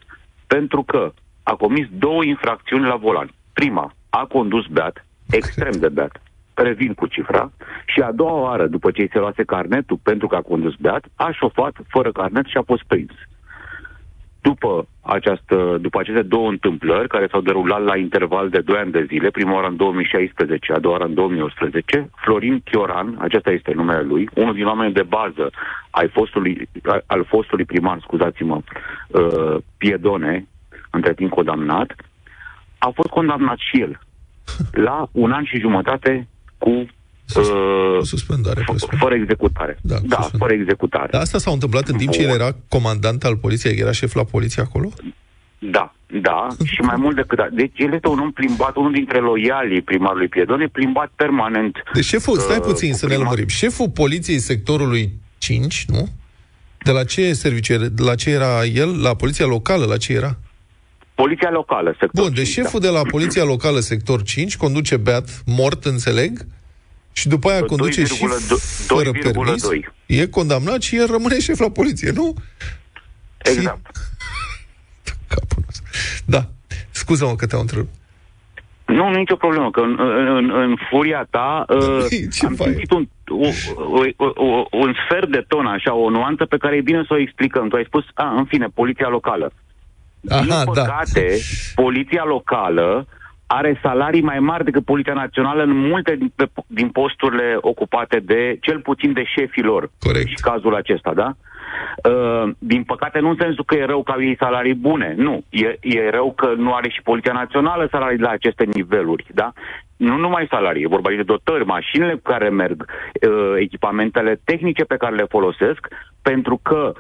pentru 0.48 0.84
că 0.84 1.14
a 1.44 1.56
comis 1.56 1.88
două 1.92 2.24
infracțiuni 2.24 2.86
la 2.86 2.96
volan. 2.96 3.30
Prima, 3.54 3.94
a 4.10 4.26
condus 4.26 4.66
beat, 4.68 5.06
extrem 5.30 5.72
de 5.72 5.90
beat, 5.90 6.22
revin 6.64 6.94
cu 6.94 7.08
cifra, 7.08 7.52
și 7.86 8.00
a 8.00 8.12
doua 8.12 8.40
oară, 8.42 8.68
după 8.68 8.92
ce 8.92 9.02
îi 9.02 9.10
se 9.12 9.20
luase 9.20 9.44
carnetul 9.44 10.00
pentru 10.04 10.28
că 10.28 10.36
a 10.36 10.42
condus 10.42 10.76
beat, 10.76 11.06
a 11.16 11.32
șofat 11.32 11.76
fără 11.88 12.12
carnet 12.12 12.46
și 12.46 12.58
a 12.58 12.62
fost 12.66 12.84
prins. 12.84 13.12
După, 14.42 14.88
această, 15.02 15.78
după 15.82 16.00
aceste 16.00 16.22
două 16.22 16.50
întâmplări, 16.50 17.08
care 17.08 17.28
s-au 17.32 17.42
derulat 17.42 17.84
la 17.84 17.98
interval 17.98 18.50
de 18.50 18.60
2 18.60 18.78
ani 18.78 18.92
de 18.92 19.06
zile, 19.08 19.30
prima 19.30 19.54
oară 19.54 19.68
în 19.68 19.76
2016, 19.76 20.74
a 20.74 20.80
doua 20.80 20.94
oară 20.94 21.06
în 21.06 21.14
2018, 21.14 22.10
Florin 22.16 22.60
Chioran, 22.60 23.18
acesta 23.20 23.52
este 23.52 23.72
numele 23.74 24.02
lui, 24.02 24.30
unul 24.34 24.54
din 24.54 24.66
oamenii 24.66 24.94
de 24.94 25.04
bază 25.04 25.50
ai 25.90 26.08
fostului, 26.08 26.70
al- 26.84 27.04
al 27.06 27.26
fostului 27.26 27.66
primar, 27.66 27.98
scuzați-mă, 28.02 28.62
uh, 29.08 29.56
Piedone, 29.78 30.48
între 30.90 31.14
timp 31.14 31.32
condamnat, 31.32 31.96
a 32.78 32.90
fost 32.94 33.10
condamnat 33.10 33.58
și 33.58 33.82
el 33.82 34.00
la 34.72 35.08
un 35.12 35.32
an 35.32 35.44
și 35.44 35.60
jumătate 35.60 36.28
cu 36.66 36.86
uh, 37.40 38.00
suspendare, 38.04 38.62
f- 38.62 38.98
fără 39.00 39.16
executare. 39.16 39.78
Da, 39.82 39.96
da 40.08 40.30
fără 40.38 40.54
executare. 40.54 41.08
Dar 41.12 41.22
asta 41.22 41.38
s-a 41.38 41.52
întâmplat 41.52 41.88
în 41.88 41.98
timp 41.98 42.12
ce 42.12 42.22
el 42.22 42.30
era 42.30 42.56
comandant 42.68 43.24
al 43.24 43.36
poliției, 43.38 43.78
era 43.78 43.92
șef 43.92 44.14
la 44.14 44.24
poliție 44.24 44.62
acolo? 44.62 44.90
Da, 45.60 45.94
da, 46.22 46.48
și 46.64 46.82
mai 46.82 46.96
mult 46.98 47.16
decât 47.16 47.40
atât. 47.40 47.56
Deci 47.56 47.72
el 47.76 47.94
este 47.94 48.08
un 48.08 48.20
om 48.20 48.32
plimbat, 48.32 48.76
unul 48.76 48.92
dintre 48.92 49.20
loialii 49.20 49.82
primarului 49.82 50.28
Piedone, 50.28 50.68
plimbat 50.68 51.12
permanent. 51.16 51.76
Deci 51.94 52.04
șeful, 52.06 52.38
stai 52.40 52.58
uh, 52.58 52.64
puțin 52.64 52.92
cu 52.92 52.98
să 52.98 53.06
ne 53.06 53.12
primar- 53.14 53.24
lămurim. 53.24 53.48
Șeful 53.48 53.90
poliției 53.90 54.40
sectorului 54.40 55.12
5, 55.38 55.86
nu? 55.88 56.08
De 56.84 56.92
la 56.92 57.04
ce 57.04 57.34
serviciu, 57.34 57.74
era- 57.74 57.86
de 57.86 58.04
la 58.04 58.16
ce 58.16 58.30
era 58.30 58.64
el? 58.66 59.02
La 59.02 59.16
poliția 59.16 59.46
locală, 59.46 59.86
la 59.86 59.98
ce 59.98 60.14
era? 60.14 60.38
Poliția 61.16 61.50
locală, 61.52 61.96
sector 62.00 62.24
Bun, 62.24 62.34
deci 62.34 62.44
5, 62.52 62.56
șeful 62.66 62.80
de 62.80 62.90
la 62.90 63.02
poliția 63.02 63.44
locală 63.44 63.80
sector 63.80 64.24
5 64.24 64.58
conduce 64.58 64.98
beat, 64.98 65.44
mort, 65.46 65.86
înțeleg, 65.86 66.46
și 67.18 67.28
după 67.28 67.50
aia 67.50 67.62
conduce 67.62 68.04
și 68.04 68.24
2,2. 68.24 68.28
fără 68.88 69.12
permis. 69.12 69.68
E 70.06 70.28
condamnat 70.28 70.82
și 70.82 70.96
el 70.96 71.08
rămâne 71.08 71.40
șef 71.40 71.60
la 71.60 71.70
poliție, 71.70 72.12
nu? 72.12 72.34
Exact. 73.38 73.86
Da. 76.26 76.50
Scuză-mă 76.92 77.36
că 77.36 77.46
te-am 77.46 77.62
întrerupt. 77.62 77.94
Nu, 78.86 79.10
nu 79.10 79.18
nicio 79.18 79.36
problemă, 79.36 79.72
că 79.72 79.80
în, 79.80 79.96
în, 80.38 80.52
în 80.52 80.76
furia 80.90 81.28
ta 81.30 81.66
uh, 81.70 81.78
am 82.42 82.56
simțit 82.56 82.92
un, 82.92 83.08
o, 83.28 83.48
o, 84.18 84.32
o, 84.36 84.66
un 84.72 84.94
sfert 85.06 85.32
de 85.32 85.46
ton, 85.48 85.66
așa, 85.66 85.94
o 85.94 86.10
nuanță 86.10 86.46
pe 86.46 86.58
care 86.58 86.76
e 86.76 86.82
bine 86.82 87.04
să 87.08 87.14
o 87.14 87.20
explicăm. 87.20 87.68
Tu 87.68 87.76
ai 87.76 87.86
spus, 87.86 88.04
a, 88.14 88.34
în 88.38 88.46
fine, 88.46 88.68
poliția 88.74 89.08
locală. 89.08 89.52
Din 90.20 90.34
Aha, 90.34 90.46
da. 90.48 90.64
păcate, 90.64 91.38
poliția 91.76 92.24
locală 92.24 93.08
are 93.48 93.80
salarii 93.82 94.22
mai 94.22 94.40
mari 94.40 94.64
decât 94.64 94.86
Poliția 94.86 95.14
Națională 95.14 95.64
în 95.64 95.78
multe 95.78 96.16
din, 96.16 96.32
pe, 96.36 96.50
din 96.68 96.90
posturile 96.90 97.58
ocupate 97.62 98.20
de, 98.20 98.58
cel 98.62 98.80
puțin 98.80 99.14
de 99.14 99.24
șefii 99.24 99.64
lor. 99.64 99.92
Corect. 100.00 100.28
Și 100.28 100.36
cazul 100.36 100.76
acesta, 100.76 101.14
da? 101.14 101.34
Uh, 102.10 102.52
din 102.60 102.84
păcate, 102.84 103.20
nu 103.20 103.30
în 103.30 103.38
sensul 103.40 103.64
că 103.66 103.76
e 103.76 103.86
rău 103.86 104.04
că 104.04 104.12
au 104.12 104.22
ei 104.22 104.36
salarii 104.40 104.74
bune, 104.74 105.14
nu. 105.18 105.44
E, 105.50 105.78
e 105.82 106.10
rău 106.10 106.34
că 106.34 106.54
nu 106.58 106.74
are 106.74 106.90
și 106.90 107.02
Poliția 107.02 107.34
Națională 107.34 107.88
salarii 107.92 108.20
la 108.20 108.30
aceste 108.30 108.66
niveluri, 108.74 109.26
da? 109.34 109.54
Nu 109.98 110.18
numai 110.18 110.48
salarii, 110.50 110.84
e 110.84 110.88
vorba 110.88 111.10
și 111.10 111.16
de 111.16 111.24
dotări, 111.24 111.66
mașinile 111.66 112.14
cu 112.14 112.22
care 112.24 112.50
merg, 112.50 112.86
uh, 112.86 113.54
echipamentele 113.60 114.42
tehnice 114.44 114.84
pe 114.84 114.98
care 114.98 115.16
le 115.16 115.26
folosesc, 115.30 115.88
pentru 116.22 116.60
că 116.64 116.94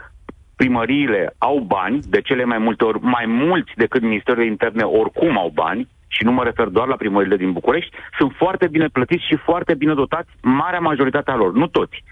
primăriile 0.56 1.36
au 1.38 1.60
bani, 1.60 2.00
de 2.10 2.22
cele 2.22 2.44
mai 2.44 2.58
multe 2.58 2.84
ori 2.84 3.00
mai 3.02 3.26
mulți 3.26 3.72
decât 3.76 4.02
Ministerul 4.02 4.44
de 4.44 4.50
Interne 4.50 4.84
oricum 4.84 5.38
au 5.38 5.52
bani, 5.54 5.88
și 6.16 6.24
nu 6.24 6.32
mă 6.32 6.44
refer 6.44 6.68
doar 6.68 6.88
la 6.88 6.96
primările 6.96 7.36
din 7.36 7.52
București, 7.52 7.96
sunt 8.18 8.32
foarte 8.38 8.68
bine 8.68 8.88
plătiți 8.88 9.28
și 9.30 9.36
foarte 9.36 9.74
bine 9.74 9.94
dotați, 9.94 10.30
marea 10.42 10.80
majoritate 10.80 11.32
a 11.32 11.36
lor, 11.36 11.54
nu 11.54 11.68
toți. 11.68 12.04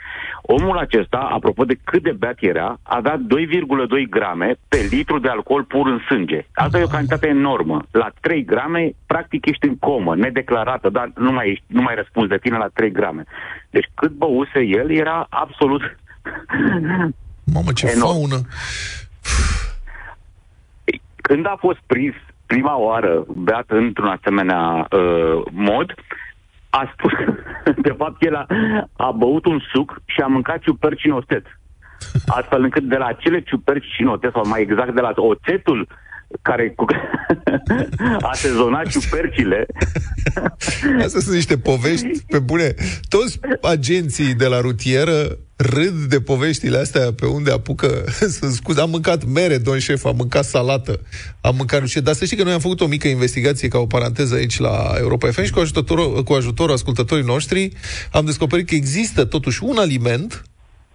Omul 0.42 0.78
acesta, 0.78 1.18
apropo 1.18 1.64
de 1.64 1.80
cât 1.84 2.04
de 2.04 2.12
beat 2.12 2.38
era, 2.40 2.80
avea 2.84 3.16
2,2 3.18 4.10
grame 4.10 4.56
pe 4.68 4.88
litru 4.90 5.20
de 5.20 5.30
alcool 5.30 5.64
pur 5.64 5.88
în 5.88 6.00
sânge. 6.08 6.46
Asta 6.54 6.80
e 6.80 6.84
o 6.84 6.96
cantitate 6.98 7.28
enormă. 7.28 7.82
La 7.92 8.10
3 8.22 8.46
grame, 8.46 8.92
practic 9.06 9.46
ești 9.46 9.68
în 9.68 9.78
comă, 9.78 10.16
nedeclarată, 10.16 10.90
dar 10.90 11.12
nu 11.16 11.32
mai, 11.32 11.50
ești, 11.50 11.64
nu 11.68 11.82
mai 11.82 11.96
răspunzi 11.96 12.30
de 12.30 12.38
tine 12.38 12.58
la 12.58 12.68
3 12.74 12.92
grame. 12.92 13.24
Deci 13.70 13.90
cât 13.94 14.12
băuse 14.12 14.60
el 14.60 14.92
era 14.92 15.28
absolut 15.30 15.82
Mamă, 17.54 17.72
ce 17.74 17.88
Enorm. 17.88 18.12
faună! 18.12 18.42
Când 21.16 21.46
a 21.46 21.56
fost 21.60 21.80
prins 21.86 22.14
prima 22.54 22.78
oară 22.78 23.26
beat 23.36 23.66
într-un 23.68 24.08
asemenea 24.08 24.88
uh, 24.92 25.42
mod, 25.52 25.94
a 26.70 26.92
spus 26.94 27.12
că, 27.12 27.34
de 27.88 27.94
fapt, 27.98 28.24
el 28.24 28.36
a, 28.36 28.46
a 28.98 29.12
băut 29.12 29.46
un 29.46 29.60
suc 29.74 30.02
și 30.06 30.22
a 30.22 30.28
mâncat 30.28 30.60
ciuperci 30.60 31.06
în 31.06 31.12
oțet. 31.12 31.46
Astfel 32.28 32.64
încât 32.64 32.84
de 32.84 32.98
la 32.98 33.06
acele 33.06 33.42
ciuperci 33.42 33.94
și 33.96 34.02
în 34.02 34.08
oțet, 34.08 34.32
sau 34.32 34.48
mai 34.48 34.62
exact 34.62 34.94
de 34.96 35.02
la 35.02 35.12
oțetul 35.16 35.88
care 36.42 36.74
cu... 36.76 36.86
a 38.30 38.34
sezonat 38.34 38.88
ciupercile, 38.88 39.66
Astea 41.04 41.22
sunt 41.22 41.36
niște 41.36 41.58
povești 41.58 42.08
pe 42.28 42.40
bune. 42.40 42.74
Toți 43.10 43.40
agenții 43.62 44.34
de 44.34 44.46
la 44.46 44.60
rutieră 44.60 45.38
râd 45.56 46.04
de 46.04 46.22
poveștile 46.22 46.78
astea 46.78 47.14
pe 47.14 47.26
unde 47.26 47.52
apucă 47.52 48.04
să 48.40 48.50
scuze. 48.50 48.82
Am 48.82 48.90
mâncat 48.90 49.26
mere, 49.26 49.58
domn 49.58 49.80
șef, 49.80 50.06
am 50.06 50.16
mâncat 50.16 50.46
salată, 50.46 51.00
am 51.42 51.56
mâncat 51.56 51.80
nu 51.80 51.88
știu 51.88 52.00
ce. 52.00 52.06
Dar 52.06 52.16
să 52.16 52.26
știi 52.26 52.38
că 52.38 52.44
noi 52.44 52.54
am 52.54 52.60
făcut 52.60 52.82
o 52.82 52.88
mică 52.88 53.08
investigație 53.08 53.68
ca 53.68 53.78
o 53.78 53.86
paranteză 53.86 54.36
aici 54.36 54.60
la 54.60 54.94
Europa 55.00 55.32
FM 55.32 55.44
și 55.44 55.52
cu 55.52 55.60
ajutorul, 55.60 56.24
cu 56.24 56.34
ajutorul 56.34 56.74
ascultătorii 56.74 57.26
noștri 57.26 57.72
am 58.12 58.26
descoperit 58.26 58.68
că 58.68 58.76
există 58.76 59.26
totuși 59.26 59.64
un 59.64 59.78
aliment 59.78 60.44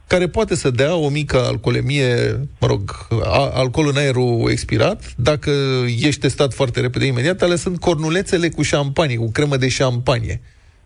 care 0.08 0.28
poate 0.28 0.54
să 0.54 0.70
dea 0.70 0.94
o 0.94 1.08
mică 1.08 1.38
alcoolemie, 1.38 2.40
mă 2.60 2.66
rog, 2.66 3.06
a, 3.22 3.50
alcool 3.54 3.88
în 3.88 3.96
aerul 3.96 4.50
expirat, 4.50 5.12
dacă 5.16 5.50
ești 5.86 6.20
testat 6.20 6.54
foarte 6.54 6.80
repede 6.80 7.06
imediat, 7.06 7.42
ale 7.42 7.56
sunt 7.56 7.80
cornulețele 7.80 8.48
cu 8.48 8.62
șampanie, 8.62 9.16
cu 9.16 9.30
cremă 9.30 9.56
de 9.56 9.68
șampanie. 9.68 10.40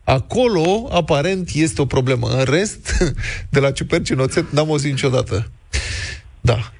Acolo, 0.04 0.88
aparent, 0.92 1.50
este 1.54 1.80
o 1.80 1.86
problemă. 1.86 2.28
În 2.28 2.44
rest, 2.44 3.14
de 3.54 3.60
la 3.60 3.70
ciuperci 3.70 4.10
în 4.10 4.18
oțet, 4.18 4.50
n-am 4.50 4.70
auzit 4.70 4.90
niciodată. 4.90 5.50
Da. 6.40 6.72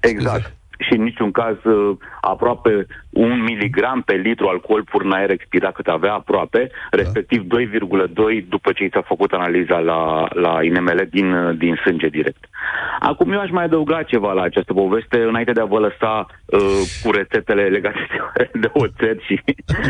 Exact. 0.00 0.59
Și 0.80 0.92
în 0.96 1.02
niciun 1.02 1.30
caz 1.30 1.56
uh, 1.64 1.96
aproape 2.20 2.86
un 3.10 3.42
miligram 3.42 4.02
pe 4.02 4.14
litru 4.14 4.46
alcool 4.48 4.82
pur 4.82 5.02
în 5.02 5.12
aer 5.12 5.30
expirat 5.30 5.74
cât 5.74 5.86
avea 5.86 6.12
aproape, 6.12 6.70
respectiv 6.90 7.40
2,2 7.42 7.46
după 8.48 8.72
ce 8.72 8.84
i 8.84 8.90
s-a 8.92 9.02
făcut 9.06 9.32
analiza 9.32 9.78
la, 9.78 10.28
la 10.32 10.58
INML 10.62 11.08
din, 11.10 11.32
uh, 11.32 11.56
din 11.58 11.74
sânge 11.84 12.08
direct. 12.08 12.44
Acum 13.00 13.32
eu 13.32 13.40
aș 13.40 13.50
mai 13.50 13.64
adăuga 13.64 14.02
ceva 14.02 14.32
la 14.32 14.42
această 14.42 14.72
poveste 14.72 15.16
înainte 15.22 15.52
de 15.52 15.60
a 15.60 15.64
vă 15.64 15.78
lăsa 15.78 16.26
uh, 16.44 16.60
cu 17.02 17.10
rețetele 17.10 17.62
legate 17.62 17.98
de, 18.34 18.50
de 18.62 18.70
oțet 18.72 19.20
și 19.20 19.40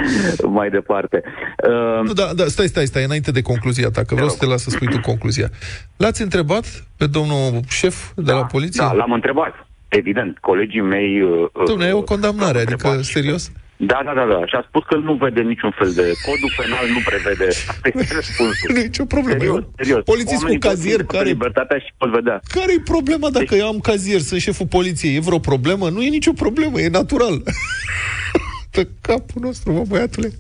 mai 0.58 0.70
departe. 0.70 1.22
Uh, 1.68 2.00
Nu, 2.02 2.12
da, 2.12 2.26
da, 2.34 2.44
stai, 2.44 2.66
stai, 2.66 2.86
stai, 2.86 3.04
înainte 3.04 3.30
de 3.30 3.42
concluzia 3.42 3.90
ta, 3.90 4.02
că 4.04 4.14
vreau 4.14 4.28
să 4.28 4.38
te 4.38 4.46
las 4.46 4.62
să 4.62 4.70
spui 4.70 4.86
tu 4.86 5.00
concluzia. 5.00 5.48
L-ați 5.96 6.22
întrebat 6.22 6.64
pe 6.96 7.06
domnul 7.06 7.60
șef 7.68 7.96
de 8.16 8.32
la 8.32 8.44
poliție? 8.44 8.84
da, 8.84 8.92
l-am 8.92 9.12
întrebat. 9.12 9.69
Evident, 9.98 10.38
colegii 10.38 10.80
mei... 10.80 11.22
Uh, 11.22 11.48
Dom'le, 11.70 11.88
e 11.88 11.92
o 11.92 12.02
condamnare, 12.02 12.58
adică, 12.60 12.98
serios? 13.02 13.52
Da, 13.76 14.00
da, 14.04 14.12
da, 14.14 14.24
da. 14.34 14.46
Și 14.46 14.54
a 14.54 14.64
spus 14.68 14.82
că 14.88 14.96
nu 14.96 15.14
vede 15.14 15.40
niciun 15.40 15.70
fel 15.78 15.90
de... 15.92 16.02
Codul 16.26 16.52
penal 16.60 16.86
nu 16.88 17.00
prevede... 17.10 17.46
Asta 17.48 17.88
este 17.94 18.14
răspunsul. 18.20 18.70
Nu 18.72 18.78
e 18.78 18.82
nicio 18.82 19.04
problemă. 19.04 19.38
Serios, 19.38 19.64
serios. 19.76 20.02
Polițist 20.04 20.34
cu 20.34 20.40
Oamenii 20.42 20.58
pot 20.58 20.70
cazier 20.70 21.00
fi 21.00 21.06
care- 21.06 21.28
Libertatea 21.28 21.78
și 21.78 21.90
pot 21.96 22.10
vedea. 22.10 22.40
Care 22.54 22.72
e 22.72 22.80
problema 22.84 23.30
dacă 23.30 23.54
eu 23.54 23.66
am 23.66 23.78
cazier, 23.78 24.20
sunt 24.20 24.40
șeful 24.40 24.66
poliției? 24.66 25.16
E 25.16 25.20
vreo 25.20 25.38
problemă? 25.38 25.88
Nu 25.88 26.02
e 26.02 26.08
nicio 26.08 26.32
problemă, 26.32 26.80
e 26.80 26.88
natural. 26.88 27.42
Pe 28.74 28.88
capul 29.00 29.42
nostru, 29.42 29.72
mă, 29.72 29.82
băiatule. 29.88 30.30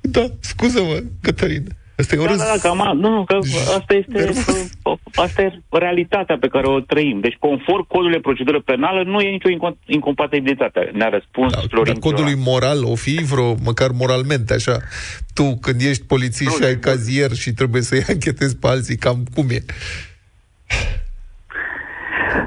Da, 0.00 0.24
scuză-mă, 0.40 1.02
Cătălin. 1.22 1.64
Asta 1.96 2.14
e 2.14 2.18
o 2.18 2.24
Da, 2.24 2.30
râs... 2.30 2.38
da, 2.38 2.44
da, 2.44 2.58
că 2.60 2.68
am, 2.68 2.98
nu, 2.98 3.10
nu, 3.10 3.24
că 3.24 3.38
asta 3.78 3.94
este, 3.94 4.42
că, 4.82 4.94
asta 5.14 5.42
e 5.42 5.60
realitatea 5.70 6.38
pe 6.38 6.48
care 6.48 6.66
o 6.66 6.80
trăim. 6.80 7.20
Deci, 7.20 7.36
conform 7.40 7.86
codului 7.86 8.12
de 8.12 8.20
procedură 8.20 8.60
penală, 8.60 9.02
nu 9.02 9.20
e 9.20 9.30
nicio 9.30 9.48
incom- 9.48 9.84
incompatibilitate. 9.86 10.90
Ne-a 10.92 11.08
răspuns 11.08 11.52
da, 11.52 11.58
Florin 11.68 11.92
Dar 11.92 12.12
codului 12.12 12.34
moral, 12.34 12.84
o 12.84 12.94
fi 12.94 13.24
vreo, 13.24 13.56
măcar 13.64 13.90
moralmente, 13.90 14.54
așa. 14.54 14.76
Tu, 15.34 15.58
când 15.60 15.80
ești 15.80 16.04
polițist 16.04 16.56
și 16.56 16.64
ai 16.64 16.78
cazier 16.78 17.32
și 17.32 17.52
trebuie 17.52 17.82
să-i 17.82 18.04
anchetezi 18.08 18.56
pe 18.56 18.66
alții, 18.66 18.96
cam 18.96 19.26
cum 19.34 19.46
e? 19.50 19.64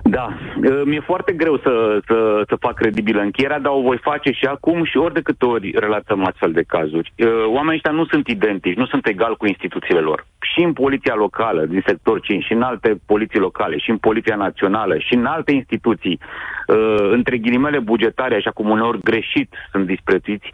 Da, 0.03 0.27
uh, 0.63 0.81
mi-e 0.85 0.99
foarte 0.99 1.31
greu 1.31 1.57
să, 1.57 1.99
să, 2.07 2.43
să 2.47 2.55
fac 2.55 2.73
credibilă 2.73 3.21
încheierea, 3.21 3.59
dar 3.59 3.71
o 3.71 3.81
voi 3.81 3.97
face 3.97 4.31
și 4.31 4.45
acum 4.45 4.83
și 4.83 4.97
ori 4.97 5.13
de 5.13 5.21
câte 5.21 5.45
ori 5.45 5.71
relatăm 5.75 6.25
astfel 6.25 6.51
de 6.51 6.63
cazuri. 6.67 7.13
Uh, 7.17 7.45
Oamenii 7.45 7.75
ăștia 7.75 7.91
nu 7.91 8.05
sunt 8.05 8.27
identici, 8.27 8.77
nu 8.77 8.85
sunt 8.85 9.07
egali 9.07 9.35
cu 9.37 9.45
instituțiile 9.47 9.99
lor. 9.99 10.25
Și 10.53 10.63
în 10.63 10.73
poliția 10.73 11.15
locală, 11.15 11.65
din 11.65 11.83
sector 11.85 12.21
5, 12.21 12.43
și 12.43 12.53
în 12.53 12.61
alte 12.61 12.99
poliții 13.05 13.39
locale, 13.39 13.77
și 13.77 13.89
în 13.89 13.97
poliția 13.97 14.35
națională, 14.35 14.97
și 14.97 15.13
în 15.13 15.25
alte 15.25 15.51
instituții, 15.51 16.19
uh, 16.67 17.09
între 17.11 17.37
ghilimele 17.37 17.79
bugetare, 17.79 18.35
așa 18.35 18.51
cum 18.51 18.69
uneori 18.69 18.99
greșit 19.01 19.53
sunt 19.71 19.85
disprețuiți, 19.85 20.53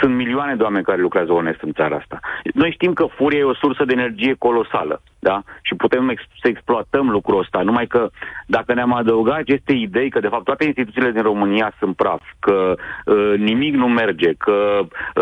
sunt 0.00 0.14
milioane 0.14 0.54
de 0.54 0.62
oameni 0.62 0.84
care 0.84 1.00
lucrează 1.00 1.32
onest 1.32 1.60
în 1.60 1.72
țara 1.72 1.96
asta. 1.96 2.20
Noi 2.54 2.70
știm 2.72 2.92
că 2.92 3.06
furia 3.16 3.38
e 3.38 3.44
o 3.44 3.54
sursă 3.54 3.84
de 3.84 3.92
energie 3.92 4.34
colosală, 4.38 5.02
da? 5.28 5.42
Și 5.62 5.74
putem 5.74 6.08
ex- 6.08 6.38
să 6.42 6.48
exploatăm 6.48 7.10
lucrul 7.10 7.40
ăsta. 7.40 7.62
Numai 7.62 7.86
că 7.86 8.08
dacă 8.46 8.74
ne-am 8.74 8.92
adăugat 8.92 9.38
aceste 9.38 9.72
idei 9.72 10.10
că 10.10 10.20
de 10.20 10.28
fapt 10.28 10.44
toate 10.44 10.64
instituțiile 10.64 11.10
din 11.10 11.22
România 11.22 11.72
sunt 11.78 11.96
praf, 11.96 12.22
că 12.38 12.74
uh, 13.04 13.34
nimic 13.38 13.74
nu 13.74 13.88
merge, 13.88 14.32
că 14.32 14.56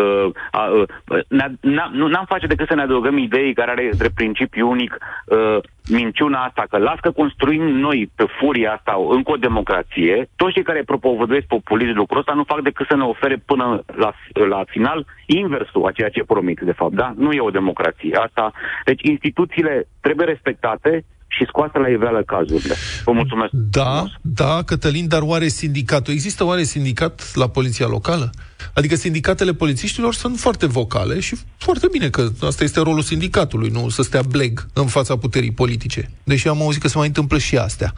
uh, 0.03 0.27
uh, 0.71 1.25
ne-a- 1.29 1.57
n-a- 1.61 1.91
nu 1.93 2.07
n-am 2.07 2.25
face 2.29 2.47
decât 2.47 2.69
să 2.69 2.75
ne 2.75 2.83
adăugăm 2.83 3.17
idei 3.17 3.55
care 3.55 3.71
are 3.71 3.91
drept 3.97 4.15
principiu 4.15 4.71
unic 4.71 4.99
uh, 5.27 5.59
minciuna 5.87 6.45
asta, 6.45 6.65
că 6.71 6.79
las 6.79 6.99
că 7.01 7.11
construim 7.11 7.63
noi 7.63 8.11
pe 8.15 8.25
furia 8.39 8.73
asta 8.73 8.97
încă 9.11 9.31
o 9.31 9.37
democrație, 9.37 10.29
toți 10.37 10.53
cei 10.53 10.63
care 10.63 10.83
propovăduiesc 10.83 11.47
populism 11.47 11.97
lucrul 11.97 12.19
ăsta 12.19 12.33
nu 12.33 12.45
fac 12.45 12.61
decât 12.61 12.87
să 12.87 12.97
ne 12.97 13.03
ofere 13.05 13.37
până 13.47 13.83
la, 13.97 14.13
la 14.49 14.65
final 14.67 15.07
inversul 15.39 15.87
a 15.87 15.91
ceea 15.91 16.09
ce 16.09 16.24
promit, 16.24 16.61
de 16.61 16.72
fapt, 16.72 16.95
da? 16.95 17.14
Nu 17.16 17.33
e 17.33 17.41
o 17.41 17.51
democrație. 17.51 18.14
Asta, 18.26 18.53
deci 18.85 19.03
instituțiile 19.03 19.89
trebuie 20.01 20.26
respectate 20.26 21.05
și 21.37 21.45
scoase 21.47 21.78
la 21.78 21.89
iveală 21.89 22.22
cazurile. 22.22 22.74
Vă 23.05 23.12
mulțumesc. 23.12 23.51
Da, 23.53 24.05
da, 24.20 24.62
Cătălin, 24.62 25.09
dar 25.09 25.22
oare 25.22 25.49
sindicatul? 25.49 26.12
Există 26.12 26.45
oare 26.45 26.62
sindicat 26.62 27.30
la 27.35 27.49
poliția 27.49 27.87
locală? 27.87 28.30
Adică 28.74 28.95
sindicatele 28.95 29.55
polițiștilor 29.55 30.14
sunt 30.14 30.39
foarte 30.39 30.66
vocale 30.66 31.20
și 31.20 31.37
foarte 31.57 31.87
bine 31.91 32.09
că 32.09 32.28
asta 32.41 32.64
este 32.64 32.80
rolul 32.80 33.03
sindicatului, 33.03 33.68
nu 33.68 33.89
să 33.89 34.03
stea 34.03 34.22
bleg 34.28 34.66
în 34.72 34.87
fața 34.87 35.16
puterii 35.16 35.53
politice. 35.53 36.11
Deși 36.24 36.49
am 36.49 36.62
auzit 36.62 36.83
că 36.83 36.89
se 36.89 36.99
mai 36.99 37.07
întâmplă 37.07 37.39
și 37.39 37.57
astea 37.57 37.93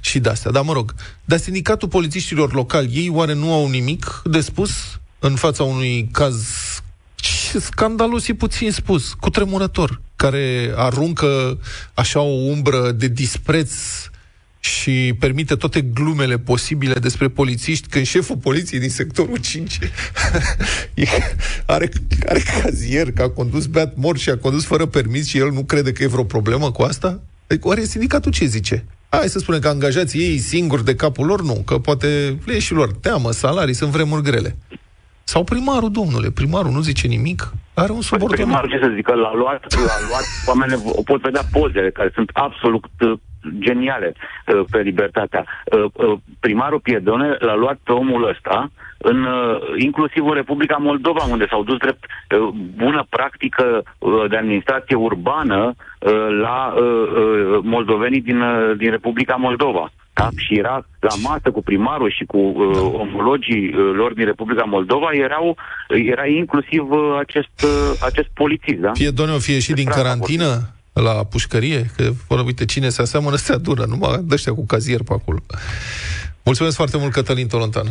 și 0.00 0.18
de-astea. 0.18 0.50
Dar 0.50 0.62
mă 0.62 0.72
rog, 0.72 0.94
dar 1.24 1.38
sindicatul 1.38 1.88
polițiștilor 1.88 2.54
locali, 2.54 2.90
ei 2.94 3.10
oare 3.12 3.34
nu 3.34 3.52
au 3.52 3.68
nimic 3.68 4.22
de 4.24 4.40
spus 4.40 5.00
în 5.18 5.34
fața 5.34 5.62
unui 5.62 6.08
caz 6.12 6.44
ce 7.14 7.58
scandalos 7.58 8.28
e 8.28 8.34
puțin 8.34 8.70
spus, 8.70 9.12
cu 9.12 9.30
tremurător, 9.30 10.00
care 10.16 10.72
aruncă 10.76 11.58
așa 11.94 12.20
o 12.20 12.32
umbră 12.32 12.92
de 12.92 13.08
dispreț 13.08 13.72
și 14.60 15.14
permite 15.18 15.54
toate 15.54 15.80
glumele 15.80 16.38
posibile 16.38 16.94
despre 16.94 17.28
polițiști, 17.28 17.88
când 17.88 18.06
șeful 18.06 18.36
poliției 18.36 18.80
din 18.80 18.90
sectorul 18.90 19.36
5 19.36 19.78
e, 20.94 21.06
are, 21.66 21.90
are 22.28 22.42
cazier, 22.62 23.12
că 23.12 23.22
a 23.22 23.28
condus 23.28 23.66
beat 23.66 23.96
mort 23.96 24.18
și 24.18 24.30
a 24.30 24.36
condus 24.36 24.64
fără 24.64 24.86
permis 24.86 25.26
și 25.26 25.38
el 25.38 25.50
nu 25.50 25.64
crede 25.64 25.92
că 25.92 26.02
e 26.02 26.06
vreo 26.06 26.24
problemă 26.24 26.72
cu 26.72 26.82
asta? 26.82 27.20
Adică, 27.46 27.68
oare 27.68 27.84
sindicatul 27.84 28.32
ce 28.32 28.44
zice? 28.44 28.84
Hai 29.08 29.28
să 29.28 29.38
spunem 29.38 29.60
că 29.60 29.68
angajații 29.68 30.20
ei 30.20 30.38
singuri 30.38 30.84
de 30.84 30.94
capul 30.94 31.26
lor, 31.26 31.42
nu, 31.42 31.54
că 31.54 31.78
poate 31.78 32.38
le 32.44 32.54
e 32.54 32.58
și 32.58 32.72
lor 32.72 32.92
teamă, 32.92 33.32
salarii, 33.32 33.74
sunt 33.74 33.90
vremuri 33.90 34.22
grele. 34.22 34.56
Sau 35.32 35.44
primarul, 35.44 35.90
domnule, 35.90 36.28
primarul 36.30 36.72
nu 36.72 36.80
zice 36.80 37.06
nimic, 37.06 37.40
are 37.74 37.92
un 37.92 38.00
subordonat. 38.00 38.44
Primarul, 38.44 38.70
ce 38.70 38.78
să 38.82 38.92
zică, 38.94 39.14
l-a 39.14 39.34
luat, 39.34 39.60
l-a 39.74 39.98
luat, 40.08 40.26
oamenii 40.46 40.82
o 41.00 41.02
pot 41.02 41.20
vedea 41.20 41.42
pozele 41.52 41.90
care 41.90 42.10
sunt 42.14 42.30
absolut 42.32 42.84
uh, 43.00 43.12
geniale 43.58 44.12
uh, 44.14 44.64
pe 44.70 44.78
libertatea. 44.78 45.44
Uh, 45.44 45.84
uh, 45.92 46.18
primarul 46.40 46.80
Piedone 46.80 47.36
l-a 47.38 47.54
luat 47.54 47.78
pe 47.82 47.92
omul 47.92 48.28
ăsta 48.28 48.70
în, 48.98 49.24
uh, 49.24 49.58
inclusiv 49.76 50.26
în 50.26 50.34
Republica 50.34 50.76
Moldova, 50.76 51.24
unde 51.30 51.46
s-au 51.50 51.62
dus 51.64 51.78
drept 51.78 52.04
uh, 52.04 52.48
bună 52.76 53.06
practică 53.08 53.82
uh, 53.98 54.24
de 54.28 54.36
administrație 54.36 54.96
urbană 54.96 55.74
uh, 55.74 56.28
la 56.40 56.74
uh, 56.76 56.82
uh, 56.82 57.58
moldovenii 57.62 58.20
din, 58.20 58.40
uh, 58.40 58.76
din 58.76 58.90
Republica 58.90 59.34
Moldova. 59.34 59.90
Da? 60.18 60.28
Și 60.36 60.58
era 60.58 60.86
la 61.00 61.14
masă 61.22 61.50
cu 61.50 61.62
primarul 61.62 62.10
și 62.10 62.24
cu 62.24 62.38
uh, 62.38 62.76
omologii 63.04 63.64
uh, 63.68 63.92
lor 63.94 64.14
din 64.14 64.24
Republica 64.24 64.64
Moldova, 64.64 65.08
erau, 65.12 65.56
era 65.88 66.26
inclusiv 66.26 66.90
uh, 66.90 67.16
acest, 67.18 67.56
uh, 67.64 67.92
acest 68.00 68.28
polițist. 68.34 68.80
Da? 68.80 68.92
Fie 68.92 69.10
doamne, 69.10 69.38
fie 69.38 69.58
și 69.58 69.72
din 69.72 69.84
carantină 69.84 70.70
la 70.92 71.24
pușcărie, 71.30 71.90
că, 71.96 72.10
fără, 72.26 72.42
uite, 72.46 72.64
cine 72.64 72.88
se 72.88 73.02
aseamănă 73.02 73.36
se 73.36 73.52
adună, 73.52 73.84
numai 73.88 74.20
dăștia 74.24 74.52
cu 74.52 74.66
cazier 74.66 75.00
pe 75.02 75.12
acolo. 75.12 75.38
Mulțumesc 76.42 76.76
foarte 76.76 76.96
mult, 76.96 77.12
Cătălin 77.12 77.48
Tolontan. 77.48 77.86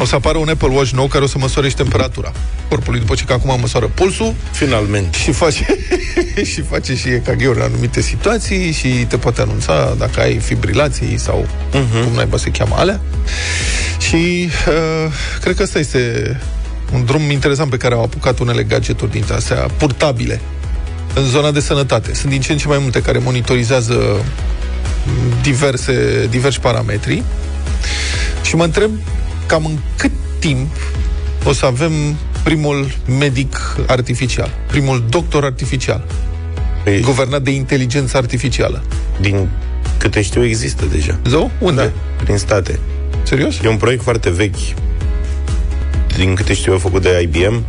O 0.00 0.04
să 0.04 0.14
apară 0.14 0.38
un 0.38 0.48
Apple 0.48 0.68
Watch 0.68 0.90
nou 0.90 1.06
care 1.06 1.24
o 1.24 1.26
să 1.26 1.38
măsoare 1.38 1.68
și 1.68 1.74
temperatura 1.74 2.32
corpului, 2.68 3.00
după 3.00 3.14
ce 3.14 3.24
că 3.24 3.32
acum 3.32 3.60
măsoară 3.60 3.86
pulsul. 3.86 4.34
Finalmente. 4.50 5.18
Și 5.18 5.32
face, 5.32 5.66
și 6.52 6.62
face 6.62 6.94
și 6.96 7.08
EKG-uri 7.08 7.58
în 7.58 7.62
anumite 7.62 8.00
situații 8.00 8.72
și 8.72 8.88
te 8.88 9.16
poate 9.16 9.40
anunța 9.40 9.94
dacă 9.98 10.20
ai 10.20 10.38
fibrilații 10.38 11.18
sau 11.18 11.46
uh-huh. 11.68 12.04
cum 12.04 12.14
naiba 12.14 12.36
se 12.36 12.50
cheamă 12.50 12.74
alea. 12.78 13.00
Și 14.08 14.48
uh, 14.68 15.12
cred 15.40 15.56
că 15.56 15.62
ăsta 15.62 15.78
este 15.78 16.36
un 16.92 17.04
drum 17.04 17.30
interesant 17.30 17.70
pe 17.70 17.76
care 17.76 17.94
au 17.94 18.02
apucat 18.02 18.38
unele 18.38 18.62
gadgeturi 18.62 19.10
dintre 19.10 19.34
astea 19.34 19.56
purtabile 19.56 20.40
în 21.14 21.26
zona 21.26 21.50
de 21.50 21.60
sănătate. 21.60 22.14
Sunt 22.14 22.30
din 22.30 22.40
ce 22.40 22.52
în 22.52 22.58
ce 22.58 22.68
mai 22.68 22.78
multe 22.80 23.02
care 23.02 23.18
monitorizează 23.18 24.24
diverse, 25.42 26.26
diversi 26.30 26.60
parametri 26.60 27.22
și 28.42 28.56
mă 28.56 28.64
întreb 28.64 28.90
cam 29.50 29.64
în 29.64 29.78
cât 29.96 30.10
timp 30.38 30.68
o 31.44 31.52
să 31.52 31.66
avem 31.66 31.92
primul 32.44 32.86
medic 33.18 33.56
artificial, 33.86 34.50
primul 34.66 35.04
doctor 35.08 35.44
artificial, 35.44 36.04
Păi, 36.84 37.00
guvernat 37.00 37.42
de 37.42 37.50
inteligență 37.50 38.16
artificială. 38.16 38.82
din 39.20 39.48
câte 39.98 40.22
știu, 40.22 40.44
există 40.44 40.84
deja. 40.84 41.18
Zău? 41.28 41.50
Unde? 41.58 41.82
Da, 41.82 42.22
prin 42.24 42.36
state. 42.36 42.78
Serios? 43.22 43.58
E 43.64 43.68
un 43.68 43.76
proiect 43.76 44.02
foarte 44.02 44.30
vechi, 44.30 44.74
din 46.16 46.34
câte 46.34 46.54
știu 46.54 46.72
eu, 46.72 46.78
făcut 46.78 47.02
de 47.02 47.20
IBM, 47.22 47.64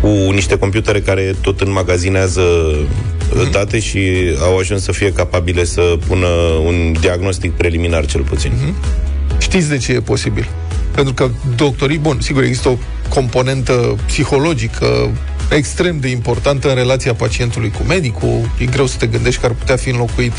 cu 0.00 0.08
niște 0.08 0.58
computere 0.58 1.00
care 1.00 1.34
tot 1.40 1.60
înmagazinează 1.60 2.42
mm-hmm. 2.42 3.50
date 3.50 3.78
și 3.78 4.00
au 4.40 4.58
ajuns 4.58 4.82
să 4.82 4.92
fie 4.92 5.12
capabile 5.12 5.64
să 5.64 5.98
pună 6.06 6.26
un 6.64 6.96
diagnostic 7.00 7.52
preliminar 7.52 8.06
cel 8.06 8.22
puțin. 8.22 8.52
Mm-hmm. 8.52 9.06
Știți 9.38 9.68
de 9.68 9.76
ce 9.76 9.92
e 9.92 10.00
posibil? 10.00 10.48
Pentru 10.94 11.14
că 11.14 11.30
doctorii, 11.56 11.98
bun, 11.98 12.20
sigur, 12.20 12.42
există 12.42 12.68
o 12.68 12.76
componentă 13.08 13.96
psihologică 14.06 15.10
extrem 15.50 16.00
de 16.00 16.08
importantă 16.08 16.68
în 16.68 16.74
relația 16.74 17.14
pacientului 17.14 17.70
cu 17.70 17.82
medicul. 17.82 18.50
E 18.58 18.64
greu 18.64 18.86
să 18.86 18.96
te 18.98 19.06
gândești 19.06 19.40
că 19.40 19.46
ar 19.46 19.52
putea 19.52 19.76
fi 19.76 19.88
înlocuit 19.88 20.32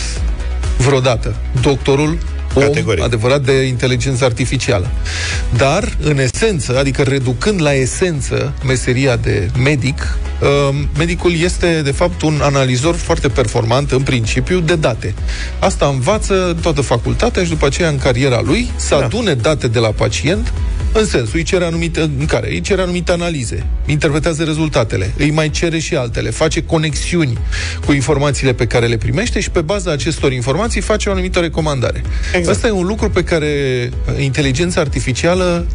vreodată. 0.78 1.36
Doctorul 1.62 2.18
om 2.54 2.62
Categoric. 2.64 3.04
adevărat 3.04 3.42
de 3.42 3.52
inteligență 3.52 4.26
artificială. 4.26 4.92
Dar, 5.58 5.98
în 6.04 6.20
esență, 6.20 6.78
adică 6.78 7.02
reducând 7.04 7.62
la 7.62 7.74
esență 7.74 8.54
meseria 8.66 9.16
de 9.16 9.50
medic, 9.64 10.18
uh, 10.42 10.76
medicul 10.98 11.34
este, 11.40 11.82
de 11.84 11.92
fapt, 11.92 12.22
un 12.22 12.40
analizor 12.42 12.96
foarte 12.96 13.28
performant, 13.28 13.92
în 13.92 14.02
principiu, 14.02 14.60
de 14.60 14.76
date. 14.76 15.14
Asta 15.60 15.86
învață 15.86 16.58
toată 16.62 16.82
facultatea 16.82 17.44
și 17.44 17.50
după 17.50 17.66
aceea, 17.66 17.90
în 17.90 17.98
cariera 17.98 18.42
lui, 18.44 18.72
să 18.76 18.96
Da. 19.00 19.06
adune 19.06 19.34
date 19.34 19.68
de 19.68 19.80
la 19.80 19.90
pacient 19.90 20.54
în 20.94 21.06
sensul, 21.06 21.32
îi 21.34 21.44
cere 21.44 21.66
anumite, 21.66 22.02
în 22.02 22.26
care 22.26 22.50
îi 22.50 22.62
cere 22.62 22.82
anumite 22.82 23.12
analize, 23.12 23.66
interpretează 23.86 24.44
rezultatele, 24.44 25.14
îi 25.18 25.32
mai 25.32 25.50
cere 25.50 25.80
și 25.80 25.96
altele, 25.96 26.30
face 26.30 26.64
conexiuni 26.64 27.38
cu 27.86 27.92
informațiile 27.92 28.54
pe 28.54 28.68
care 28.68 28.86
le 28.88 28.98
primește 28.98 29.40
și 29.40 29.50
pe 29.50 29.62
baza 29.62 29.92
acestor 29.92 30.32
informații 30.32 30.82
face 30.82 31.10
o 31.10 31.12
anumită 31.12 31.40
recomandare. 31.40 32.02
Exact. 32.40 32.56
Asta 32.56 32.68
e 32.68 32.72
un 32.72 32.86
lucru 32.86 33.10
pe 33.10 33.24
care 33.24 33.90
uh, 33.90 34.24
inteligența 34.24 34.82
artificială 34.82 35.66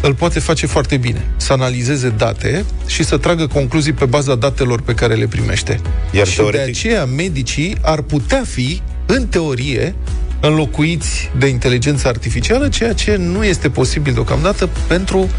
îl 0.00 0.14
poate 0.14 0.40
face 0.40 0.66
foarte 0.66 0.96
bine. 0.96 1.26
Să 1.36 1.52
analizeze 1.52 2.08
date 2.08 2.64
și 2.86 3.04
să 3.04 3.16
tragă 3.16 3.46
concluzii 3.46 3.92
pe 3.92 4.04
baza 4.04 4.34
datelor 4.34 4.80
pe 4.80 4.94
care 4.94 5.14
le 5.14 5.26
primește. 5.26 5.80
Iar 6.10 6.26
și 6.26 6.40
teoretic- 6.40 6.52
de 6.52 6.70
aceea 6.70 7.04
medicii 7.04 7.76
ar 7.80 8.02
putea 8.02 8.42
fi, 8.46 8.80
în 9.06 9.26
teorie, 9.26 9.94
înlocuiți 10.40 11.30
de 11.38 11.46
inteligență 11.46 12.08
artificială, 12.08 12.68
ceea 12.68 12.92
ce 12.92 13.16
nu 13.16 13.44
este 13.44 13.68
posibil 13.70 14.12
deocamdată 14.12 14.68
pentru, 14.86 15.30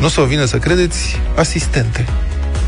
nu 0.00 0.06
o 0.06 0.08
să 0.08 0.20
vă 0.20 0.26
vină 0.26 0.44
să 0.44 0.56
credeți, 0.56 1.16
asistente. 1.34 2.06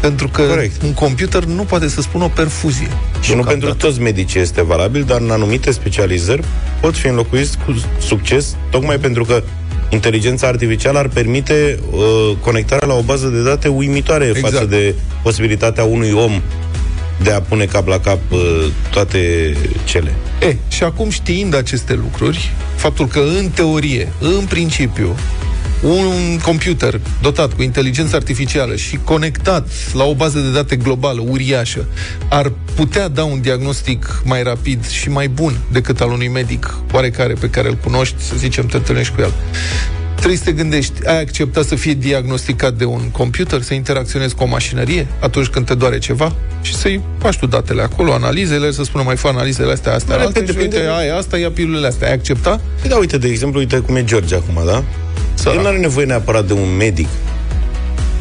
Pentru 0.05 0.29
că 0.29 0.43
Corect. 0.43 0.83
un 0.83 0.93
computer 0.93 1.45
nu 1.45 1.63
poate 1.63 1.89
să 1.89 2.01
spună 2.01 2.25
o 2.25 2.29
perfuzie. 2.29 2.89
Și 3.21 3.35
nu 3.35 3.43
pentru 3.43 3.75
toți 3.75 4.01
medicii 4.01 4.41
este 4.41 4.63
valabil, 4.63 5.03
dar 5.03 5.21
în 5.21 5.31
anumite 5.31 5.71
specializări 5.71 6.43
pot 6.81 6.97
fi 6.97 7.07
înlocuiți 7.07 7.59
cu 7.59 7.83
succes, 8.01 8.57
tocmai 8.71 8.99
pentru 8.99 9.25
că 9.25 9.43
inteligența 9.89 10.47
artificială 10.47 10.99
ar 10.99 11.09
permite 11.09 11.79
uh, 11.91 12.37
conectarea 12.41 12.89
la 12.89 12.95
o 12.95 13.03
bază 13.03 13.27
de 13.29 13.43
date 13.43 13.69
uimitoare 13.69 14.25
Exact. 14.25 14.53
față 14.53 14.65
de 14.65 14.95
posibilitatea 15.23 15.85
unui 15.85 16.13
om 16.13 16.43
de 17.23 17.31
a 17.31 17.41
pune 17.41 17.65
cap 17.65 17.87
la 17.87 17.99
cap 17.99 18.19
uh, 18.31 18.39
toate 18.91 19.53
cele. 19.85 20.15
E, 20.41 20.57
și 20.69 20.83
acum 20.83 21.11
știind 21.11 21.55
aceste 21.55 21.95
lucruri, 21.95 22.53
faptul 22.77 23.07
că 23.07 23.21
în 23.39 23.49
teorie, 23.49 24.13
în 24.21 24.45
principiu, 24.49 25.17
un 25.83 26.39
computer 26.43 27.01
dotat 27.23 27.53
cu 27.53 27.63
inteligență 27.63 28.17
artificială 28.17 28.77
și 28.77 28.99
conectat 29.05 29.69
la 29.93 30.05
o 30.05 30.15
bază 30.15 30.39
de 30.39 30.51
date 30.51 30.77
globală 30.77 31.21
uriașă 31.29 31.87
ar 32.29 32.53
putea 32.75 33.09
da 33.09 33.25
un 33.25 33.41
diagnostic 33.41 34.23
mai 34.25 34.43
rapid 34.43 34.89
și 34.89 35.09
mai 35.09 35.29
bun 35.29 35.57
decât 35.73 36.01
al 36.01 36.11
unui 36.11 36.29
medic 36.29 36.75
oarecare 36.93 37.35
pe 37.41 37.51
care 37.51 37.69
îl 37.69 37.75
cunoști, 37.75 38.23
să 38.23 38.35
zicem, 38.37 38.67
te 38.67 38.77
întâlnești 38.77 39.15
cu 39.15 39.21
el. 39.21 39.33
Trebuie 40.15 40.39
să 40.39 40.45
te 40.45 40.53
gândești, 40.53 41.07
ai 41.07 41.21
accepta 41.21 41.63
să 41.63 41.75
fie 41.75 41.95
diagnosticat 41.95 42.73
de 42.75 42.85
un 42.85 43.11
computer, 43.11 43.63
să 43.63 43.75
interacționezi 43.75 44.35
cu 44.35 44.43
o 44.43 44.47
mașinărie 44.47 45.07
atunci 45.21 45.47
când 45.47 45.67
te 45.67 45.75
doare 45.75 45.99
ceva 45.99 46.33
și 46.63 46.75
să-i 46.75 47.01
faci 47.19 47.37
tu 47.39 47.47
datele 47.47 47.83
acolo, 47.83 48.13
analizele, 48.13 48.71
să 48.71 48.83
spună 48.85 49.03
mai 49.05 49.17
fă 49.17 49.29
analizele 49.29 49.73
astea, 49.73 49.95
astea, 49.95 50.17
Da, 50.17 50.23
alte, 50.23 50.39
și 50.41 50.45
depinde 50.47 50.77
uite, 50.77 50.87
de- 50.87 50.93
ai 50.93 51.19
asta, 51.19 51.39
ia 51.39 51.51
pilulele 51.51 51.87
astea, 51.87 52.07
ai 52.09 52.13
accepta? 52.15 52.61
Păi 52.81 52.91
da, 52.91 52.97
uite, 52.97 53.19
de 53.19 53.29
exemplu, 53.29 53.59
uite 53.59 53.77
cum 53.79 53.97
e 53.97 54.05
George 54.05 54.35
acum, 54.35 54.63
da? 54.67 54.85
El 55.47 55.61
nu 55.61 55.67
are 55.67 55.79
nevoie 55.79 56.07
neapărat 56.07 56.45
de 56.45 56.53
un 56.53 56.77
medic 56.77 57.09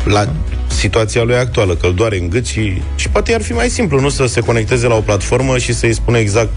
la 0.04 0.34
situația 0.68 1.24
lui 1.24 1.36
actuală, 1.36 1.76
că 1.76 1.86
îl 1.86 1.94
doare 1.94 2.18
în 2.20 2.30
gât 2.30 2.46
și, 2.46 2.82
și 2.96 3.10
poate 3.10 3.34
ar 3.34 3.42
fi 3.42 3.54
mai 3.54 3.70
simplu, 3.70 4.00
nu 4.00 4.10
să 4.10 4.26
se 4.26 4.40
conecteze 4.40 4.88
la 4.88 4.96
o 4.96 5.00
platformă 5.00 5.58
și 5.58 5.74
să-i 5.74 5.94
spună 5.94 6.18
exact 6.18 6.50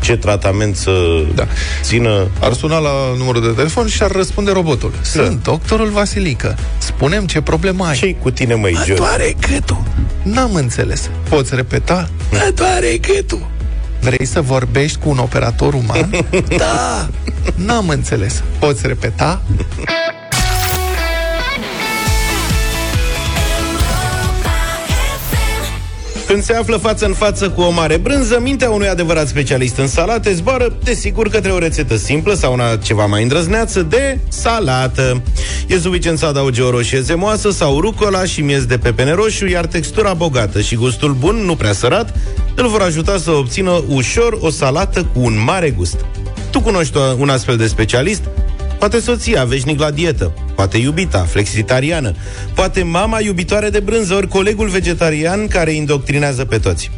ce 0.00 0.16
tratament 0.16 0.76
să 0.76 1.24
da. 1.34 1.46
țină. 1.82 2.28
Ar 2.40 2.52
suna 2.52 2.78
la 2.78 2.90
numărul 3.16 3.42
de 3.42 3.48
telefon 3.48 3.86
și 3.86 4.02
ar 4.02 4.10
răspunde 4.10 4.50
robotul. 4.50 4.92
Sunt 5.00 5.42
doctorul 5.42 5.88
Vasilică. 5.88 6.56
Spunem 6.78 7.26
ce 7.26 7.40
problemă 7.40 7.86
ai. 7.86 7.96
ce 7.96 8.14
cu 8.14 8.30
tine, 8.30 8.54
măi, 8.54 8.72
Mă 8.72 8.78
George? 8.84 8.94
doare 9.02 9.34
gâtul. 9.52 9.82
N-am 10.22 10.54
înțeles. 10.54 11.10
Poți 11.28 11.54
repeta? 11.54 12.08
Mă 12.30 12.52
doare 12.54 12.96
gâtul. 12.96 13.46
Vrei 14.00 14.26
să 14.26 14.40
vorbești 14.40 14.98
cu 14.98 15.08
un 15.08 15.18
operator 15.18 15.74
uman? 15.74 16.10
da! 16.56 17.08
N-am 17.54 17.88
înțeles. 17.88 18.42
Poți 18.58 18.86
repeta? 18.86 19.42
Când 26.28 26.42
se 26.42 26.52
află 26.52 26.76
față 26.76 27.06
în 27.06 27.12
față 27.12 27.50
cu 27.50 27.60
o 27.60 27.70
mare 27.70 27.96
brânză, 27.96 28.38
mintea 28.42 28.70
unui 28.70 28.88
adevărat 28.88 29.28
specialist 29.28 29.76
în 29.76 29.86
salate 29.86 30.32
zboară, 30.32 30.76
desigur, 30.82 31.28
către 31.28 31.50
o 31.50 31.58
rețetă 31.58 31.96
simplă 31.96 32.34
sau 32.34 32.52
una 32.52 32.76
ceva 32.76 33.06
mai 33.06 33.22
îndrăzneață 33.22 33.82
de 33.82 34.18
salată. 34.28 35.22
E 35.66 35.78
suficient 35.78 36.18
să 36.18 36.26
adauge 36.26 36.62
o 36.62 36.70
roșie 36.70 37.00
zemoasă 37.00 37.50
sau 37.50 37.80
rucola 37.80 38.24
și 38.24 38.40
miez 38.40 38.64
de 38.64 38.78
pepene 38.78 39.12
roșu, 39.12 39.46
iar 39.46 39.66
textura 39.66 40.14
bogată 40.14 40.60
și 40.60 40.74
gustul 40.74 41.12
bun, 41.12 41.36
nu 41.36 41.56
prea 41.56 41.72
sărat, 41.72 42.16
îl 42.54 42.68
vor 42.68 42.80
ajuta 42.80 43.18
să 43.18 43.30
obțină 43.30 43.82
ușor 43.88 44.38
o 44.40 44.50
salată 44.50 45.04
cu 45.12 45.20
un 45.20 45.42
mare 45.44 45.70
gust. 45.70 46.04
Tu 46.50 46.60
cunoști 46.60 46.96
o- 46.96 47.14
un 47.18 47.28
astfel 47.28 47.56
de 47.56 47.66
specialist? 47.66 48.22
Poate 48.78 49.00
soția, 49.00 49.44
veșnic 49.44 49.80
la 49.80 49.90
dietă, 49.90 50.32
poate 50.54 50.78
iubita, 50.78 51.24
flexitariană, 51.24 52.14
poate 52.54 52.82
mama 52.82 53.20
iubitoare 53.20 53.70
de 53.70 53.80
brânză, 53.80 54.14
ori 54.14 54.28
colegul 54.28 54.68
vegetarian 54.68 55.46
care 55.46 55.70
indoctrinează 55.70 56.44
pe 56.44 56.58
toți. 56.58 56.90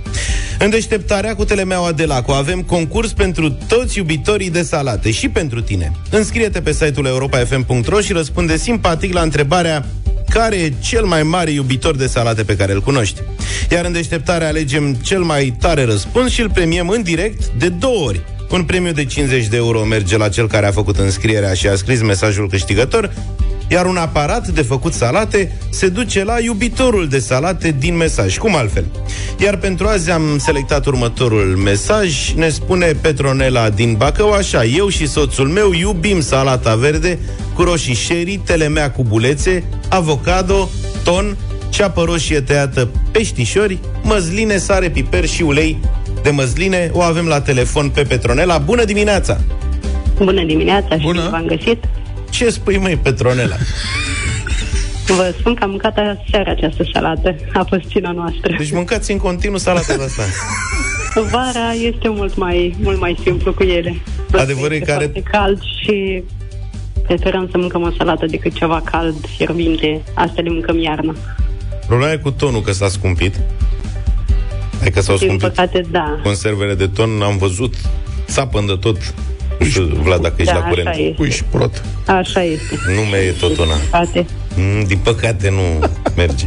În 0.58 0.70
deșteptarea 0.70 1.34
cu 1.34 1.44
telemeaua 1.44 1.92
de 1.92 2.04
Laco 2.04 2.32
avem 2.32 2.62
concurs 2.62 3.12
pentru 3.12 3.50
toți 3.68 3.98
iubitorii 3.98 4.50
de 4.50 4.62
salate 4.62 5.10
și 5.10 5.28
pentru 5.28 5.60
tine. 5.60 5.92
Înscrie-te 6.10 6.60
pe 6.60 6.72
site-ul 6.72 7.06
europa.fm.ro 7.06 8.00
și 8.00 8.12
răspunde 8.12 8.56
simpatic 8.56 9.12
la 9.12 9.20
întrebarea 9.20 9.86
care 10.28 10.56
e 10.56 10.72
cel 10.80 11.04
mai 11.04 11.22
mare 11.22 11.50
iubitor 11.50 11.96
de 11.96 12.06
salate 12.06 12.42
pe 12.42 12.56
care 12.56 12.72
îl 12.72 12.80
cunoști. 12.80 13.20
Iar 13.70 13.84
în 13.84 13.92
deșteptare 13.92 14.44
alegem 14.44 14.94
cel 14.94 15.22
mai 15.22 15.56
tare 15.60 15.84
răspuns 15.84 16.32
și 16.32 16.40
îl 16.40 16.50
premiem 16.50 16.88
în 16.88 17.02
direct 17.02 17.46
de 17.58 17.68
două 17.68 18.06
ori. 18.06 18.20
Un 18.50 18.62
premiu 18.62 18.92
de 18.92 19.04
50 19.04 19.46
de 19.46 19.56
euro 19.56 19.84
merge 19.84 20.16
la 20.16 20.28
cel 20.28 20.48
care 20.48 20.66
a 20.66 20.70
făcut 20.70 20.98
înscrierea 20.98 21.54
și 21.54 21.68
a 21.68 21.74
scris 21.76 22.02
mesajul 22.02 22.48
câștigător, 22.48 23.12
iar 23.68 23.86
un 23.86 23.96
aparat 23.96 24.48
de 24.48 24.62
făcut 24.62 24.92
salate 24.92 25.56
se 25.70 25.88
duce 25.88 26.24
la 26.24 26.40
iubitorul 26.40 27.08
de 27.08 27.18
salate 27.18 27.74
din 27.78 27.96
mesaj. 27.96 28.38
Cum 28.38 28.56
altfel? 28.56 28.84
Iar 29.38 29.56
pentru 29.56 29.86
azi 29.86 30.10
am 30.10 30.38
selectat 30.38 30.86
următorul 30.86 31.56
mesaj. 31.56 32.32
Ne 32.36 32.48
spune 32.48 32.86
Petronela 32.86 33.70
din 33.70 33.94
Bacău 33.94 34.32
așa. 34.32 34.64
Eu 34.64 34.88
și 34.88 35.08
soțul 35.08 35.48
meu 35.48 35.72
iubim 35.72 36.20
salata 36.20 36.74
verde 36.74 37.18
cu 37.54 37.62
roșii 37.62 37.94
sherry, 37.94 38.40
telemea 38.44 38.90
cu 38.90 39.02
bulețe, 39.02 39.64
avocado, 39.88 40.68
ton, 41.04 41.36
ceapă 41.68 42.02
roșie 42.02 42.40
tăiată, 42.40 42.88
peștișori, 43.10 43.78
măsline, 44.02 44.58
sare, 44.58 44.88
piper 44.90 45.26
și 45.26 45.42
ulei 45.42 45.78
de 46.22 46.30
măsline. 46.30 46.90
O 46.92 47.00
avem 47.00 47.26
la 47.26 47.40
telefon 47.40 47.88
pe 47.90 48.02
Petronela. 48.02 48.58
Bună 48.58 48.84
dimineața! 48.84 49.38
Bună 50.16 50.44
dimineața 50.44 50.94
și 50.94 51.00
Bună. 51.02 51.18
bine 51.18 51.30
v-am 51.30 51.46
găsit. 51.46 51.84
Ce 52.30 52.50
spui, 52.50 52.78
măi, 52.78 52.96
Petronela? 53.02 53.56
Vă 55.06 55.34
spun 55.38 55.54
că 55.54 55.64
am 55.64 55.70
mâncat 55.70 55.98
seara 56.30 56.50
această 56.50 56.84
salată. 56.92 57.34
A 57.52 57.64
fost 57.68 57.86
cina 57.88 58.10
noastră. 58.10 58.54
Deci 58.58 58.72
mâncați 58.72 59.10
în 59.12 59.18
continuu 59.18 59.58
salata 59.58 59.92
asta. 60.04 60.22
Vara 61.30 61.72
este 61.72 62.08
mult 62.08 62.36
mai, 62.36 62.76
mult 62.82 63.00
mai 63.00 63.18
simplu 63.22 63.52
cu 63.54 63.62
ele. 63.62 63.96
Adevărul 64.32 64.72
e 64.72 64.74
Este 64.74 64.84
că 64.86 64.92
are- 64.92 65.04
foarte 65.04 65.30
cald 65.30 65.60
și 65.84 66.22
preferăm 67.06 67.48
să 67.50 67.58
mâncăm 67.58 67.82
o 67.82 67.90
salată 67.98 68.26
decât 68.26 68.54
ceva 68.54 68.80
cald, 68.84 69.14
fierbinte. 69.36 70.00
Astea 70.14 70.42
le 70.42 70.50
mâncăm 70.50 70.78
iarna. 70.78 71.14
Problema 71.86 72.12
e 72.12 72.16
cu 72.16 72.30
tonul 72.30 72.60
că 72.60 72.72
s-a 72.72 72.88
scumpit. 72.88 73.34
Adică 74.80 75.00
s-au 75.00 75.16
Din 75.16 75.26
scumpit 75.26 75.48
păcate, 75.48 75.84
da. 75.90 76.20
conservele 76.22 76.74
de 76.74 76.86
ton, 76.86 77.22
am 77.22 77.36
văzut 77.36 77.74
sapă 78.26 78.64
de 78.66 78.76
tot. 78.80 79.14
Nu 79.58 79.66
știu, 79.66 79.82
Vlad, 80.02 80.20
dacă 80.22 80.34
ești 80.38 80.52
Da, 80.52 80.58
la 80.58 80.64
curent. 80.68 80.88
așa 80.88 80.98
este. 80.98 81.12
Puși 81.22 81.44
prot. 81.44 81.82
Așa 82.06 82.42
este. 82.42 82.74
Nu 82.94 83.00
merge 83.00 83.30
tot 83.30 83.58
una. 83.58 83.74
Păcate. 83.90 84.26
Mm, 84.56 84.84
din 84.84 84.98
păcate 84.98 85.50
nu 85.50 85.86
merge. 86.16 86.46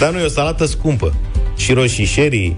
Dar 0.00 0.12
nu 0.12 0.18
e 0.18 0.24
o 0.24 0.28
salată 0.28 0.64
scumpă. 0.64 1.14
Și 1.56 1.72
roșii 1.72 2.06
sherry, 2.06 2.56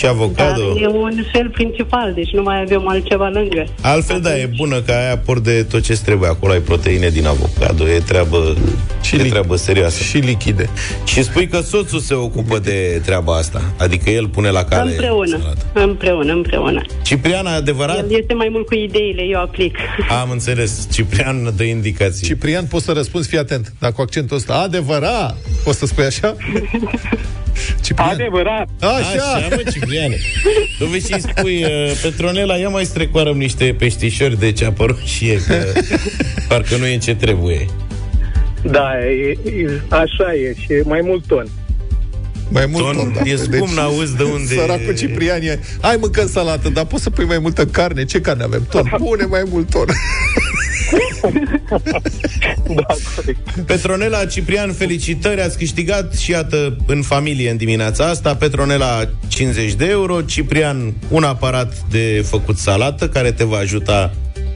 Și 0.00 0.06
Dar 0.06 0.14
avocado. 0.14 0.78
e 0.80 0.86
un 0.86 1.24
fel 1.32 1.48
principal, 1.48 2.12
deci 2.14 2.30
nu 2.30 2.42
mai 2.42 2.60
avem 2.60 2.88
altceva 2.88 3.28
lângă. 3.28 3.64
Altfel, 3.80 4.20
da, 4.20 4.38
e 4.38 4.50
bună 4.56 4.80
că 4.80 4.92
ai 4.92 5.12
aport 5.12 5.42
de 5.42 5.62
tot 5.62 5.82
ce 5.82 5.98
trebuie 6.04 6.28
acolo. 6.28 6.52
Ai 6.52 6.60
proteine 6.60 7.08
din 7.08 7.26
avocado, 7.26 7.88
e 7.88 7.98
treabă, 7.98 8.56
și 9.02 9.16
e 9.16 9.24
treabă 9.24 9.56
serioasă. 9.56 10.02
Și 10.02 10.16
lichide. 10.16 10.68
Și 11.04 11.22
spui 11.22 11.46
că 11.46 11.60
soțul 11.60 11.98
se 11.98 12.14
ocupă 12.14 12.58
de 12.58 13.00
treaba 13.04 13.36
asta. 13.36 13.62
Adică 13.78 14.10
el 14.10 14.28
pune 14.28 14.50
la 14.50 14.64
cale 14.64 14.90
Împreună, 14.90 15.38
împreună, 15.72 16.32
împreună. 16.32 16.82
Ciprian, 17.02 17.46
adevărat? 17.46 17.96
El 17.96 18.18
este 18.18 18.34
mai 18.34 18.48
mult 18.50 18.66
cu 18.66 18.74
ideile, 18.74 19.22
eu 19.22 19.40
aplic. 19.40 19.76
Am 20.22 20.30
înțeles. 20.30 20.88
Ciprian 20.92 21.52
dă 21.56 21.62
indicații. 21.62 22.26
Ciprian, 22.26 22.64
poți 22.64 22.84
să 22.84 22.92
răspunzi, 22.92 23.28
fii 23.28 23.38
atent, 23.38 23.72
dacă 23.78 23.92
cu 23.92 24.00
accentul 24.00 24.36
ăsta, 24.36 24.54
adevărat, 24.54 25.36
poți 25.64 25.78
să 25.78 25.86
spui 25.86 26.04
așa? 26.04 26.36
Ciprian. 27.82 28.08
Adevărat. 28.08 28.68
Așa. 28.80 29.34
Așa, 29.36 29.48
mă, 29.50 29.62
Cipriane. 29.90 30.16
Tu 30.78 30.84
vei 30.84 31.00
și 31.00 31.20
spui, 31.20 31.64
uh, 31.64 31.92
Petronela, 32.02 32.56
ia 32.56 32.68
mai 32.68 32.84
strecoarăm 32.84 33.36
niște 33.36 33.74
peștișori 33.78 34.38
de 34.38 34.52
ceapă 34.52 34.84
roșie, 34.84 35.36
că 35.46 35.54
parcă 36.48 36.76
nu 36.76 36.86
e 36.86 36.98
ce 36.98 37.14
trebuie. 37.14 37.66
Da, 38.62 38.90
e, 39.06 39.38
e, 39.44 39.80
așa 39.88 40.34
e 40.34 40.54
și 40.60 40.72
e 40.72 40.82
mai 40.84 41.00
mult 41.02 41.26
ton. 41.26 41.46
Mai 42.50 42.66
mult 42.66 42.84
Ton, 42.84 42.94
ton, 42.96 43.12
da. 43.14 43.20
e 43.30 43.36
scump, 43.36 43.68
n-auzi 43.74 44.16
de 44.16 44.22
unde- 44.22 44.54
Săracul 44.54 44.94
Ciprian 44.96 45.42
e, 45.42 45.58
hai 45.80 45.96
mâncăm 46.00 46.28
salată, 46.28 46.68
dar 46.68 46.84
poți 46.84 47.02
să 47.02 47.10
pui 47.10 47.24
mai 47.24 47.38
multă 47.38 47.66
carne? 47.66 48.04
Ce 48.04 48.20
carne 48.20 48.42
avem? 48.42 48.66
Ton. 48.70 48.90
Pune 49.04 49.24
mai 49.24 49.42
mult 49.50 49.70
ton. 49.70 49.86
Da, 52.74 52.94
corect. 53.16 53.50
Petronela 53.66 54.24
Ciprian, 54.24 54.72
felicitări, 54.72 55.40
ați 55.42 55.58
câștigat 55.58 56.14
și 56.16 56.30
iată 56.30 56.76
în 56.86 57.02
familie 57.02 57.50
în 57.50 57.56
dimineața 57.56 58.04
asta. 58.04 58.34
Petronela 58.36 59.08
50 59.28 59.72
de 59.74 59.86
euro, 59.88 60.20
Ciprian 60.20 60.94
un 61.08 61.22
aparat 61.22 61.72
de 61.90 62.24
făcut 62.28 62.58
salată 62.58 63.08
care 63.08 63.32
te 63.32 63.44
va 63.44 63.56
ajuta 63.56 64.12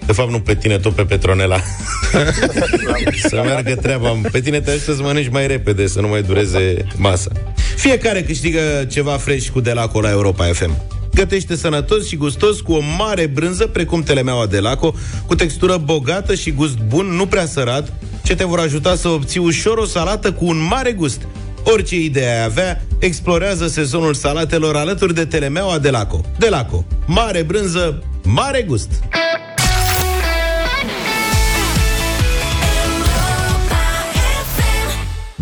de 0.07 0.13
fapt, 0.13 0.31
nu 0.31 0.41
pe 0.41 0.55
tine, 0.55 0.79
tot 0.79 0.93
pe 0.93 1.03
Petronela. 1.03 1.61
să 3.29 3.43
meargă 3.45 3.75
treaba. 3.75 4.21
Pe 4.33 4.41
tine 4.41 4.61
te 4.61 4.71
ajută 4.71 4.95
să 4.95 5.03
mănânci 5.03 5.29
mai 5.29 5.47
repede, 5.47 5.87
să 5.87 6.01
nu 6.01 6.09
mai 6.09 6.23
dureze 6.23 6.85
masa. 6.97 7.31
Fiecare 7.77 8.23
câștigă 8.23 8.87
ceva 8.91 9.17
fresh 9.17 9.49
cu 9.49 9.61
Delaco 9.61 10.01
la 10.01 10.11
Europa 10.11 10.45
FM. 10.45 10.77
Gătește 11.15 11.57
sănătos 11.57 12.07
și 12.07 12.17
gustos 12.17 12.61
cu 12.61 12.73
o 12.73 12.81
mare 12.99 13.27
brânză, 13.27 13.67
precum 13.67 14.03
telemeaua 14.03 14.47
Delaco, 14.47 14.95
cu 15.27 15.35
textură 15.35 15.77
bogată 15.77 16.35
și 16.35 16.51
gust 16.51 16.79
bun, 16.79 17.07
nu 17.07 17.27
prea 17.27 17.47
sărat, 17.47 17.93
ce 18.23 18.35
te 18.35 18.45
vor 18.45 18.59
ajuta 18.59 18.95
să 18.95 19.09
obții 19.09 19.41
ușor 19.41 19.79
o 19.79 19.85
salată 19.85 20.33
cu 20.33 20.45
un 20.45 20.67
mare 20.69 20.93
gust. 20.93 21.27
Orice 21.65 21.97
idee 21.97 22.39
ai 22.39 22.45
avea, 22.45 22.83
explorează 22.99 23.67
sezonul 23.67 24.15
salatelor 24.15 24.77
alături 24.77 25.15
de 25.15 25.25
telemeaua 25.25 25.79
Delaco. 25.79 26.21
Delaco. 26.39 26.85
Mare 27.07 27.43
brânză, 27.43 28.03
mare 28.25 28.63
gust. 28.63 28.91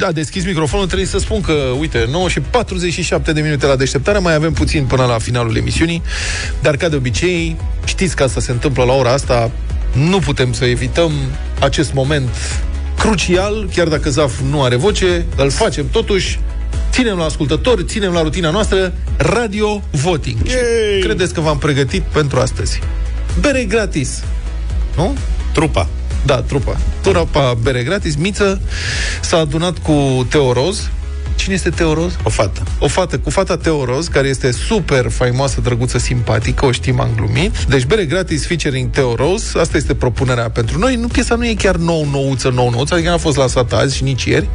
Da, 0.02 0.12
deschis 0.12 0.44
microfonul, 0.44 0.86
trebuie 0.86 1.06
să 1.06 1.18
spun 1.18 1.40
că, 1.40 1.52
uite, 1.52 2.08
9 2.10 2.28
și 2.28 2.40
47 2.40 3.32
de 3.32 3.40
minute 3.40 3.66
la 3.66 3.76
deșteptare, 3.76 4.18
mai 4.18 4.34
avem 4.34 4.52
puțin 4.52 4.84
până 4.84 5.04
la 5.04 5.18
finalul 5.18 5.56
emisiunii, 5.56 6.02
dar 6.62 6.76
ca 6.76 6.88
de 6.88 6.96
obicei, 6.96 7.56
știți 7.84 8.16
că 8.16 8.22
asta 8.22 8.40
se 8.40 8.50
întâmplă 8.50 8.84
la 8.84 8.92
ora 8.92 9.12
asta, 9.12 9.50
nu 9.92 10.18
putem 10.18 10.52
să 10.52 10.64
evităm 10.64 11.12
acest 11.60 11.92
moment 11.92 12.28
crucial, 12.98 13.68
chiar 13.74 13.88
dacă 13.88 14.10
Zaf 14.10 14.40
nu 14.50 14.62
are 14.62 14.76
voce, 14.76 15.26
îl 15.36 15.50
facem 15.50 15.88
totuși, 15.90 16.40
ținem 16.90 17.16
la 17.16 17.24
ascultători, 17.24 17.84
ținem 17.84 18.12
la 18.12 18.22
rutina 18.22 18.50
noastră, 18.50 18.92
radio 19.16 19.82
voting. 19.90 20.36
Și 20.46 20.56
credeți 21.00 21.34
că 21.34 21.40
v-am 21.40 21.58
pregătit 21.58 22.02
pentru 22.02 22.40
astăzi. 22.40 22.80
Bere 23.40 23.64
gratis, 23.64 24.22
nu? 24.96 25.16
Trupa. 25.52 25.88
Da, 26.22 26.42
trupa. 26.42 26.76
Trupa 27.00 27.54
bere 27.62 27.82
gratis. 27.82 28.16
Miță 28.16 28.60
s-a 29.20 29.36
adunat 29.36 29.78
cu 29.78 30.26
Teo 30.30 30.52
Roz. 30.52 30.90
Cine 31.42 31.54
este 31.54 31.70
Teo 31.70 31.94
Roz? 31.94 32.12
O 32.22 32.28
fată. 32.28 32.62
O 32.78 32.88
fată, 32.88 33.18
cu 33.18 33.30
fata 33.30 33.56
Teo 33.56 33.84
Roz, 33.84 34.06
care 34.06 34.28
este 34.28 34.50
super 34.50 35.10
faimoasă, 35.10 35.60
drăguță, 35.60 35.98
simpatică, 35.98 36.64
o 36.66 36.72
știm, 36.72 37.00
am 37.00 37.08
glumit. 37.16 37.64
Deci 37.64 37.84
bere 37.84 38.04
gratis 38.04 38.46
featuring 38.46 38.90
Teo 38.90 39.14
Roz, 39.14 39.54
asta 39.54 39.76
este 39.76 39.94
propunerea 39.94 40.50
pentru 40.50 40.78
noi. 40.78 40.96
Nu, 40.96 41.06
piesa 41.06 41.34
nu 41.34 41.46
e 41.46 41.54
chiar 41.54 41.76
nou, 41.76 42.08
nouță, 42.10 42.48
nou, 42.48 42.70
nouță, 42.70 42.94
adică 42.94 43.08
n-a 43.10 43.16
fost 43.16 43.36
lansată 43.36 43.76
azi 43.76 43.96
și 43.96 44.02
nici 44.02 44.24
ieri, 44.24 44.48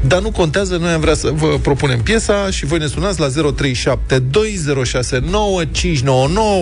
dar 0.00 0.20
nu 0.20 0.30
contează, 0.30 0.76
noi 0.76 0.92
am 0.92 1.00
vrea 1.00 1.14
să 1.14 1.30
vă 1.34 1.58
propunem 1.62 2.00
piesa 2.02 2.50
și 2.50 2.66
voi 2.66 2.78
ne 2.78 2.86
sunați 2.86 3.20
la 3.20 3.28
0372069599, 3.28 3.30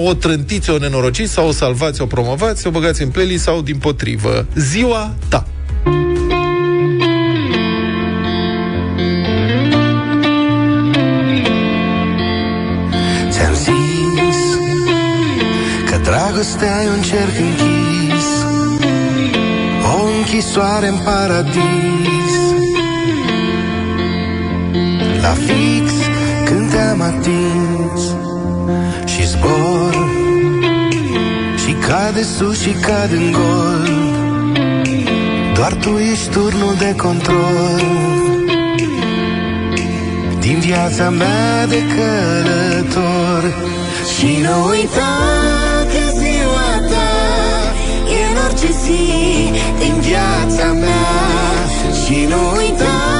o 0.06 0.14
trântiți, 0.14 0.70
o 0.70 0.78
nenorociți 0.78 1.32
sau 1.32 1.48
o 1.48 1.52
salvați, 1.52 2.00
o 2.00 2.06
promovați, 2.06 2.66
o 2.66 2.70
băgați 2.70 3.02
în 3.02 3.08
playlist 3.08 3.42
sau 3.42 3.60
din 3.60 3.76
potrivă. 3.76 4.46
Ziua 4.54 5.14
ta! 5.28 5.46
Dragostea 16.40 16.82
e 16.82 16.88
un 16.88 17.02
cerc 17.02 17.36
închis 17.38 18.26
O 19.94 20.04
închisoare 20.18 20.88
în 20.88 20.98
paradis. 21.04 22.34
La 25.22 25.28
fix 25.28 25.92
când 26.44 26.70
te-am 26.70 27.00
atins 27.00 28.02
Și 29.04 29.26
zbor 29.26 30.08
Și 31.56 31.72
cade 31.72 32.22
sus 32.22 32.60
și 32.60 32.70
cad 32.70 33.12
în 33.12 33.32
gol. 33.32 33.88
Doar 35.54 35.74
tu 35.74 35.98
ești 35.98 36.28
turnul 36.30 36.74
de 36.78 36.94
control. 36.96 37.82
Din 40.38 40.58
viața 40.58 41.10
mea 41.10 41.66
de 41.66 41.82
călător. 41.94 43.54
Și 44.16 44.38
nu 44.42 44.68
uita 44.68 45.59
zi 48.90 49.50
din 49.78 49.94
viața 50.00 50.72
mea. 50.72 51.08
Și 52.04 52.26
nu 52.28 52.56
uita 52.56 53.19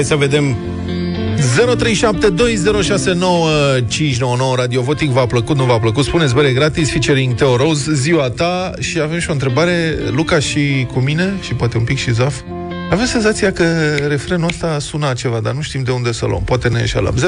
Hai 0.00 0.08
să 0.08 0.16
vedem. 0.16 0.56
0372069599 4.52 4.56
Radio 4.56 4.82
Voting 4.82 5.12
v-a 5.12 5.26
plăcut, 5.26 5.56
nu 5.56 5.64
v-a 5.64 5.78
plăcut 5.78 6.04
Spuneți 6.04 6.34
bere 6.34 6.52
gratis, 6.52 6.90
featuring 6.90 7.34
Teo 7.34 7.56
Rose 7.56 7.94
Ziua 7.94 8.30
ta. 8.30 8.72
Și 8.78 9.00
avem 9.00 9.18
și 9.18 9.28
o 9.28 9.32
întrebare 9.32 9.98
Luca 10.10 10.38
și 10.38 10.86
cu 10.92 10.98
mine 10.98 11.34
și 11.40 11.54
poate 11.54 11.76
un 11.76 11.84
pic 11.84 11.98
și 11.98 12.12
Zaf 12.12 12.34
avem 12.90 13.04
senzația 13.04 13.52
că 13.52 13.94
refrenul 14.08 14.48
ăsta 14.48 14.78
suna 14.78 15.12
ceva, 15.12 15.40
dar 15.40 15.52
nu 15.52 15.60
știm 15.60 15.82
de 15.82 15.90
unde 15.90 16.12
să 16.12 16.26
luăm. 16.26 16.42
Poate 16.44 16.68
ne 16.68 16.80
înșelăm. 16.80 17.14
0372069599. 17.14 17.18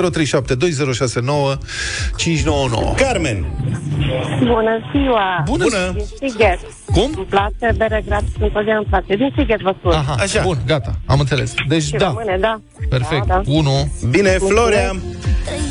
Carmen! 2.97 3.45
Bună 4.39 4.79
ziua! 4.93 5.43
Bună! 5.45 5.65
Din 5.95 6.05
Sighet. 6.21 6.59
Cum? 6.93 7.11
Îmi 7.17 7.27
place 7.29 7.75
bere 7.77 8.03
gratis, 8.07 8.29
întotdeauna 8.41 8.77
îmi 8.77 8.87
place. 8.91 9.17
Din 9.17 9.33
Sighet 9.37 9.61
vă 9.61 9.75
spun. 9.79 9.93
Aha, 9.93 10.15
Așa. 10.19 10.43
bun, 10.43 10.59
gata, 10.67 10.95
am 11.07 11.21
înțeles. 11.21 11.55
Deci, 11.69 11.83
Și 11.83 11.93
da. 11.93 12.07
rămâne, 12.07 12.37
da. 12.41 12.61
Perfect. 12.89 13.27
Da, 13.27 13.35
da. 13.35 13.43
1. 13.53 13.93
Bine, 14.11 14.29
Florea. 14.31 14.93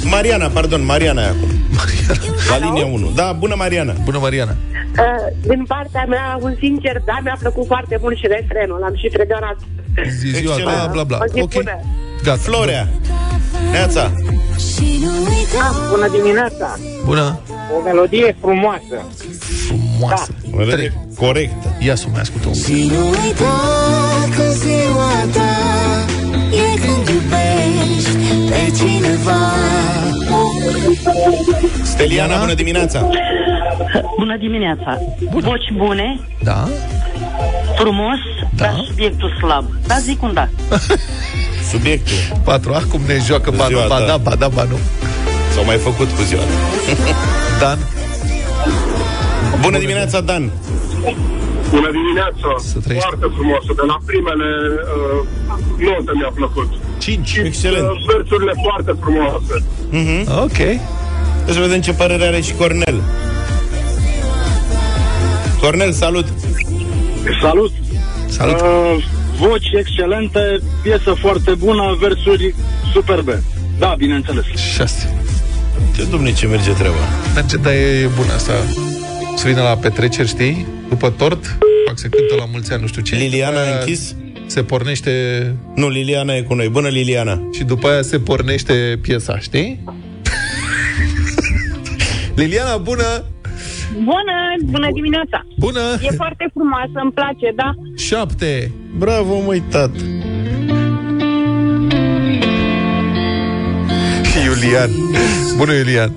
Mariana, 0.03 0.47
pardon, 0.47 0.85
Mariana 0.85 1.21
e 1.21 1.25
acum. 1.27 1.49
Mariana. 1.75 2.13
La 2.49 2.57
linia 2.57 2.85
1. 2.85 3.11
Da, 3.15 3.31
bună 3.39 3.55
Mariana. 3.57 3.93
Bună 4.03 4.17
Mariana. 4.21 4.51
Uh, 4.51 5.47
din 5.47 5.63
partea 5.67 6.05
mea, 6.09 6.37
un 6.41 6.55
sincer, 6.59 7.01
da, 7.05 7.17
mi-a 7.23 7.37
plăcut 7.39 7.65
foarte 7.65 7.97
mult 8.01 8.17
și 8.17 8.27
refrenul. 8.27 8.79
L-am 8.79 8.95
și 8.95 9.07
predorat. 9.07 9.57
Zi, 10.19 10.27
ziua 10.27 10.55
ta, 10.55 10.89
bla 10.91 11.03
bla. 11.03 11.17
O 11.21 11.25
zi 11.33 11.41
Ok. 11.41 11.53
bună. 11.53 11.79
Gata. 12.23 12.37
Florea. 12.37 12.87
Neața. 13.71 14.11
Ah, 15.59 15.75
bună 15.89 16.07
dimineața! 16.17 16.77
Bună. 17.05 17.39
O 17.77 17.81
melodie 17.83 18.35
frumoasă. 18.39 18.97
Frumoasă. 19.67 20.31
Trei. 20.69 20.91
Corectă. 21.17 21.75
Ia 21.79 21.95
să 21.95 22.05
mai 22.11 22.21
ascultăm. 22.21 22.53
Și 22.53 22.91
nu 22.93 23.07
uita 23.09 23.53
că 24.35 24.43
ziua 24.51 25.11
ta 25.33 25.49
E 26.61 26.79
când 26.79 27.07
iubești 27.07 28.17
pe 28.49 28.71
cineva 28.77 29.39
Steliana, 31.83 32.39
bună 32.39 32.53
dimineața. 32.53 33.07
Bună 34.17 34.37
dimineața! 34.37 34.97
Bună. 35.31 35.47
Voci 35.47 35.71
bune, 35.77 36.19
Da. 36.43 36.67
frumos, 37.77 38.19
da. 38.55 38.63
dar 38.65 38.83
subiectul 38.87 39.31
slab. 39.39 39.65
Da, 39.87 39.95
zic 39.99 40.21
un 40.23 40.33
da. 40.33 40.47
Subiectul. 41.71 42.13
Patru. 42.43 42.73
Acum 42.73 43.01
ne 43.07 43.17
joacă 43.27 43.51
ba, 43.57 43.65
Ziua 43.67 43.87
ba 43.87 43.97
ta. 43.97 44.05
da, 44.05 44.17
ba 44.17 44.35
da, 44.35 44.47
ba 44.47 44.63
nu. 44.63 44.75
S-au 45.53 45.65
mai 45.65 45.77
făcut 45.77 46.09
cu 46.11 46.21
ziua 46.21 46.41
ta. 46.41 46.47
Dan. 47.61 47.77
Bună 49.61 49.77
dimineața, 49.77 50.21
Dan. 50.21 50.51
Bună 51.75 51.89
dimineața! 51.99 52.49
trăiești. 52.85 53.07
Foarte 53.07 53.27
frumoasă. 53.37 53.69
De 53.81 53.85
la 53.91 53.97
primele 54.09 54.49
uh, 54.95 55.19
note 55.87 56.11
mi-a 56.19 56.31
plăcut. 56.39 56.69
5. 56.97 57.35
Excelent. 57.49 57.87
Uh, 57.89 57.97
versurile 58.13 58.53
foarte 58.65 58.91
frumoase. 59.01 59.55
Mm-hmm. 59.97 60.23
Ok. 60.45 60.59
Deci 61.45 61.55
să 61.55 61.59
vedem 61.59 61.81
ce 61.81 61.93
părere 61.93 62.23
are 62.25 62.41
și 62.41 62.53
Cornel. 62.53 62.97
Cornel, 65.61 65.91
salut! 65.91 66.27
Salut! 67.41 67.71
Salut! 68.27 68.59
Uh, 68.59 69.03
voci 69.39 69.69
excelente, 69.79 70.59
piesă 70.81 71.13
foarte 71.13 71.53
bună, 71.53 71.97
versuri 71.99 72.55
superbe. 72.93 73.43
Da, 73.79 73.95
bineînțeles. 73.97 74.45
6. 74.75 75.15
Ce 75.95 76.03
domne, 76.09 76.33
ce 76.33 76.47
merge 76.47 76.71
treaba? 76.71 76.95
Merge, 77.33 77.57
dar 77.57 77.73
e 77.73 78.09
bună 78.15 78.33
asta. 78.33 78.53
Să 79.35 79.47
vină 79.47 79.61
la 79.61 79.75
petreceri, 79.75 80.27
știi? 80.27 80.65
După 80.91 81.09
tort, 81.09 81.57
fac 81.85 81.97
se 81.97 82.09
cântă 82.09 82.35
la 82.37 82.45
mulți 82.51 82.71
ani, 82.71 82.81
nu 82.81 82.87
știu 82.87 83.01
ce. 83.01 83.15
Liliana 83.15 83.51
După 83.51 83.63
a 83.63 83.67
aia 83.67 83.79
închis? 83.79 84.15
Se 84.45 84.63
pornește... 84.63 85.11
Nu, 85.75 85.89
Liliana 85.89 86.35
e 86.35 86.41
cu 86.41 86.53
noi. 86.53 86.69
Bună, 86.69 86.87
Liliana! 86.87 87.49
Și 87.53 87.63
după 87.63 87.87
aia 87.87 88.01
se 88.01 88.19
pornește 88.19 88.99
piesa, 89.01 89.39
știi? 89.39 89.83
Liliana, 92.39 92.77
bună! 92.77 93.25
Bună, 93.93 94.35
bună 94.63 94.89
dimineața! 94.93 95.45
Bună! 95.57 95.79
E 96.01 96.11
foarte 96.15 96.49
frumoasă, 96.53 96.99
îmi 97.03 97.11
place, 97.11 97.51
da? 97.55 97.73
7. 97.97 98.71
Bravo, 98.97 99.39
măi, 99.39 99.63
tat! 99.69 99.91
Iulian. 104.45 104.89
Bună, 105.57 105.73
Iulian. 105.73 106.13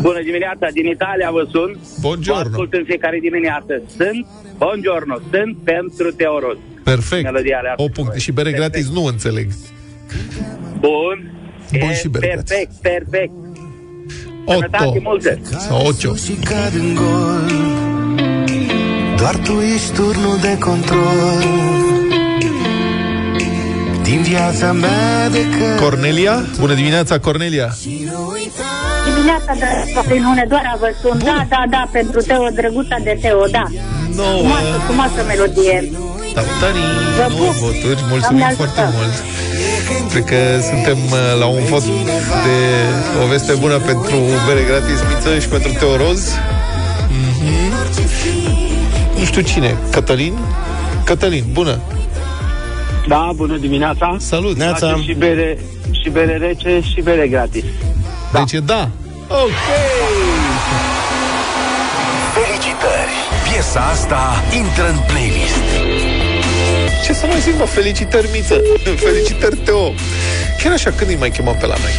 Bună 0.00 0.22
dimineața, 0.22 0.66
din 0.72 0.86
Italia 0.86 1.30
vă 1.30 1.46
sun. 1.50 1.78
Buongiorno. 2.00 2.42
Vă 2.42 2.48
ascult 2.48 2.72
în 2.72 2.84
fiecare 2.84 3.18
dimineață. 3.18 3.82
Sunt, 3.96 4.26
buongiorno, 4.58 5.16
sunt 5.30 5.56
pentru 5.64 6.12
Teoros. 6.12 6.56
Perfect. 6.84 7.22
Melodia 7.22 7.58
alea. 7.58 7.74
O 7.76 7.88
punct. 7.88 8.14
Și 8.14 8.32
bere 8.32 8.52
gratis 8.52 8.90
nu 8.90 9.04
înțeleg. 9.04 9.48
Bun. 10.78 11.32
Bun 11.78 11.88
E 11.88 11.94
și 11.94 12.08
bere 12.08 12.26
Perfect, 12.26 12.72
perfect. 12.80 13.32
8. 14.44 14.58
Sănătate 14.58 14.98
multă. 15.02 15.38
Sau 15.58 15.86
8. 15.86 16.18
Și 16.24 16.32
cad 16.32 16.74
în 16.74 16.94
gol 16.94 17.50
Doar 19.16 19.36
tu 19.36 19.52
ești 19.52 19.92
turnul 19.94 20.38
de 20.40 20.58
control 20.58 21.42
Din 24.02 24.22
viața 24.22 24.72
mea 24.72 25.28
de 25.28 25.44
că 25.58 25.82
Cornelia? 25.82 26.44
Bună 26.58 26.74
dimineața, 26.74 27.18
Cornelia. 27.18 27.68
Dimineața 29.08 29.52
de 29.62 29.68
Patrimonă, 29.98 30.42
doar 30.52 30.64
vă 30.82 30.88
sun. 31.02 31.18
Da, 31.30 31.38
da, 31.54 31.62
da, 31.74 31.82
pentru 31.98 32.18
Teo, 32.28 32.48
drăguța 32.58 32.96
de 33.08 33.14
Teo, 33.22 33.44
da. 33.56 33.64
Nouă. 34.16 34.38
Frumoasă, 34.38 34.74
frumoasă 34.86 35.18
melodie. 35.30 35.76
Tautari, 36.36 36.80
Vă 37.18 37.26
9 37.28 37.40
pup. 37.50 37.54
voturi, 37.66 38.00
mulțumim 38.12 38.38
Doamne 38.42 38.54
foarte 38.60 38.80
ajută. 38.80 38.96
mult. 38.96 39.14
Cred 40.12 40.24
că 40.32 40.40
suntem 40.70 40.98
uh, 41.12 41.38
la 41.42 41.46
un 41.46 41.62
vot 41.70 41.84
de 42.46 42.56
o 43.22 43.26
veste 43.26 43.52
bună 43.64 43.78
pentru 43.90 44.16
bere 44.46 44.62
gratis 44.68 44.98
miță 45.08 45.38
și 45.38 45.48
pentru 45.48 45.70
Teoroz. 45.78 46.20
Mhm. 47.20 47.72
Nu 49.18 49.24
știu 49.24 49.42
cine, 49.42 49.76
Cătălin? 49.90 50.34
Cătălin, 51.04 51.44
bună! 51.52 51.78
Da, 53.06 53.30
bună 53.34 53.56
dimineața. 53.56 54.16
Salut! 54.18 54.56
Neața. 54.56 55.00
Și 55.04 55.14
bere, 55.14 55.58
și 56.02 56.08
bere 56.10 56.36
rece 56.36 56.80
și 56.94 57.00
bere 57.00 57.28
gratis. 57.28 57.64
Da. 58.32 58.38
Deci 58.38 58.52
e 58.52 58.60
da. 58.60 58.90
Ok! 59.28 59.50
Felicitări! 62.34 63.14
Piesa 63.44 63.80
asta 63.80 64.42
intră 64.56 64.88
în 64.88 64.98
playlist. 65.06 65.66
Ce 67.04 67.12
să 67.12 67.26
mai 67.26 67.40
zic, 67.40 67.58
mă, 67.58 67.64
felicitări, 67.64 68.28
Miță! 68.32 68.60
Felicitări, 69.06 69.56
Teo! 69.56 69.92
Chiar 70.62 70.72
așa, 70.72 70.90
când 70.90 71.10
îi 71.10 71.16
mai 71.16 71.30
chemăm 71.30 71.56
pe 71.60 71.66
la 71.66 71.74
noi? 71.80 71.92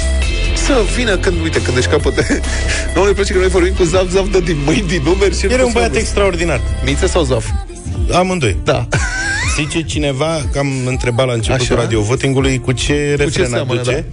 Să 0.56 0.82
vină 0.96 1.18
când, 1.18 1.42
uite, 1.42 1.62
când 1.62 1.78
își 1.78 1.88
capătă... 1.88 2.22
Nu 2.96 3.06
ne 3.06 3.12
place 3.12 3.34
că 3.34 3.40
noi 3.40 3.48
vorbim 3.48 3.74
cu 3.74 3.84
Zaf, 3.84 4.10
Zaf 4.10 4.28
dă 4.32 4.40
din 4.40 4.58
mâini, 4.66 4.88
din 4.88 5.02
numeri 5.04 5.40
și... 5.40 5.46
Era 5.46 5.66
un 5.66 5.72
băiat 5.74 5.96
extraordinar. 5.96 6.62
Miță 6.86 7.08
sau 7.08 7.24
Zaf? 7.24 7.46
Amândoi. 8.14 8.58
Da. 8.64 8.88
Zice 9.56 9.82
cineva, 9.82 10.42
că 10.52 10.60
am 10.60 10.72
întrebat 10.86 11.26
la 11.26 11.34
începutul 11.34 11.66
Așa. 11.76 11.82
radio 11.84 12.02
votingului 12.02 12.60
cu 12.60 12.72
ce 12.72 13.16
refren 13.18 13.48
seamănă, 13.50 13.80
aduce. 13.80 13.96
da. 13.96 14.04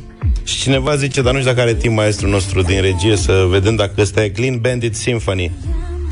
Și 0.47 0.57
cineva 0.57 0.97
zice, 0.97 1.23
dar 1.23 1.33
nu 1.33 1.39
știu 1.39 1.51
dacă 1.51 1.63
are 1.63 1.75
timp 1.75 1.95
maestrul 1.95 2.31
nostru 2.31 2.63
din 2.63 2.81
regie 2.81 3.17
să 3.17 3.47
vedem 3.49 3.77
dacă 3.77 3.93
ăsta 3.99 4.25
e 4.25 4.29
Clean 4.29 4.59
Bandit 4.59 4.97
Symphony 4.97 5.53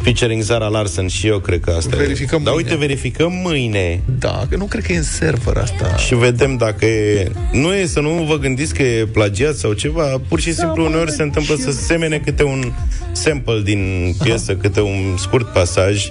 featuring 0.04 0.42
Zara 0.42 0.66
Larsen 0.66 1.08
și 1.08 1.26
eu 1.26 1.38
cred 1.38 1.60
că 1.60 1.70
asta 1.70 1.96
Verificăm 1.96 2.40
e. 2.40 2.44
Dar 2.44 2.52
mâine. 2.52 2.70
uite, 2.70 2.86
verificăm 2.86 3.32
mâine. 3.32 4.00
Da, 4.18 4.46
că 4.48 4.56
nu 4.56 4.64
cred 4.64 4.84
că 4.84 4.92
e 4.92 4.96
în 4.96 5.02
server 5.02 5.56
asta. 5.56 5.96
Și 5.96 6.14
vedem 6.14 6.56
dacă 6.56 6.86
e... 6.86 7.30
Nu 7.52 7.74
e 7.74 7.86
să 7.86 8.00
nu 8.00 8.10
vă 8.10 8.38
gândiți 8.38 8.74
că 8.74 8.82
e 8.82 9.06
plagiat 9.06 9.54
sau 9.54 9.72
ceva, 9.72 10.20
pur 10.28 10.40
și 10.40 10.54
simplu 10.54 10.84
uneori 10.84 11.10
se 11.10 11.22
întâmplă 11.22 11.54
să 11.54 11.72
semene 11.72 12.18
câte 12.18 12.42
un 12.42 12.72
sample 13.12 13.60
din 13.64 14.14
piesă, 14.22 14.56
câte 14.56 14.80
un 14.80 15.16
scurt 15.18 15.52
pasaj 15.52 16.10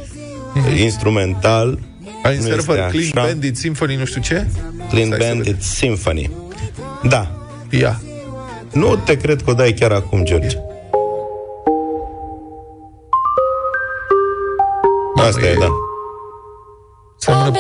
instrumental. 0.78 1.80
Ai 2.24 2.36
în 2.36 2.41
Nu 2.41 2.47
server 2.47 2.78
este 2.78 2.89
Clean 2.89 3.11
așa. 3.13 3.26
Bandit 3.28 3.57
Symphony, 3.57 3.95
nu 3.95 4.05
știu 4.05 4.21
ce? 4.21 4.47
Clean 4.89 5.05
Stai 5.05 5.19
să 5.19 5.34
Bandit 5.34 5.61
Symphony. 5.61 6.32
Da. 7.03 7.47
Ia. 7.69 8.01
Nu 8.74 8.95
te 8.95 9.17
cred 9.17 9.41
că 9.43 9.49
o 9.49 9.53
dai 9.53 9.74
chiar 9.74 9.91
acum, 9.91 10.24
George. 10.24 10.57
Asta 15.15 15.45
e, 15.45 15.53
da. 15.59 15.67
Seamănă... 17.17 17.51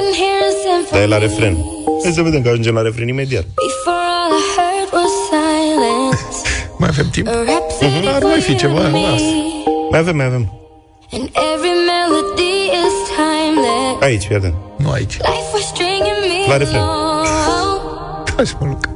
Dar 0.91 1.01
e 1.01 1.05
la 1.05 1.17
refren. 1.17 1.57
Hai 2.03 2.11
să 2.11 2.21
vedem 2.21 2.41
că 2.41 2.49
ajungem 2.49 2.73
la 2.73 2.81
refren 2.81 3.07
imediat. 3.07 3.43
Before 3.43 4.05
all 4.21 4.31
I 4.39 4.43
heard 4.57 4.89
was 4.93 5.11
silence. 5.29 6.37
Mai 6.79 6.89
avem 6.91 7.09
timp? 7.11 7.27
A 7.27 7.31
rhapsody 7.31 8.07
Ar 8.07 8.23
mai 8.23 8.41
fi 8.41 8.55
ceva, 8.55 8.79
for 8.79 8.89
you 8.89 9.01
las. 9.01 9.21
and 9.21 9.31
me. 9.31 9.63
Mai 9.89 9.99
avem, 9.99 10.15
mai 10.15 10.25
avem. 10.25 10.51
And 11.11 11.29
every 11.53 11.75
melody 11.91 12.55
is 12.83 12.95
timeless. 13.17 14.01
Aici, 14.01 14.23
fii 14.23 14.35
atent. 14.35 14.53
Nu 14.77 14.89
aici. 14.91 15.17
Life 15.17 15.49
was 15.53 15.63
stringing 15.73 16.19
me 16.29 16.47
La 16.51 16.57
refren. 16.57 16.81
along. 16.81 18.23
Taci, 18.35 18.51
mă, 18.59 18.65
Luca. 18.67 18.89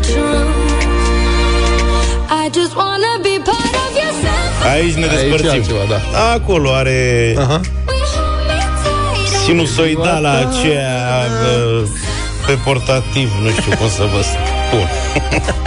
Truth, 0.00 0.54
I 2.30 2.50
just 2.50 2.74
wanna 2.76 3.18
be 3.22 3.38
part 3.44 3.74
of 3.84 3.90
your 4.00 4.12
symphony. 4.22 4.70
Aici 4.72 4.94
ne 4.94 5.06
Aici 5.06 5.14
despărțim. 5.14 5.50
altceva, 5.50 5.84
da. 5.88 6.00
Acolo 6.32 6.70
are 6.74 7.34
Aha. 7.38 7.60
sinusoidala 9.44 10.30
aceea 10.30 11.24
uh, 11.80 11.88
pe 12.46 12.52
portativ, 12.64 13.32
nu 13.42 13.50
știu 13.50 13.76
cum 13.76 13.88
să 13.88 14.08
vă 14.12 14.22
spun. 14.22 14.88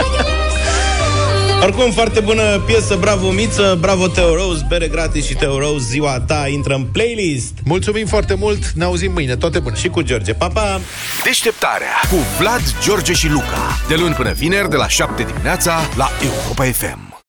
Oricum, 1.62 1.90
foarte 1.90 2.20
bună 2.20 2.58
piesă, 2.66 2.96
bravo 3.00 3.30
Miță, 3.30 3.76
bravo 3.80 4.08
Teo 4.08 4.34
Rose, 4.34 4.64
bere 4.68 4.88
gratis 4.88 5.26
și 5.26 5.34
Teo 5.34 5.58
Rose, 5.58 5.84
ziua 5.88 6.20
ta 6.20 6.48
intră 6.48 6.74
în 6.74 6.82
playlist. 6.82 7.52
Mulțumim 7.64 8.06
foarte 8.06 8.34
mult, 8.34 8.70
ne 8.70 8.84
auzim 8.84 9.12
mâine, 9.12 9.36
toate 9.36 9.58
bune. 9.58 9.76
Și 9.76 9.88
cu 9.88 10.02
George, 10.02 10.32
pa, 10.34 10.48
pa! 10.48 10.80
Deșteptarea 11.24 12.00
cu 12.10 12.16
Vlad, 12.38 12.62
George 12.84 13.12
și 13.12 13.28
Luca. 13.28 13.80
De 13.88 13.94
luni 13.94 14.14
până 14.14 14.32
vineri, 14.32 14.70
de 14.70 14.76
la 14.76 14.88
7 14.88 15.22
dimineața, 15.22 15.80
la 15.96 16.10
Europa 16.22 16.64
FM. 16.64 17.09